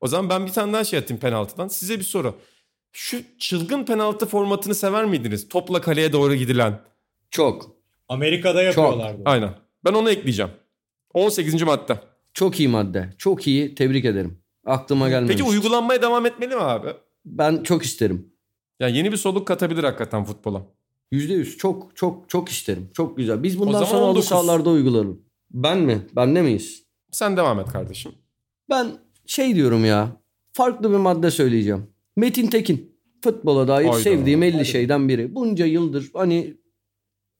O 0.00 0.06
zaman 0.08 0.30
ben 0.30 0.46
bir 0.46 0.52
tane 0.52 0.72
daha 0.72 0.84
şey 0.84 0.98
atayım 0.98 1.20
penaltıdan. 1.20 1.68
Size 1.68 1.98
bir 1.98 2.04
soru. 2.04 2.34
Şu 2.92 3.18
çılgın 3.38 3.84
penaltı 3.84 4.26
formatını 4.26 4.74
sever 4.74 5.04
miydiniz? 5.04 5.48
Topla 5.48 5.80
kaleye 5.80 6.12
doğru 6.12 6.34
gidilen. 6.34 6.80
Çok. 7.30 7.76
Amerika'da 8.08 8.62
yapıyorlardı. 8.62 9.22
Aynen. 9.24 9.54
Ben 9.84 9.92
onu 9.92 10.10
ekleyeceğim. 10.10 10.50
18. 11.14 11.62
madde. 11.62 11.98
Çok 12.36 12.60
iyi 12.60 12.68
madde. 12.68 13.14
Çok 13.18 13.46
iyi. 13.46 13.74
Tebrik 13.74 14.04
ederim. 14.04 14.38
Aklıma 14.64 15.08
gelmemiş. 15.08 15.36
Peki 15.36 15.50
uygulanmaya 15.50 16.02
devam 16.02 16.26
etmeli 16.26 16.54
mi 16.54 16.60
abi? 16.60 16.88
Ben 17.24 17.62
çok 17.62 17.82
isterim. 17.82 18.32
Yani 18.80 18.96
yeni 18.96 19.12
bir 19.12 19.16
soluk 19.16 19.46
katabilir 19.46 19.84
hakikaten 19.84 20.24
futbola. 20.24 20.66
%100 21.12 21.56
çok 21.56 21.96
çok 21.96 22.28
çok 22.28 22.48
isterim. 22.48 22.88
Çok 22.94 23.16
güzel. 23.16 23.42
Biz 23.42 23.58
bundan 23.58 23.84
sonra 23.84 24.00
halı 24.00 24.10
19. 24.10 24.28
sahalarda 24.28 24.70
uygularım. 24.70 25.22
Ben 25.50 25.78
mi? 25.78 26.06
Bende 26.16 26.42
miyiz? 26.42 26.84
Sen 27.10 27.36
devam 27.36 27.60
et 27.60 27.68
kardeşim. 27.68 28.12
Ben 28.70 28.92
şey 29.26 29.54
diyorum 29.54 29.84
ya. 29.84 30.16
Farklı 30.52 30.90
bir 30.90 30.96
madde 30.96 31.30
söyleyeceğim. 31.30 31.86
Metin 32.16 32.46
Tekin. 32.46 32.96
Futbola 33.24 33.68
dair 33.68 33.86
Hayda. 33.86 34.00
sevdiğim 34.00 34.42
50 34.42 34.52
Hadi. 34.52 34.64
şeyden 34.64 35.08
biri. 35.08 35.34
Bunca 35.34 35.66
yıldır 35.66 36.10
hani 36.14 36.56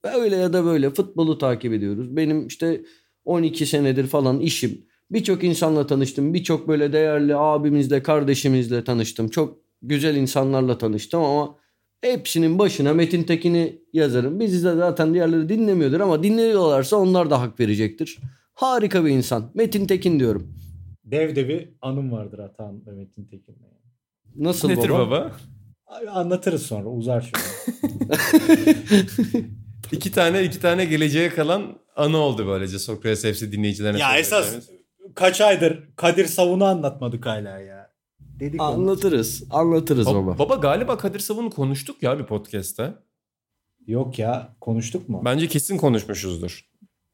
öyle 0.03 0.35
ya 0.35 0.53
da 0.53 0.65
böyle 0.65 0.89
futbolu 0.89 1.37
takip 1.37 1.73
ediyoruz. 1.73 2.15
Benim 2.15 2.47
işte 2.47 2.81
12 3.27 3.65
senedir 3.65 4.07
falan 4.07 4.39
işim. 4.39 4.85
Birçok 5.11 5.43
insanla 5.43 5.87
tanıştım. 5.87 6.33
Birçok 6.33 6.67
böyle 6.67 6.93
değerli 6.93 7.35
abimizle, 7.35 8.03
kardeşimizle 8.03 8.83
tanıştım. 8.83 9.29
Çok 9.29 9.57
güzel 9.81 10.15
insanlarla 10.15 10.77
tanıştım 10.77 11.23
ama 11.23 11.55
hepsinin 12.01 12.59
başına 12.59 12.93
Metin 12.93 13.23
Tekin'i 13.23 13.81
yazarım. 13.93 14.39
Bizi 14.39 14.65
de 14.65 14.75
zaten 14.75 15.13
diğerleri 15.13 15.49
dinlemiyordur 15.49 15.99
ama 15.99 16.23
dinliyorlarsa 16.23 16.95
onlar 16.97 17.29
da 17.29 17.41
hak 17.41 17.59
verecektir. 17.59 18.17
Harika 18.53 19.05
bir 19.05 19.09
insan. 19.09 19.51
Metin 19.53 19.87
Tekin 19.87 20.19
diyorum. 20.19 20.53
Dev 21.05 21.35
de 21.35 21.49
bir 21.49 21.69
anım 21.81 22.11
vardır 22.11 22.39
Atan 22.39 22.85
ve 22.87 22.91
Metin 22.91 23.25
Tekin'le. 23.25 23.67
Nasıl 24.35 24.69
Nedir 24.69 24.89
baba? 24.89 24.99
baba? 24.99 25.31
Anlatırız 26.11 26.61
sonra 26.61 26.89
uzar 26.89 27.21
şimdi. 27.21 28.17
İki 29.91 30.11
tane 30.11 30.43
iki 30.43 30.59
tane 30.59 30.85
geleceğe 30.85 31.29
kalan 31.29 31.79
anı 31.97 32.17
oldu 32.17 32.47
böylece 32.47 32.79
Sokrates 32.79 33.39
FC 33.39 33.51
dinleyicilerine. 33.51 33.99
ya 33.99 34.17
esas 34.17 34.55
kaç 35.15 35.41
aydır 35.41 35.83
Kadir 35.95 36.25
Savun'u 36.25 36.65
anlatmadık 36.65 37.25
hala 37.25 37.59
ya. 37.59 37.91
Dedik 38.19 38.61
onu. 38.61 38.67
Anlatırız. 38.67 39.43
Anlatırız 39.49 40.07
Ba- 40.07 40.15
baba. 40.27 40.39
baba 40.39 40.55
galiba 40.55 40.97
Kadir 40.97 41.19
Savun'u 41.19 41.49
konuştuk 41.49 42.03
ya 42.03 42.19
bir 42.19 42.23
podcast'te. 42.23 42.93
Yok 43.87 44.19
ya 44.19 44.55
konuştuk 44.61 45.09
mu? 45.09 45.21
Bence 45.25 45.47
kesin 45.47 45.77
konuşmuşuzdur. 45.77 46.65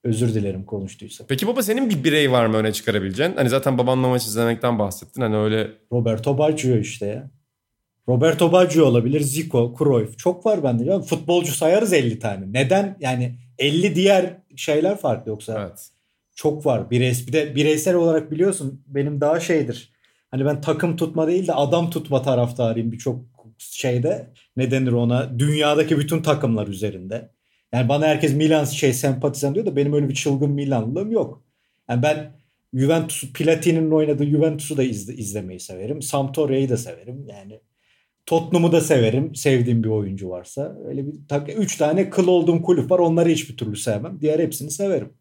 Özür 0.03 0.33
dilerim 0.33 0.63
konuştuysa. 0.65 1.25
Peki 1.27 1.47
baba 1.47 1.63
senin 1.63 1.89
bir 1.89 2.03
birey 2.03 2.31
var 2.31 2.45
mı 2.45 2.57
öne 2.57 2.73
çıkarabileceğin? 2.73 3.35
Hani 3.35 3.49
zaten 3.49 3.77
babanla 3.77 4.07
maç 4.07 4.25
izlemekten 4.25 4.79
bahsettin. 4.79 5.21
Hani 5.21 5.37
öyle 5.37 5.71
Roberto 5.91 6.37
Baggio 6.37 6.77
işte 6.77 7.05
ya. 7.05 7.29
Roberto 8.09 8.51
Baggio 8.51 8.85
olabilir, 8.85 9.19
Zico, 9.21 9.75
Cruyff. 9.77 10.17
Çok 10.17 10.45
var 10.45 10.63
bende. 10.63 10.83
Ya. 10.85 10.99
Futbolcu 10.99 11.51
sayarız 11.51 11.93
50 11.93 12.19
tane. 12.19 12.45
Neden? 12.53 12.97
Yani 12.99 13.35
50 13.59 13.95
diğer 13.95 14.37
şeyler 14.55 14.97
farklı 14.97 15.29
yoksa. 15.29 15.67
evet. 15.67 15.89
Çok 16.35 16.65
var. 16.65 16.91
Bireys, 16.91 17.27
bir 17.27 17.33
de 17.33 17.55
bireysel 17.55 17.95
olarak 17.95 18.31
biliyorsun 18.31 18.81
benim 18.87 19.21
daha 19.21 19.39
şeydir. 19.39 19.91
Hani 20.31 20.45
ben 20.45 20.61
takım 20.61 20.95
tutma 20.95 21.27
değil 21.27 21.47
de 21.47 21.53
adam 21.53 21.89
tutma 21.89 22.21
taraftarıyım 22.21 22.91
birçok 22.91 23.19
şeyde. 23.57 24.29
Ne 24.57 24.71
denir 24.71 24.91
ona? 24.91 25.39
Dünyadaki 25.39 25.97
bütün 25.99 26.21
takımlar 26.21 26.67
üzerinde. 26.67 27.29
Yani 27.73 27.89
bana 27.89 28.05
herkes 28.07 28.33
Milan 28.33 28.65
şey 28.65 28.93
sempatizan 28.93 29.55
diyor 29.55 29.65
da 29.65 29.75
benim 29.75 29.93
öyle 29.93 30.09
bir 30.09 30.13
çılgın 30.15 30.51
Milanlılığım 30.51 31.11
yok. 31.11 31.43
Yani 31.89 32.03
ben 32.03 32.31
Juventus 32.73 33.33
Platini'nin 33.33 33.91
oynadığı 33.91 34.25
Juventus'u 34.25 34.77
da 34.77 34.83
izle- 34.83 35.13
izlemeyi 35.13 35.59
severim. 35.59 36.01
Sampdoria'yı 36.01 36.69
da 36.69 36.77
severim. 36.77 37.25
Yani 37.27 37.59
Tottenham'ı 38.25 38.71
da 38.71 38.81
severim. 38.81 39.35
Sevdiğim 39.35 39.83
bir 39.83 39.89
oyuncu 39.89 40.29
varsa. 40.29 40.75
Öyle 40.87 41.07
bir 41.07 41.13
tak 41.29 41.49
üç 41.59 41.77
tane 41.77 42.09
kıl 42.09 42.27
olduğum 42.27 42.61
kulüp 42.61 42.91
var. 42.91 42.99
Onları 42.99 43.29
hiçbir 43.29 43.57
türlü 43.57 43.75
sevmem. 43.77 44.17
Diğer 44.21 44.39
hepsini 44.39 44.71
severim. 44.71 45.13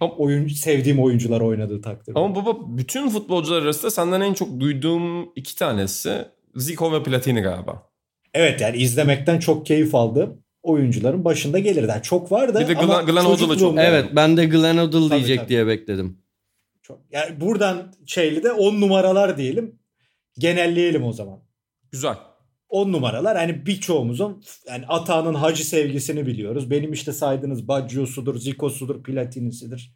Ama- 0.00 0.14
Oyuncu 0.14 0.54
sevdiğim 0.54 1.00
oyuncular 1.00 1.40
oynadığı 1.40 1.82
takdirde. 1.82 2.18
Ama 2.18 2.34
baba 2.34 2.56
bütün 2.78 3.08
futbolcular 3.08 3.62
arasında 3.62 3.90
senden 3.90 4.20
en 4.20 4.34
çok 4.34 4.60
duyduğum 4.60 5.32
iki 5.36 5.56
tanesi 5.56 6.24
Zico 6.56 6.92
ve 6.92 7.02
Platini 7.02 7.40
galiba. 7.40 7.90
Evet 8.34 8.60
yani 8.60 8.76
izlemekten 8.76 9.38
çok 9.38 9.66
keyif 9.66 9.94
aldığım 9.94 10.42
oyuncuların 10.62 11.24
başında 11.24 11.58
gelir. 11.58 11.88
Yani 11.88 12.02
çok 12.02 12.32
var 12.32 12.54
da 12.54 12.60
Bir 12.60 12.68
de 12.68 12.78
ama 12.78 12.94
Glenn- 12.94 13.06
Glenn 13.12 13.24
Hoddle'ı 13.24 13.58
çok- 13.58 13.78
Evet 13.78 14.06
ben 14.16 14.36
de 14.36 14.44
Glenn 14.44 14.76
Tabii, 14.76 15.10
diyecek 15.10 15.38
tabii. 15.38 15.48
diye 15.48 15.66
bekledim. 15.66 16.18
Çok. 16.82 17.00
Yani 17.12 17.40
buradan 17.40 17.92
şeyli 18.06 18.42
de 18.42 18.52
10 18.52 18.80
numaralar 18.80 19.36
diyelim. 19.38 19.78
Genelleyelim 20.38 21.04
o 21.04 21.12
zaman. 21.12 21.38
Güzel. 21.92 22.14
10 22.70 22.92
numaralar 22.92 23.36
hani 23.36 23.66
birçoğumuzun 23.66 24.42
yani 24.68 24.84
Ata'nın 24.88 25.34
hacı 25.34 25.66
sevgisini 25.66 26.26
biliyoruz. 26.26 26.70
Benim 26.70 26.92
işte 26.92 27.12
saydığınız 27.12 27.68
Baggio'sudur, 27.68 28.34
Zico'sudur, 28.34 29.02
Platini'sidir. 29.02 29.94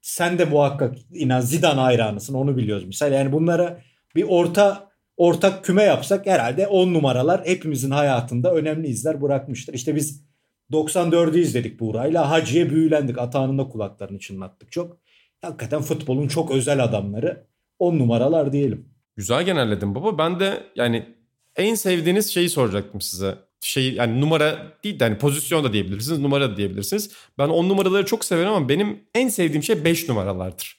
Sen 0.00 0.38
de 0.38 0.44
muhakkak 0.44 0.96
inan 1.12 1.40
Zidane 1.40 1.80
hayranısın 1.80 2.34
onu 2.34 2.56
biliyoruz 2.56 2.84
misal. 2.84 3.12
Yani 3.12 3.32
bunlara 3.32 3.80
bir 4.16 4.24
orta 4.28 4.90
ortak 5.16 5.64
küme 5.64 5.82
yapsak 5.82 6.26
herhalde 6.26 6.66
10 6.66 6.94
numaralar 6.94 7.46
hepimizin 7.46 7.90
hayatında 7.90 8.54
önemli 8.54 8.88
izler 8.88 9.22
bırakmıştır. 9.22 9.74
İşte 9.74 9.94
biz 9.94 10.26
94'ü 10.72 11.38
izledik 11.38 11.80
Buğra'yla. 11.80 12.30
Hacı'ya 12.30 12.70
büyülendik. 12.70 13.18
Atağının 13.18 13.58
da 13.58 13.68
kulaklarını 13.68 14.18
çınlattık 14.18 14.72
çok. 14.72 14.98
Hakikaten 15.42 15.82
futbolun 15.82 16.28
çok 16.28 16.50
özel 16.50 16.84
adamları. 16.84 17.46
10 17.78 17.98
numaralar 17.98 18.52
diyelim. 18.52 18.88
Güzel 19.16 19.44
genelledin 19.44 19.94
baba. 19.94 20.18
Ben 20.18 20.40
de 20.40 20.62
yani 20.76 21.15
en 21.56 21.74
sevdiğiniz 21.74 22.34
şeyi 22.34 22.48
soracaktım 22.48 23.00
size. 23.00 23.38
Şey 23.60 23.92
yani 23.92 24.20
numara 24.20 24.72
değil 24.84 25.00
de 25.00 25.04
hani 25.04 25.18
pozisyon 25.18 25.64
da 25.64 25.72
diyebilirsiniz, 25.72 26.18
numara 26.18 26.50
da 26.50 26.56
diyebilirsiniz. 26.56 27.10
Ben 27.38 27.48
10 27.48 27.68
numaraları 27.68 28.06
çok 28.06 28.24
severim 28.24 28.48
ama 28.48 28.68
benim 28.68 29.04
en 29.14 29.28
sevdiğim 29.28 29.62
şey 29.62 29.84
5 29.84 30.08
numaralardır. 30.08 30.75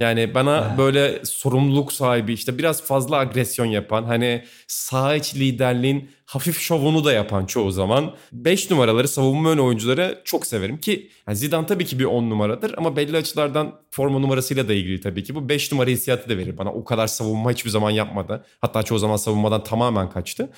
Yani 0.00 0.34
bana 0.34 0.74
böyle 0.78 1.24
sorumluluk 1.24 1.92
sahibi 1.92 2.32
işte 2.32 2.58
biraz 2.58 2.82
fazla 2.82 3.16
agresyon 3.16 3.66
yapan 3.66 4.04
hani 4.04 4.44
saha 4.66 5.14
iç 5.14 5.34
liderliğin 5.34 6.10
hafif 6.24 6.58
şovunu 6.58 7.04
da 7.04 7.12
yapan 7.12 7.46
çoğu 7.46 7.70
zaman 7.70 8.14
5 8.32 8.70
numaraları 8.70 9.08
savunma 9.08 9.50
ön 9.50 9.58
oyuncuları 9.58 10.22
çok 10.24 10.46
severim 10.46 10.78
ki 10.78 11.10
yani 11.28 11.36
Zidane 11.36 11.66
tabii 11.66 11.84
ki 11.84 11.98
bir 11.98 12.04
10 12.04 12.30
numaradır 12.30 12.74
ama 12.76 12.96
belli 12.96 13.16
açılardan 13.16 13.80
forma 13.90 14.18
numarasıyla 14.18 14.68
da 14.68 14.72
ilgili 14.74 15.00
tabii 15.00 15.24
ki. 15.24 15.34
Bu 15.34 15.48
5 15.48 15.72
numara 15.72 15.90
hissiyatı 15.90 16.30
da 16.30 16.36
verir 16.36 16.58
bana. 16.58 16.72
O 16.72 16.84
kadar 16.84 17.06
savunma 17.06 17.50
hiçbir 17.50 17.70
zaman 17.70 17.90
yapmadı. 17.90 18.44
Hatta 18.60 18.82
çoğu 18.82 18.98
zaman 18.98 19.16
savunmadan 19.16 19.64
tamamen 19.64 20.10
kaçtı. 20.10 20.50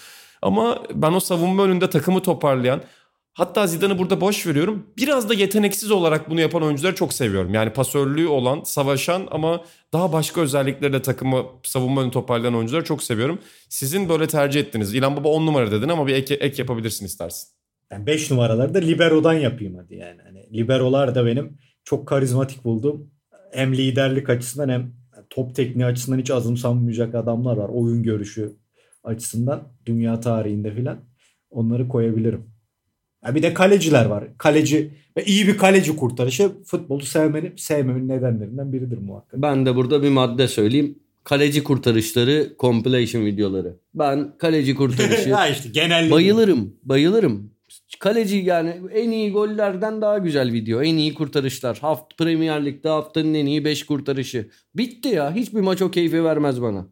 Ama 0.42 0.82
ben 0.94 1.12
o 1.12 1.20
savunma 1.20 1.64
önünde 1.64 1.90
takımı 1.90 2.22
toparlayan 2.22 2.82
Hatta 3.34 3.66
Zidane'ı 3.66 3.98
burada 3.98 4.20
boş 4.20 4.46
veriyorum. 4.46 4.86
Biraz 4.96 5.28
da 5.28 5.34
yeteneksiz 5.34 5.90
olarak 5.90 6.30
bunu 6.30 6.40
yapan 6.40 6.62
oyuncuları 6.62 6.94
çok 6.94 7.12
seviyorum. 7.12 7.54
Yani 7.54 7.72
pasörlüğü 7.72 8.26
olan, 8.26 8.62
savaşan 8.62 9.28
ama 9.30 9.64
daha 9.92 10.12
başka 10.12 10.40
özelliklerle 10.40 11.02
takımı 11.02 11.44
savunma 11.62 12.02
önü 12.02 12.10
toparlayan 12.10 12.54
oyuncuları 12.54 12.84
çok 12.84 13.02
seviyorum. 13.02 13.38
Sizin 13.68 14.08
böyle 14.08 14.26
tercih 14.26 14.60
ettiğiniz. 14.60 14.94
İlhan 14.94 15.16
Baba 15.16 15.28
10 15.28 15.46
numara 15.46 15.72
dedin 15.72 15.88
ama 15.88 16.06
bir 16.06 16.14
ek, 16.14 16.34
ek 16.34 16.62
yapabilirsin 16.62 17.06
istersin. 17.06 17.48
Yani 17.92 18.06
5 18.06 18.30
numaraları 18.30 18.74
da 18.74 18.78
libero'dan 18.78 19.32
yapayım 19.32 19.74
hadi 19.74 19.94
yani. 19.94 20.20
Hani 20.22 20.58
liberolar 20.58 21.14
da 21.14 21.26
benim 21.26 21.58
çok 21.84 22.08
karizmatik 22.08 22.64
bulduğum 22.64 23.10
hem 23.52 23.74
liderlik 23.74 24.30
açısından 24.30 24.68
hem 24.68 24.92
top 25.30 25.54
tekniği 25.54 25.86
açısından 25.86 26.18
hiç 26.18 26.30
azımsanmayacak 26.30 27.14
adamlar 27.14 27.56
var. 27.56 27.68
Oyun 27.68 28.02
görüşü 28.02 28.56
açısından 29.04 29.68
dünya 29.86 30.20
tarihinde 30.20 30.74
filan 30.74 30.98
onları 31.50 31.88
koyabilirim. 31.88 32.51
Ya 33.26 33.34
bir 33.34 33.42
de 33.42 33.54
kaleciler 33.54 34.04
var. 34.04 34.24
Kaleci 34.38 34.90
ve 35.16 35.24
iyi 35.24 35.48
bir 35.48 35.58
kaleci 35.58 35.96
kurtarışı 35.96 36.52
futbolu 36.64 37.00
sevmenin, 37.00 37.56
sevmemin 37.56 38.08
nedenlerinden 38.08 38.72
biridir 38.72 38.98
muhakkak. 38.98 39.42
Ben 39.42 39.66
de 39.66 39.76
burada 39.76 40.02
bir 40.02 40.08
madde 40.08 40.48
söyleyeyim. 40.48 40.98
Kaleci 41.24 41.64
kurtarışları 41.64 42.52
compilation 42.58 43.24
videoları. 43.24 43.76
Ben 43.94 44.38
kaleci 44.38 44.74
kurtarışı 44.74 45.34
ha 45.34 45.48
işte 45.48 46.10
bayılırım. 46.10 46.76
Bayılırım. 46.82 47.52
Kaleci 47.98 48.36
yani 48.36 48.80
en 48.94 49.10
iyi 49.10 49.32
gollerden 49.32 50.00
daha 50.00 50.18
güzel 50.18 50.52
video. 50.52 50.82
En 50.82 50.96
iyi 50.96 51.14
kurtarışlar. 51.14 51.78
Haft 51.78 52.18
Premier 52.18 52.64
Lig'de 52.64 52.88
haftanın 52.88 53.34
en 53.34 53.46
iyi 53.46 53.64
5 53.64 53.86
kurtarışı. 53.86 54.50
Bitti 54.74 55.08
ya. 55.08 55.34
Hiçbir 55.34 55.60
maç 55.60 55.82
o 55.82 55.90
keyfi 55.90 56.24
vermez 56.24 56.62
bana. 56.62 56.86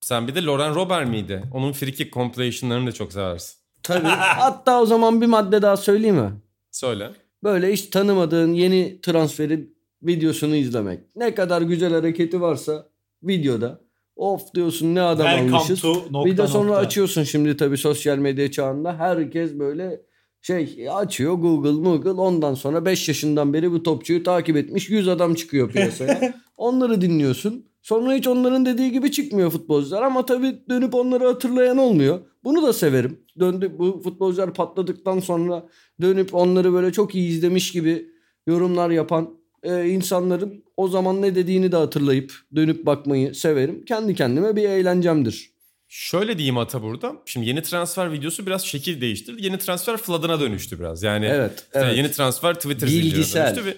Sen 0.00 0.28
bir 0.28 0.34
de 0.34 0.42
Loren 0.42 0.74
Robert 0.74 1.08
miydi? 1.08 1.42
Onun 1.52 1.72
free 1.72 1.92
kick 1.92 2.12
compilation'larını 2.12 2.86
da 2.86 2.92
çok 2.92 3.12
seversin. 3.12 3.63
Tabii. 3.84 4.06
Hatta 4.38 4.80
o 4.82 4.86
zaman 4.86 5.20
bir 5.20 5.26
madde 5.26 5.62
daha 5.62 5.76
söyleyeyim 5.76 6.16
mi? 6.16 6.32
Söyle. 6.70 7.10
Böyle 7.44 7.72
hiç 7.72 7.86
tanımadığın 7.86 8.52
yeni 8.52 9.00
transferin 9.02 9.76
videosunu 10.02 10.56
izlemek. 10.56 11.00
Ne 11.16 11.34
kadar 11.34 11.62
güzel 11.62 11.92
hareketi 11.92 12.40
varsa 12.40 12.88
videoda. 13.22 13.80
Of 14.16 14.54
diyorsun 14.54 14.94
ne 14.94 15.02
adam 15.02 15.26
Welcome 15.26 15.56
almışız. 15.56 15.80
to 15.80 15.92
nokta 16.10 16.24
bir 16.24 16.36
de 16.36 16.46
sonra 16.46 16.68
nokta. 16.68 16.80
açıyorsun 16.80 17.22
şimdi 17.22 17.56
tabii 17.56 17.76
sosyal 17.78 18.18
medya 18.18 18.50
çağında. 18.50 18.98
Herkes 18.98 19.58
böyle 19.58 20.00
şey 20.42 20.88
açıyor 20.92 21.34
Google 21.34 21.70
Google 21.70 22.10
ondan 22.10 22.54
sonra 22.54 22.84
5 22.84 23.08
yaşından 23.08 23.52
beri 23.52 23.72
bu 23.72 23.82
topçuyu 23.82 24.22
takip 24.22 24.56
etmiş 24.56 24.90
100 24.90 25.08
adam 25.08 25.34
çıkıyor 25.34 25.70
piyasaya. 25.70 26.34
onları 26.56 27.00
dinliyorsun. 27.00 27.66
Sonra 27.84 28.12
hiç 28.14 28.26
onların 28.26 28.66
dediği 28.66 28.92
gibi 28.92 29.12
çıkmıyor 29.12 29.50
futbolcular 29.50 30.02
ama 30.02 30.26
tabii 30.26 30.58
dönüp 30.68 30.94
onları 30.94 31.26
hatırlayan 31.26 31.78
olmuyor. 31.78 32.20
Bunu 32.44 32.62
da 32.62 32.72
severim. 32.72 33.20
Döndü 33.40 33.72
bu 33.78 34.00
futbolcular 34.04 34.54
patladıktan 34.54 35.20
sonra 35.20 35.68
dönüp 36.00 36.34
onları 36.34 36.72
böyle 36.72 36.92
çok 36.92 37.14
iyi 37.14 37.28
izlemiş 37.28 37.72
gibi 37.72 38.06
yorumlar 38.46 38.90
yapan 38.90 39.30
e, 39.62 39.88
insanların 39.88 40.64
o 40.76 40.88
zaman 40.88 41.22
ne 41.22 41.34
dediğini 41.34 41.72
de 41.72 41.76
hatırlayıp 41.76 42.32
dönüp 42.56 42.86
bakmayı 42.86 43.34
severim. 43.34 43.84
Kendi 43.84 44.14
kendime 44.14 44.56
bir 44.56 44.68
eğlencemdir. 44.68 45.50
Şöyle 45.88 46.38
diyeyim 46.38 46.58
Ata 46.58 46.82
burada. 46.82 47.16
Şimdi 47.26 47.48
yeni 47.48 47.62
transfer 47.62 48.12
videosu 48.12 48.46
biraz 48.46 48.64
şekil 48.64 49.00
değiştirdi. 49.00 49.44
Yeni 49.44 49.58
transfer 49.58 49.96
flood'ına 49.96 50.40
dönüştü 50.40 50.80
biraz. 50.80 51.02
Yani 51.02 51.26
Evet, 51.26 51.66
evet. 51.72 51.96
yeni 51.96 52.10
transfer 52.10 52.54
Twitter 52.54 52.86
zincirine 52.86 53.14
dönüştü. 53.14 53.64
Ve, 53.64 53.76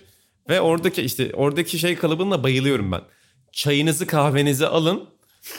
ve 0.48 0.60
oradaki 0.60 1.02
işte 1.02 1.30
oradaki 1.34 1.78
şey 1.78 1.96
kalıbına 1.96 2.42
bayılıyorum 2.42 2.92
ben. 2.92 3.00
Çayınızı 3.56 4.06
kahvenizi 4.06 4.66
alın. 4.66 5.04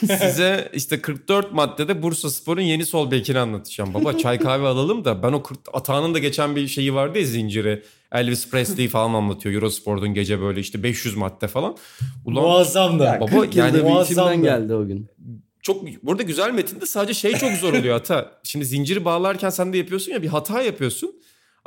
Size 0.00 0.70
işte 0.72 1.00
44 1.00 1.52
maddede 1.52 2.02
Bursa 2.02 2.30
Spor'un 2.30 2.60
yeni 2.60 2.86
sol 2.86 3.10
bekini 3.10 3.38
anlatacağım. 3.38 3.94
Baba 3.94 4.18
çay 4.18 4.38
kahve 4.48 4.66
alalım 4.66 5.04
da 5.04 5.22
ben 5.22 5.32
o 5.32 5.42
40, 5.42 5.58
Atağan'ın 5.72 6.14
da 6.14 6.18
geçen 6.18 6.56
bir 6.56 6.66
şeyi 6.66 6.94
vardı 6.94 7.18
ya 7.18 7.24
zinciri. 7.24 7.82
Elvis 8.12 8.50
Presley 8.50 8.88
falan 8.88 9.14
anlatıyor. 9.14 9.54
Eurosport'un 9.54 10.14
gece 10.14 10.40
böyle 10.40 10.60
işte 10.60 10.82
500 10.82 11.16
madde 11.16 11.48
falan. 11.48 11.76
Ulan 12.24 12.44
Muazzam 12.44 12.98
da. 12.98 13.18
Baba, 13.20 13.40
40 13.40 13.56
yani 13.56 13.82
muazzam 13.82 14.42
geldi 14.42 14.74
o 14.74 14.86
gün. 14.86 15.08
çok 15.62 15.82
burada 16.02 16.22
güzel 16.22 16.50
metinde 16.50 16.86
sadece 16.86 17.14
şey 17.14 17.32
çok 17.32 17.52
zor 17.52 17.72
oluyor 17.74 17.94
hata. 17.94 18.32
Şimdi 18.42 18.64
zinciri 18.64 19.04
bağlarken 19.04 19.50
sen 19.50 19.72
de 19.72 19.78
yapıyorsun 19.78 20.12
ya 20.12 20.22
bir 20.22 20.28
hata 20.28 20.62
yapıyorsun. 20.62 21.14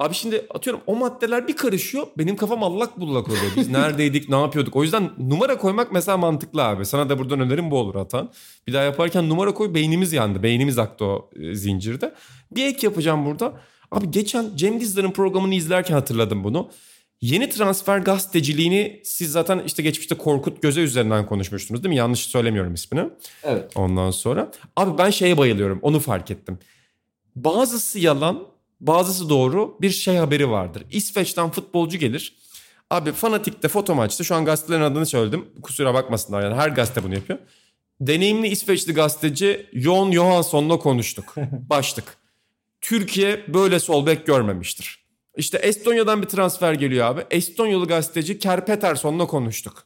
Abi 0.02 0.14
şimdi 0.14 0.46
atıyorum 0.50 0.82
o 0.88 0.96
maddeler 0.96 1.48
bir 1.48 1.56
karışıyor. 1.56 2.08
Benim 2.18 2.36
kafam 2.36 2.64
allak 2.64 3.00
bullak 3.00 3.28
oluyor. 3.28 3.52
Biz 3.58 3.70
neredeydik 3.72 4.30
ne 4.30 4.40
yapıyorduk. 4.40 4.76
O 4.76 4.84
yüzden 4.84 5.10
numara 5.18 5.58
koymak 5.58 5.92
mesela 5.92 6.18
mantıklı 6.18 6.64
abi. 6.64 6.86
Sana 6.86 7.10
da 7.10 7.20
buradan 7.20 7.40
önerim 7.40 7.72
bu 7.72 7.78
olur 7.78 7.96
Atan. 7.96 8.32
Bir 8.68 8.74
daha 8.74 8.84
yaparken 8.84 9.30
numara 9.30 9.54
koy 9.54 9.74
beynimiz 9.74 10.14
yandı. 10.14 10.44
Beynimiz 10.44 10.80
aktı 10.80 11.06
o 11.06 11.30
e, 11.36 11.56
zincirde. 11.56 12.14
Bir 12.52 12.66
ek 12.66 12.88
yapacağım 12.88 13.26
burada. 13.26 13.54
Abi 13.92 14.12
geçen 14.12 14.56
Cem 14.56 14.80
Dizdar'ın 14.80 15.12
programını 15.12 15.56
izlerken 15.56 15.94
hatırladım 15.94 16.44
bunu. 16.44 16.70
Yeni 17.22 17.50
transfer 17.50 17.98
gazeteciliğini 17.98 19.02
siz 19.04 19.32
zaten 19.32 19.62
işte 19.66 19.84
geçmişte 19.84 20.16
Korkut 20.16 20.62
Göze 20.62 20.82
üzerinden 20.82 21.26
konuşmuştunuz 21.26 21.84
değil 21.84 21.94
mi? 21.94 21.98
Yanlış 21.98 22.20
söylemiyorum 22.20 22.74
ismini. 22.74 23.10
Evet. 23.44 23.72
Ondan 23.76 24.12
sonra. 24.12 24.52
Abi 24.76 24.98
ben 24.98 25.10
şeye 25.10 25.38
bayılıyorum. 25.38 25.80
Onu 25.82 26.00
fark 26.00 26.32
ettim. 26.32 26.60
Bazısı 27.36 28.00
yalan, 28.00 28.52
bazısı 28.82 29.30
doğru 29.30 29.78
bir 29.82 29.90
şey 29.90 30.18
haberi 30.18 30.50
vardır. 30.50 30.84
İsveç'ten 30.92 31.50
futbolcu 31.50 31.98
gelir. 31.98 32.38
Abi 32.90 33.12
Fanatik'te 33.12 33.68
foto 33.68 33.96
maçta 33.96 34.24
şu 34.24 34.36
an 34.36 34.46
gazetelerin 34.46 34.82
adını 34.82 35.06
söyledim. 35.06 35.46
Kusura 35.62 35.94
bakmasınlar 35.94 36.42
yani 36.44 36.56
her 36.56 36.70
gazete 36.70 37.04
bunu 37.04 37.14
yapıyor. 37.14 37.40
Deneyimli 38.02 38.48
İsveçli 38.48 38.94
gazeteci 38.94 39.70
Jon 39.74 40.12
Johansson'la 40.12 40.80
konuştuk. 40.80 41.36
Başlık. 41.70 42.18
Türkiye 42.82 43.46
böyle 43.54 43.80
sol 43.80 44.06
bek 44.06 44.26
görmemiştir. 44.26 45.06
İşte 45.38 45.58
Estonya'dan 45.58 46.22
bir 46.22 46.28
transfer 46.28 46.74
geliyor 46.74 47.06
abi. 47.06 47.26
Estonyalı 47.32 47.88
gazeteci 47.88 48.40
Ker 48.40 48.66
Peterson'la 48.66 49.28
konuştuk. 49.28 49.84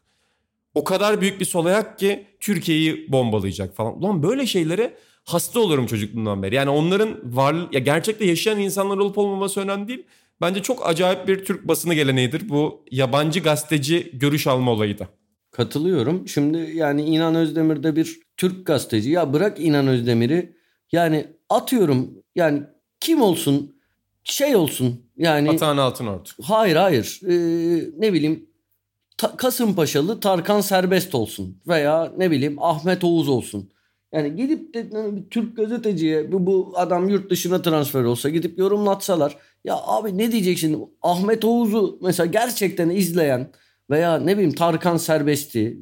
O 0.76 0.84
kadar 0.84 1.22
büyük 1.22 1.40
bir 1.40 1.46
sol 1.46 1.66
ayak 1.66 2.00
ki 2.00 2.28
Türkiye'yi 2.40 3.12
bombalayacak 3.12 3.76
falan. 3.76 3.98
Ulan 3.98 4.24
böyle 4.24 4.46
şeylere 4.48 4.98
hasta 5.26 5.60
olurum 5.60 5.86
çocukluğumdan 5.86 6.44
beri. 6.44 6.56
Yani 6.56 6.70
onların 6.70 7.36
var 7.36 7.56
ya 7.72 7.80
gerçekte 7.80 8.26
yaşayan 8.26 8.60
insanlar 8.60 8.98
olup 8.98 9.18
olmaması 9.18 9.60
önemli 9.62 9.88
değil. 9.88 10.04
Bence 10.42 10.62
çok 10.62 10.88
acayip 10.90 11.28
bir 11.28 11.46
Türk 11.46 11.68
basını 11.68 11.94
geleneğidir 11.94 12.50
bu 12.50 12.84
yabancı 12.92 13.40
gazeteci 13.40 14.10
görüş 14.14 14.48
alma 14.48 14.72
olayı 14.72 15.00
da. 15.00 15.08
Katılıyorum. 15.52 16.28
Şimdi 16.28 16.58
yani 16.74 17.02
İnan 17.04 17.36
Özdemir 17.36 17.84
de 17.84 17.96
bir 17.96 18.20
Türk 18.38 18.66
gazeteci. 18.68 19.10
Ya 19.12 19.34
bırak 19.34 19.60
İnan 19.60 19.88
Özdemir'i. 19.88 20.56
Yani 20.92 21.28
atıyorum 21.50 22.12
yani 22.36 22.64
kim 23.00 23.22
olsun 23.22 23.76
şey 24.24 24.56
olsun 24.56 25.02
yani 25.18 25.50
Atahan 25.52 25.78
Altınort. 25.78 26.32
hayır 26.44 26.76
hayır 26.76 27.20
Ee, 27.24 27.34
ne 27.98 28.14
bileyim 28.14 28.50
Ta- 29.18 29.38
Kasımpaşalı 29.38 30.20
Tarkan 30.20 30.62
Serbest 30.62 31.16
olsun 31.16 31.62
veya 31.68 32.14
ne 32.18 32.32
bileyim 32.32 32.64
Ahmet 32.64 33.04
Oğuz 33.04 33.30
olsun. 33.30 33.72
Yani 34.16 34.36
gidip 34.36 34.74
de 34.74 34.92
bir 34.92 35.30
Türk 35.30 35.58
gazeteciye 35.58 36.32
bu, 36.32 36.46
bu 36.46 36.74
adam 36.76 37.10
yurt 37.10 37.30
dışına 37.30 37.62
transfer 37.62 38.04
olsa 38.04 38.30
gidip 38.30 38.60
yorumlatsalar 38.60 39.38
ya 39.64 39.76
abi 39.86 40.18
ne 40.18 40.32
diyeceksin 40.32 40.90
Ahmet 41.02 41.46
Oğuz'u 41.46 42.00
mesela 42.02 42.26
gerçekten 42.26 42.90
izleyen 42.90 43.52
veya 43.90 44.18
ne 44.18 44.34
bileyim 44.34 44.54
Tarkan 44.54 44.98
Serbest'i 44.98 45.80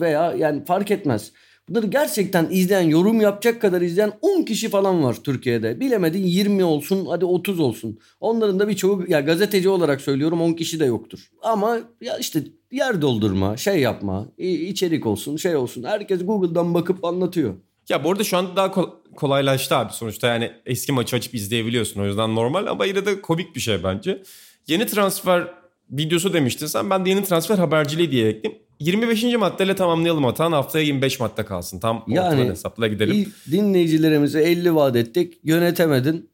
veya 0.00 0.32
yani 0.32 0.64
fark 0.64 0.90
etmez. 0.90 1.32
Bunları 1.68 1.86
gerçekten 1.86 2.48
izleyen, 2.50 2.82
yorum 2.82 3.20
yapacak 3.20 3.60
kadar 3.60 3.80
izleyen 3.80 4.12
10 4.22 4.42
kişi 4.42 4.68
falan 4.68 5.02
var 5.02 5.16
Türkiye'de. 5.24 5.80
Bilemedin 5.80 6.22
20 6.22 6.64
olsun, 6.64 7.06
hadi 7.06 7.24
30 7.24 7.60
olsun. 7.60 7.98
Onların 8.20 8.58
da 8.58 8.68
birçoğu 8.68 9.04
ya 9.08 9.20
gazeteci 9.20 9.68
olarak 9.68 10.00
söylüyorum 10.00 10.40
10 10.40 10.52
kişi 10.52 10.80
de 10.80 10.84
yoktur. 10.84 11.30
Ama 11.42 11.78
ya 12.00 12.18
işte 12.18 12.44
yer 12.72 13.02
doldurma, 13.02 13.56
şey 13.56 13.80
yapma, 13.80 14.28
içerik 14.38 15.06
olsun, 15.06 15.36
şey 15.36 15.56
olsun. 15.56 15.82
Herkes 15.82 16.26
Google'dan 16.26 16.74
bakıp 16.74 17.04
anlatıyor. 17.04 17.54
Ya 17.88 18.04
bu 18.04 18.10
arada 18.10 18.24
şu 18.24 18.36
anda 18.36 18.56
daha 18.56 18.70
kol- 18.70 18.90
kolaylaştı 19.16 19.76
abi 19.76 19.92
sonuçta 19.92 20.26
yani 20.26 20.52
eski 20.66 20.92
maçı 20.92 21.16
açıp 21.16 21.34
izleyebiliyorsun 21.34 22.00
o 22.00 22.06
yüzden 22.06 22.34
normal 22.34 22.66
ama 22.66 22.84
yine 22.84 23.06
de 23.06 23.20
komik 23.20 23.56
bir 23.56 23.60
şey 23.60 23.84
bence. 23.84 24.22
Yeni 24.68 24.86
transfer 24.86 25.48
videosu 25.90 26.32
demiştin 26.32 26.66
sen 26.66 26.90
ben 26.90 27.04
de 27.04 27.10
yeni 27.10 27.24
transfer 27.24 27.58
haberciliği 27.58 28.10
diye 28.10 28.28
ekleyeyim. 28.28 28.62
25. 28.80 29.24
maddeyle 29.24 29.74
tamamlayalım 29.76 30.26
Atan 30.26 30.52
haftaya 30.52 30.84
25 30.84 31.20
madde 31.20 31.44
kalsın 31.44 31.80
tam 31.80 32.04
Yani 32.08 32.50
hesapla 32.50 32.86
gidelim. 32.86 33.14
İlk 33.16 33.28
dinleyicilerimize 33.50 34.40
50 34.42 34.74
vaat 34.74 34.96
ettik, 34.96 35.38
yönetemedin. 35.44 36.30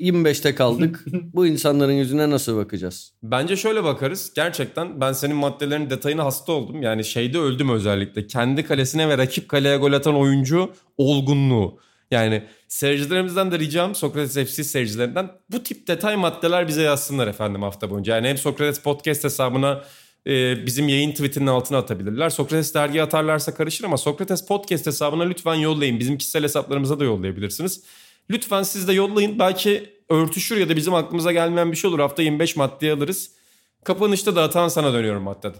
25'te 0.00 0.54
kaldık. 0.54 1.04
Bu 1.34 1.46
insanların 1.46 1.92
yüzüne 1.92 2.30
nasıl 2.30 2.56
bakacağız? 2.56 3.12
Bence 3.22 3.56
şöyle 3.56 3.84
bakarız. 3.84 4.32
Gerçekten 4.34 5.00
ben 5.00 5.12
senin 5.12 5.36
maddelerin 5.36 5.90
detayına 5.90 6.24
hasta 6.24 6.52
oldum. 6.52 6.82
Yani 6.82 7.04
şeyde 7.04 7.38
öldüm 7.38 7.70
özellikle. 7.70 8.26
Kendi 8.26 8.64
kalesine 8.64 9.08
ve 9.08 9.18
rakip 9.18 9.48
kaleye 9.48 9.76
gol 9.76 9.92
atan 9.92 10.16
oyuncu 10.16 10.70
olgunluğu. 10.96 11.78
Yani 12.10 12.42
seyircilerimizden 12.68 13.52
de 13.52 13.58
ricam 13.58 13.94
Sokrates 13.94 14.54
FC 14.54 14.64
seyircilerinden 14.64 15.30
bu 15.50 15.62
tip 15.62 15.88
detay 15.88 16.16
maddeler 16.16 16.68
bize 16.68 16.82
yazsınlar 16.82 17.26
efendim 17.26 17.62
hafta 17.62 17.90
boyunca. 17.90 18.14
Yani 18.14 18.28
hem 18.28 18.38
Sokrates 18.38 18.80
Podcast 18.80 19.24
hesabına 19.24 19.84
e, 20.26 20.66
bizim 20.66 20.88
yayın 20.88 21.10
tweetinin 21.12 21.46
altına 21.46 21.78
atabilirler. 21.78 22.30
Sokrates 22.30 22.74
dergi 22.74 23.02
atarlarsa 23.02 23.54
karışır 23.54 23.84
ama 23.84 23.96
Sokrates 23.96 24.46
Podcast 24.46 24.86
hesabına 24.86 25.22
lütfen 25.22 25.54
yollayın. 25.54 25.98
Bizim 26.00 26.18
kişisel 26.18 26.42
hesaplarımıza 26.42 27.00
da 27.00 27.04
yollayabilirsiniz. 27.04 27.82
Lütfen 28.30 28.62
siz 28.62 28.88
de 28.88 28.92
yollayın. 28.92 29.38
Belki 29.38 29.90
örtüşür 30.08 30.56
ya 30.56 30.68
da 30.68 30.76
bizim 30.76 30.94
aklımıza 30.94 31.32
gelmeyen 31.32 31.72
bir 31.72 31.76
şey 31.76 31.88
olur. 31.90 31.98
Hafta 31.98 32.22
25 32.22 32.56
maddeye 32.56 32.92
alırız. 32.92 33.30
Kapanışta 33.84 34.36
da 34.36 34.42
atan 34.42 34.68
sana 34.68 34.92
dönüyorum 34.92 35.22
maddede. 35.22 35.56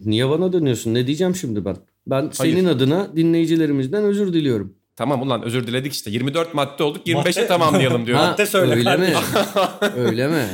Niye 0.00 0.28
bana 0.30 0.52
dönüyorsun? 0.52 0.94
Ne 0.94 1.06
diyeceğim 1.06 1.34
şimdi 1.36 1.64
ben? 1.64 1.76
Ben 2.06 2.30
Hayır. 2.38 2.54
senin 2.54 2.64
adına 2.68 3.16
dinleyicilerimizden 3.16 4.04
özür 4.04 4.32
diliyorum. 4.32 4.74
Tamam 4.96 5.22
ulan 5.22 5.42
özür 5.42 5.66
diledik 5.66 5.92
işte. 5.92 6.10
24 6.10 6.54
madde 6.54 6.82
olduk 6.82 7.06
25'e 7.06 7.42
Madde- 7.42 7.46
tamamlayalım 7.46 8.06
diyorum. 8.06 8.24
Ha, 8.24 8.30
Madde 8.30 8.46
söyle 8.46 8.72
öyle 8.72 8.96
mi? 8.96 9.14
öyle 9.96 10.28
mi? 10.28 10.46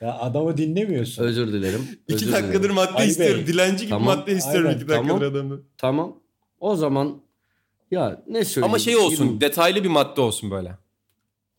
Ya 0.00 0.18
adamı 0.18 0.56
dinlemiyorsun. 0.56 1.22
Özür 1.24 1.52
dilerim. 1.52 1.80
İki 2.08 2.14
özür 2.14 2.32
dakikadır 2.32 2.58
dilerim. 2.58 2.74
madde 2.74 2.92
Ay 2.94 3.08
istiyorum. 3.08 3.38
bey. 3.38 3.46
Dilenci 3.46 3.80
gibi 3.80 3.90
Tamam. 3.90 4.18
madde 4.18 4.32
istiyorum 4.32 4.66
Aynen. 4.68 4.78
iki 4.78 4.88
dakikadır 4.88 5.08
Tamam. 5.20 5.22
adamdan. 5.32 5.60
Tamam. 5.78 6.16
O 6.60 6.76
zaman 6.76 7.20
ya 7.90 8.22
ne 8.28 8.44
söyleyeyim? 8.44 8.70
Ama 8.70 8.78
şey 8.78 8.96
olsun 8.96 9.24
Yirmi- 9.26 9.40
detaylı 9.40 9.84
bir 9.84 9.88
madde 9.88 10.20
olsun 10.20 10.50
böyle. 10.50 10.78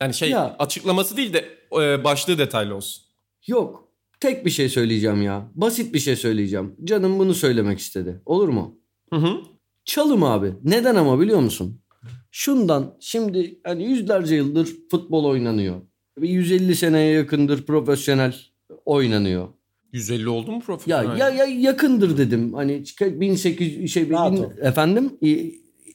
Yani 0.02 0.14
şey 0.14 0.30
Ya. 0.30 0.56
açıklaması 0.60 1.18
değil 1.18 1.34
de 1.34 1.46
e, 1.82 2.04
başlığı 2.04 2.38
detaylı 2.38 2.76
olsun. 2.76 3.04
Yok. 3.48 3.88
Tek 4.20 4.46
bir 4.46 4.50
şey 4.50 4.70
söyleyeceğim 4.70 5.22
ya. 5.22 5.48
Basit 5.56 5.94
bir 5.94 6.00
şey 6.00 6.16
söyleyeceğim. 6.16 6.76
Canım 6.84 7.20
bunu 7.20 7.34
söylemek 7.34 7.80
istedi. 7.80 8.22
Olur 8.26 8.50
mu? 8.50 8.80
Hı 9.14 9.16
hı. 9.16 9.42
Çalım 9.86 10.24
abi. 10.24 10.54
Neden 10.64 10.96
ama 10.96 11.20
biliyor 11.20 11.40
musun? 11.40 11.82
Şundan 12.32 12.98
şimdi 13.00 13.60
hani 13.64 13.84
yüzlerce 13.84 14.36
yıldır 14.36 14.70
futbol 14.92 15.26
oynanıyor. 15.26 15.76
Ve 16.18 16.28
150 16.28 16.76
seneye 16.76 17.12
yakındır 17.14 17.66
profesyonel 17.66 18.36
oynanıyor. 18.86 19.48
150 19.94 20.30
oldu 20.30 20.52
mu 20.52 20.58
Ya 20.58 20.62
profesyonel? 20.66 21.18
ya, 21.18 21.30
ya 21.30 21.46
yakındır 21.46 22.18
dedim. 22.18 22.54
Hani 22.54 22.84
1800 23.02 23.94
şey 23.94 24.10
bin- 24.10 24.14
ol. 24.16 24.52
efendim 24.62 25.18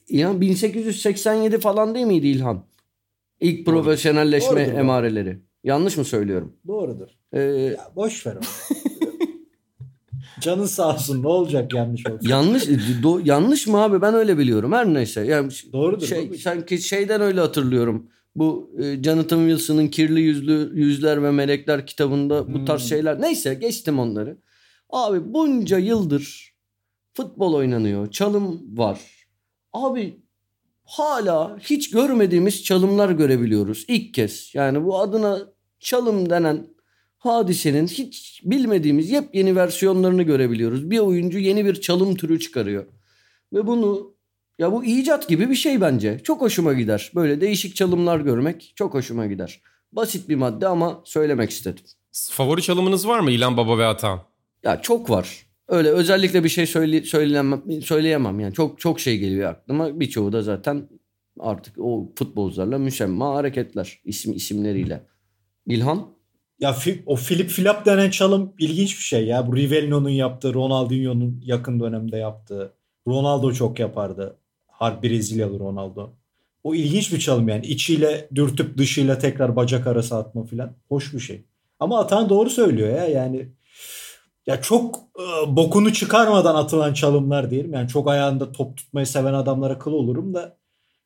İlhan 0.07 0.41
1887 0.41 1.59
falan 1.59 1.95
değil 1.95 2.05
miydi 2.05 2.27
İlhan? 2.27 2.63
İlk 3.41 3.65
profesyonelleşme 3.65 4.65
Doğrudur. 4.65 4.79
emareleri. 4.79 5.39
Yanlış 5.63 5.97
mı 5.97 6.05
söylüyorum? 6.05 6.55
Doğrudur. 6.67 7.07
Ee, 7.33 7.39
Ya 7.41 7.91
boş 7.95 8.25
ver 8.27 8.35
onu. 8.35 8.41
Canın 10.41 10.65
sağ 10.65 10.93
olsun 10.93 11.23
ne 11.23 11.27
olacak 11.27 11.73
yanlış 11.73 12.07
olsa. 12.07 12.29
yanlış 12.29 12.67
do, 13.03 13.19
yanlış 13.25 13.67
mı 13.67 13.77
abi 13.83 14.01
ben 14.01 14.13
öyle 14.13 14.37
biliyorum 14.37 14.71
her 14.71 14.93
neyse. 14.93 15.21
Yani 15.25 15.51
Doğrudur. 15.73 16.07
şey 16.07 16.33
sanki 16.37 16.77
şeyden 16.77 17.21
öyle 17.21 17.39
hatırlıyorum. 17.39 18.07
Bu 18.35 18.71
e, 18.79 19.03
Jonathan 19.03 19.39
Wilson'ın 19.47 19.87
Kirli 19.87 20.21
Yüzlü 20.21 20.71
Yüzler 20.73 21.23
ve 21.23 21.31
Melekler 21.31 21.85
kitabında 21.87 22.53
bu 22.53 22.65
tarz 22.65 22.81
Hmm. 22.81 22.87
şeyler. 22.89 23.21
Neyse 23.21 23.53
geçtim 23.53 23.99
onları. 23.99 24.37
Abi 24.89 25.33
bunca 25.33 25.77
yıldır 25.77 26.53
futbol 27.13 27.53
oynanıyor. 27.53 28.11
Çalım 28.11 28.77
var. 28.77 28.99
Abi 29.75 30.19
hala 30.85 31.57
hiç 31.59 31.89
görmediğimiz 31.89 32.63
çalımlar 32.63 33.09
görebiliyoruz. 33.09 33.85
İlk 33.87 34.13
kez. 34.13 34.51
Yani 34.53 34.85
bu 34.85 34.99
adına 34.99 35.39
çalım 35.79 36.29
denen 36.29 36.67
hadisenin 37.17 37.87
hiç 37.87 38.41
bilmediğimiz 38.45 39.11
yepyeni 39.11 39.55
versiyonlarını 39.55 40.23
görebiliyoruz. 40.23 40.91
Bir 40.91 40.99
oyuncu 40.99 41.39
yeni 41.39 41.65
bir 41.65 41.81
çalım 41.81 42.15
türü 42.15 42.39
çıkarıyor. 42.39 42.85
Ve 43.53 43.67
bunu 43.67 44.15
ya 44.59 44.71
bu 44.71 44.85
icat 44.85 45.29
gibi 45.29 45.49
bir 45.49 45.55
şey 45.55 45.81
bence. 45.81 46.19
Çok 46.23 46.41
hoşuma 46.41 46.73
gider. 46.73 47.11
Böyle 47.15 47.41
değişik 47.41 47.75
çalımlar 47.75 48.19
görmek 48.19 48.73
çok 48.75 48.93
hoşuma 48.93 49.25
gider. 49.25 49.61
Basit 49.91 50.29
bir 50.29 50.35
madde 50.35 50.67
ama 50.67 51.01
söylemek 51.05 51.49
istedim. 51.49 51.83
Favori 52.31 52.61
çalımınız 52.61 53.07
var 53.07 53.19
mı 53.19 53.31
İlhan 53.31 53.57
Baba 53.57 53.77
ve 53.77 53.85
Atan? 53.85 54.19
Ya 54.63 54.81
çok 54.81 55.09
var. 55.09 55.44
Öyle 55.67 55.89
özellikle 55.89 56.43
bir 56.43 56.49
şey 56.49 56.65
söyle, 56.65 57.03
söyleyemem, 57.03 57.81
söyleyemem 57.81 58.39
yani. 58.39 58.53
Çok 58.53 58.79
çok 58.79 58.99
şey 58.99 59.17
geliyor 59.17 59.49
aklıma. 59.51 59.99
Birçoğu 59.99 60.33
da 60.33 60.41
zaten 60.41 60.89
artık 61.39 61.75
o 61.79 62.11
futbolcularla 62.15 62.77
müşemma 62.77 63.35
hareketler 63.35 63.99
isim 64.05 64.33
isimleriyle. 64.33 65.03
İlhan? 65.67 66.15
Ya 66.59 66.75
o 67.05 67.15
Philip 67.15 67.49
Flap 67.49 67.85
denen 67.85 68.09
çalım 68.09 68.53
ilginç 68.59 68.97
bir 68.97 69.03
şey 69.03 69.25
ya. 69.25 69.47
Bu 69.47 69.55
Rivellino'nun 69.55 70.09
yaptığı, 70.09 70.53
Ronaldinho'nun 70.53 71.41
yakın 71.45 71.79
dönemde 71.79 72.17
yaptığı. 72.17 72.73
Ronaldo 73.07 73.53
çok 73.53 73.79
yapardı. 73.79 74.37
Harp 74.67 75.03
Brezilyalı 75.03 75.59
Ronaldo. 75.59 76.13
O 76.63 76.75
ilginç 76.75 77.13
bir 77.13 77.19
çalım 77.19 77.49
yani. 77.49 77.65
İçiyle 77.65 78.29
dürtüp 78.35 78.77
dışıyla 78.77 79.17
tekrar 79.17 79.55
bacak 79.55 79.87
arası 79.87 80.15
atma 80.15 80.43
filan. 80.43 80.75
Hoş 80.89 81.13
bir 81.13 81.19
şey. 81.19 81.45
Ama 81.79 81.99
Atan 81.99 82.29
doğru 82.29 82.49
söylüyor 82.49 82.89
ya 82.89 83.05
yani. 83.07 83.47
Ya 84.47 84.61
çok 84.61 84.95
e, 85.19 85.55
bokunu 85.55 85.93
çıkarmadan 85.93 86.55
atılan 86.55 86.93
çalımlar 86.93 87.51
diyelim. 87.51 87.73
Yani 87.73 87.87
çok 87.89 88.07
ayağında 88.09 88.51
top 88.51 88.77
tutmayı 88.77 89.07
seven 89.07 89.33
adamlara 89.33 89.79
kıl 89.79 89.91
olurum 89.93 90.33
da. 90.33 90.57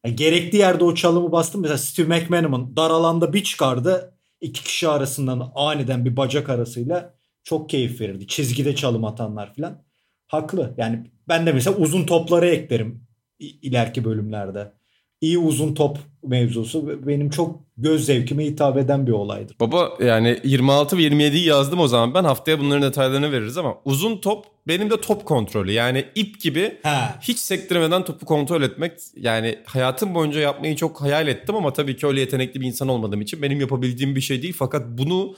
yani 0.05 0.15
gerekli 0.15 0.57
yerde 0.57 0.83
o 0.83 0.95
çalımı 0.95 1.31
bastım. 1.31 1.61
Mesela 1.61 1.77
Steve 1.77 2.19
McManaman 2.19 2.75
dar 2.77 2.89
alanda 2.91 3.33
bir 3.33 3.43
çıkardı 3.43 4.13
iki 4.41 4.63
kişi 4.63 4.87
arasından 4.87 5.51
aniden 5.55 6.05
bir 6.05 6.17
bacak 6.17 6.49
arasıyla 6.49 7.13
çok 7.43 7.69
keyif 7.69 8.01
verirdi. 8.01 8.27
Çizgide 8.27 8.75
çalım 8.75 9.05
atanlar 9.05 9.53
filan. 9.53 9.83
Haklı. 10.27 10.73
Yani 10.77 11.11
ben 11.27 11.45
de 11.45 11.53
mesela 11.53 11.77
uzun 11.77 12.05
topları 12.05 12.47
eklerim 12.47 13.07
ileriki 13.39 14.05
bölümlerde. 14.05 14.73
İyi 15.21 15.37
uzun 15.37 15.73
top 15.73 15.97
mevzusu 16.23 17.07
benim 17.07 17.29
çok 17.29 17.59
göz 17.77 18.05
zevkime 18.05 18.45
hitap 18.45 18.77
eden 18.77 19.07
bir 19.07 19.11
olaydır. 19.11 19.55
Baba 19.59 19.89
yani 20.03 20.39
26 20.43 20.97
ve 20.97 21.01
27'yi 21.01 21.45
yazdım 21.45 21.79
o 21.79 21.87
zaman 21.87 22.13
ben 22.13 22.23
haftaya 22.23 22.59
bunların 22.59 22.81
detaylarını 22.83 23.31
veririz 23.31 23.57
ama 23.57 23.75
uzun 23.85 24.17
top 24.17 24.45
benim 24.67 24.89
de 24.89 25.01
top 25.01 25.25
kontrolü 25.25 25.71
yani 25.71 26.05
ip 26.15 26.41
gibi 26.41 26.77
Ha. 26.83 27.15
hiç 27.21 27.39
sektirmeden 27.39 28.05
topu 28.05 28.25
kontrol 28.25 28.61
etmek 28.61 28.91
yani 29.15 29.59
hayatım 29.65 30.15
boyunca 30.15 30.39
yapmayı 30.39 30.75
çok 30.75 31.01
hayal 31.01 31.27
ettim 31.27 31.55
ama 31.55 31.73
tabii 31.73 31.97
ki 31.97 32.07
öyle 32.07 32.19
yetenekli 32.19 32.61
bir 32.61 32.65
insan 32.67 32.87
olmadığım 32.87 33.21
için 33.21 33.41
benim 33.41 33.59
yapabildiğim 33.59 34.15
bir 34.15 34.21
şey 34.21 34.41
değil 34.41 34.55
fakat 34.57 34.83
bunu 34.87 35.35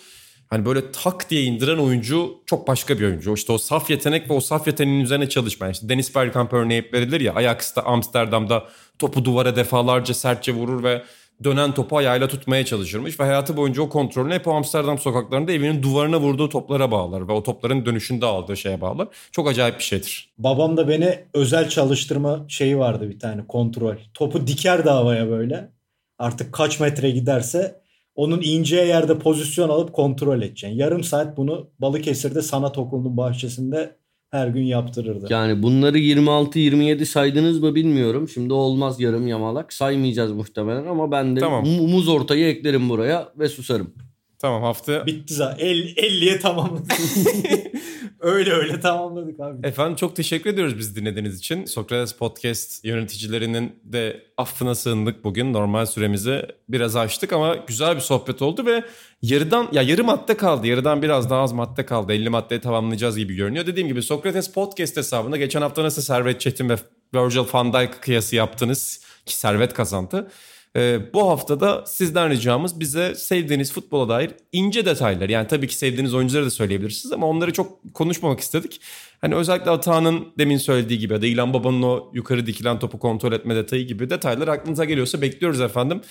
hani 0.51 0.65
böyle 0.65 0.91
tak 0.91 1.29
diye 1.29 1.43
indiren 1.43 1.77
oyuncu 1.77 2.41
çok 2.45 2.67
başka 2.67 2.99
bir 2.99 3.05
oyuncu. 3.05 3.33
İşte 3.33 3.53
o 3.53 3.57
saf 3.57 3.89
yetenek 3.89 4.29
ve 4.29 4.33
o 4.33 4.39
saf 4.39 4.67
yeteneğin 4.67 5.01
üzerine 5.01 5.29
çalışma. 5.29 5.69
İşte 5.69 5.89
Dennis 5.89 6.15
Bergkamp 6.15 6.53
örneği 6.53 6.89
verilir 6.93 7.21
ya 7.21 7.35
Ajax'ta 7.35 7.81
Amsterdam'da 7.81 8.63
topu 8.99 9.25
duvara 9.25 9.55
defalarca 9.55 10.13
sertçe 10.13 10.53
vurur 10.53 10.83
ve 10.83 11.03
dönen 11.43 11.73
topu 11.73 11.97
ayağıyla 11.97 12.27
tutmaya 12.27 12.65
çalışırmış 12.65 13.19
ve 13.19 13.23
hayatı 13.23 13.57
boyunca 13.57 13.81
o 13.81 13.89
kontrolünü 13.89 14.33
hep 14.33 14.47
o 14.47 14.51
Amsterdam 14.51 14.97
sokaklarında 14.97 15.51
evinin 15.51 15.83
duvarına 15.83 16.19
vurduğu 16.19 16.49
toplara 16.49 16.91
bağlar 16.91 17.27
ve 17.27 17.31
o 17.31 17.43
topların 17.43 17.85
dönüşünde 17.85 18.25
aldığı 18.25 18.57
şeye 18.57 18.81
bağlar. 18.81 19.07
Çok 19.31 19.49
acayip 19.49 19.77
bir 19.77 19.83
şeydir. 19.83 20.33
Babam 20.37 20.77
da 20.77 20.87
beni 20.87 21.19
özel 21.33 21.69
çalıştırma 21.69 22.45
şeyi 22.47 22.77
vardı 22.77 23.09
bir 23.09 23.19
tane 23.19 23.47
kontrol. 23.47 23.95
Topu 24.13 24.47
diker 24.47 24.85
de 24.85 24.89
havaya 24.89 25.29
böyle. 25.29 25.71
Artık 26.19 26.53
kaç 26.53 26.79
metre 26.79 27.11
giderse 27.11 27.80
onun 28.15 28.41
ineceği 28.41 28.87
yerde 28.87 29.17
pozisyon 29.19 29.69
alıp 29.69 29.93
kontrol 29.93 30.41
edeceksin. 30.41 30.77
Yarım 30.77 31.03
saat 31.03 31.37
bunu 31.37 31.69
Balıkesir'de 31.79 32.41
Sanat 32.41 32.77
Okulu'nun 32.77 33.17
bahçesinde 33.17 33.95
her 34.31 34.47
gün 34.47 34.63
yaptırırdı. 34.63 35.27
Yani 35.29 35.63
bunları 35.63 35.97
26-27 35.97 37.05
saydınız 37.05 37.59
mı 37.59 37.75
bilmiyorum. 37.75 38.29
Şimdi 38.29 38.53
olmaz 38.53 38.99
yarım 39.01 39.27
yamalak. 39.27 39.73
Saymayacağız 39.73 40.31
muhtemelen 40.31 40.85
ama 40.85 41.11
ben 41.11 41.35
de 41.35 41.39
Tamam. 41.39 41.67
mu- 41.67 41.87
muz 41.87 42.07
ortayı 42.07 42.47
eklerim 42.47 42.89
buraya 42.89 43.29
ve 43.39 43.49
susarım. 43.49 43.93
Tamam 44.41 44.63
hafta 44.63 45.05
Bitti 45.05 45.33
zaten. 45.33 45.65
El, 45.65 45.77
50'ye 45.77 46.39
tamamladık. 46.39 46.91
öyle 48.19 48.51
öyle 48.51 48.79
tamamladık 48.79 49.39
abi. 49.39 49.67
Efendim 49.67 49.95
çok 49.95 50.15
teşekkür 50.15 50.49
ediyoruz 50.49 50.77
bizi 50.77 50.95
dinlediğiniz 50.95 51.37
için. 51.37 51.65
Sokrates 51.65 52.13
Podcast 52.13 52.85
yöneticilerinin 52.85 53.75
de 53.83 54.23
affına 54.37 54.75
sığındık 54.75 55.23
bugün. 55.23 55.53
Normal 55.53 55.85
süremizi 55.85 56.45
biraz 56.69 56.95
aştık 56.95 57.33
ama 57.33 57.55
güzel 57.55 57.95
bir 57.95 58.01
sohbet 58.01 58.41
oldu 58.41 58.65
ve 58.65 58.83
yarıdan 59.21 59.67
ya 59.71 59.81
yarı 59.81 60.03
madde 60.03 60.37
kaldı. 60.37 60.67
Yarıdan 60.67 61.01
biraz 61.01 61.29
daha 61.29 61.41
az 61.41 61.51
madde 61.51 61.85
kaldı. 61.85 62.13
50 62.13 62.29
maddeyi 62.29 62.61
tamamlayacağız 62.61 63.17
gibi 63.17 63.35
görünüyor. 63.35 63.67
Dediğim 63.67 63.87
gibi 63.87 64.03
Sokrates 64.03 64.51
Podcast 64.51 64.97
hesabında 64.97 65.37
geçen 65.37 65.61
hafta 65.61 65.83
nasıl 65.83 66.01
Servet 66.01 66.41
Çetin 66.41 66.69
ve 66.69 66.75
Virgil 67.13 67.53
van 67.53 67.73
Dijk 67.73 68.01
kıyası 68.01 68.35
yaptınız 68.35 69.01
ki 69.25 69.35
Servet 69.35 69.73
kazandı. 69.73 70.31
Ee, 70.75 71.13
bu 71.13 71.29
haftada 71.29 71.85
sizden 71.85 72.29
ricamız 72.29 72.79
bize 72.79 73.15
sevdiğiniz 73.15 73.73
futbola 73.73 74.09
dair 74.09 74.31
ince 74.51 74.85
detaylar. 74.85 75.29
Yani 75.29 75.47
tabii 75.47 75.67
ki 75.67 75.75
sevdiğiniz 75.75 76.13
oyuncuları 76.13 76.45
da 76.45 76.49
söyleyebilirsiniz 76.49 77.13
ama 77.13 77.27
onları 77.27 77.53
çok 77.53 77.93
konuşmamak 77.93 78.39
istedik. 78.39 78.81
Hani 79.21 79.35
özellikle 79.35 79.71
Atağan'ın 79.71 80.27
demin 80.37 80.57
söylediği 80.57 80.99
gibi 80.99 81.13
ya 81.13 81.21
da 81.21 81.25
İlhan 81.25 81.53
Baba'nın 81.53 81.81
o 81.81 82.11
yukarı 82.13 82.45
dikilen 82.45 82.79
topu 82.79 82.99
kontrol 82.99 83.31
etme 83.31 83.55
detayı 83.55 83.87
gibi 83.87 84.09
detaylar 84.09 84.47
aklınıza 84.47 84.85
geliyorsa 84.85 85.21
bekliyoruz 85.21 85.61
efendim. 85.61 86.01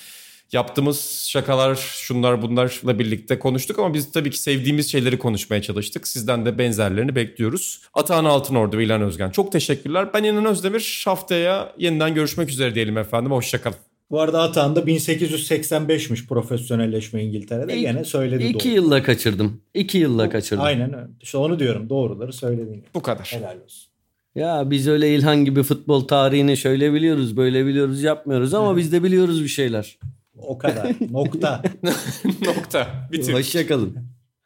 Yaptığımız 0.51 1.25
şakalar 1.27 1.75
şunlar 1.75 2.41
bunlarla 2.41 2.99
birlikte 2.99 3.39
konuştuk 3.39 3.79
ama 3.79 3.93
biz 3.93 4.11
tabii 4.11 4.29
ki 4.29 4.39
sevdiğimiz 4.39 4.91
şeyleri 4.91 5.19
konuşmaya 5.19 5.61
çalıştık. 5.61 6.07
Sizden 6.07 6.45
de 6.45 6.57
benzerlerini 6.57 7.15
bekliyoruz. 7.15 7.81
Atahan 7.93 8.25
Altınordu 8.25 8.77
ve 8.77 8.83
İlhan 8.83 9.01
Özgen 9.01 9.29
çok 9.29 9.51
teşekkürler. 9.51 10.13
Ben 10.13 10.23
İnan 10.23 10.45
Özdemir 10.45 11.03
haftaya 11.05 11.73
yeniden 11.77 12.13
görüşmek 12.15 12.49
üzere 12.49 12.75
diyelim 12.75 12.97
efendim. 12.97 13.31
Hoşçakalın. 13.31 13.90
Bu 14.11 14.19
arada 14.21 14.41
Atan 14.41 14.75
da 14.75 14.79
1885'miş 14.79 16.27
profesyonelleşme 16.27 17.23
İngiltere'de. 17.23 17.73
İki- 17.73 17.81
Gene 17.81 18.03
söyledi 18.03 18.43
İki 18.43 18.69
doğru. 18.69 18.73
yılla 18.75 19.03
kaçırdım. 19.03 19.61
İki 19.73 19.97
yılla 19.97 20.29
kaçırdım. 20.29 20.63
Aynen 20.65 20.93
öyle. 20.93 21.07
İşte 21.21 21.37
onu 21.37 21.59
diyorum. 21.59 21.89
Doğruları 21.89 22.33
söyledin. 22.33 22.83
Bu 22.95 23.01
kadar. 23.01 23.25
Helal 23.37 23.55
olsun. 23.65 23.91
Ya 24.35 24.69
biz 24.71 24.87
öyle 24.87 25.15
İlhan 25.15 25.45
gibi 25.45 25.63
futbol 25.63 26.01
tarihini 26.07 26.57
şöyle 26.57 26.93
biliyoruz, 26.93 27.37
böyle 27.37 27.65
biliyoruz, 27.65 28.03
yapmıyoruz 28.03 28.53
ama 28.53 28.77
biz 28.77 28.91
de 28.91 29.03
biliyoruz 29.03 29.43
bir 29.43 29.47
şeyler. 29.47 29.97
O 30.37 30.57
kadar. 30.57 30.91
Nokta. 31.11 31.61
Nokta. 32.45 32.87
Bitir. 33.11 33.33
Hoşçakalın. 33.33 33.95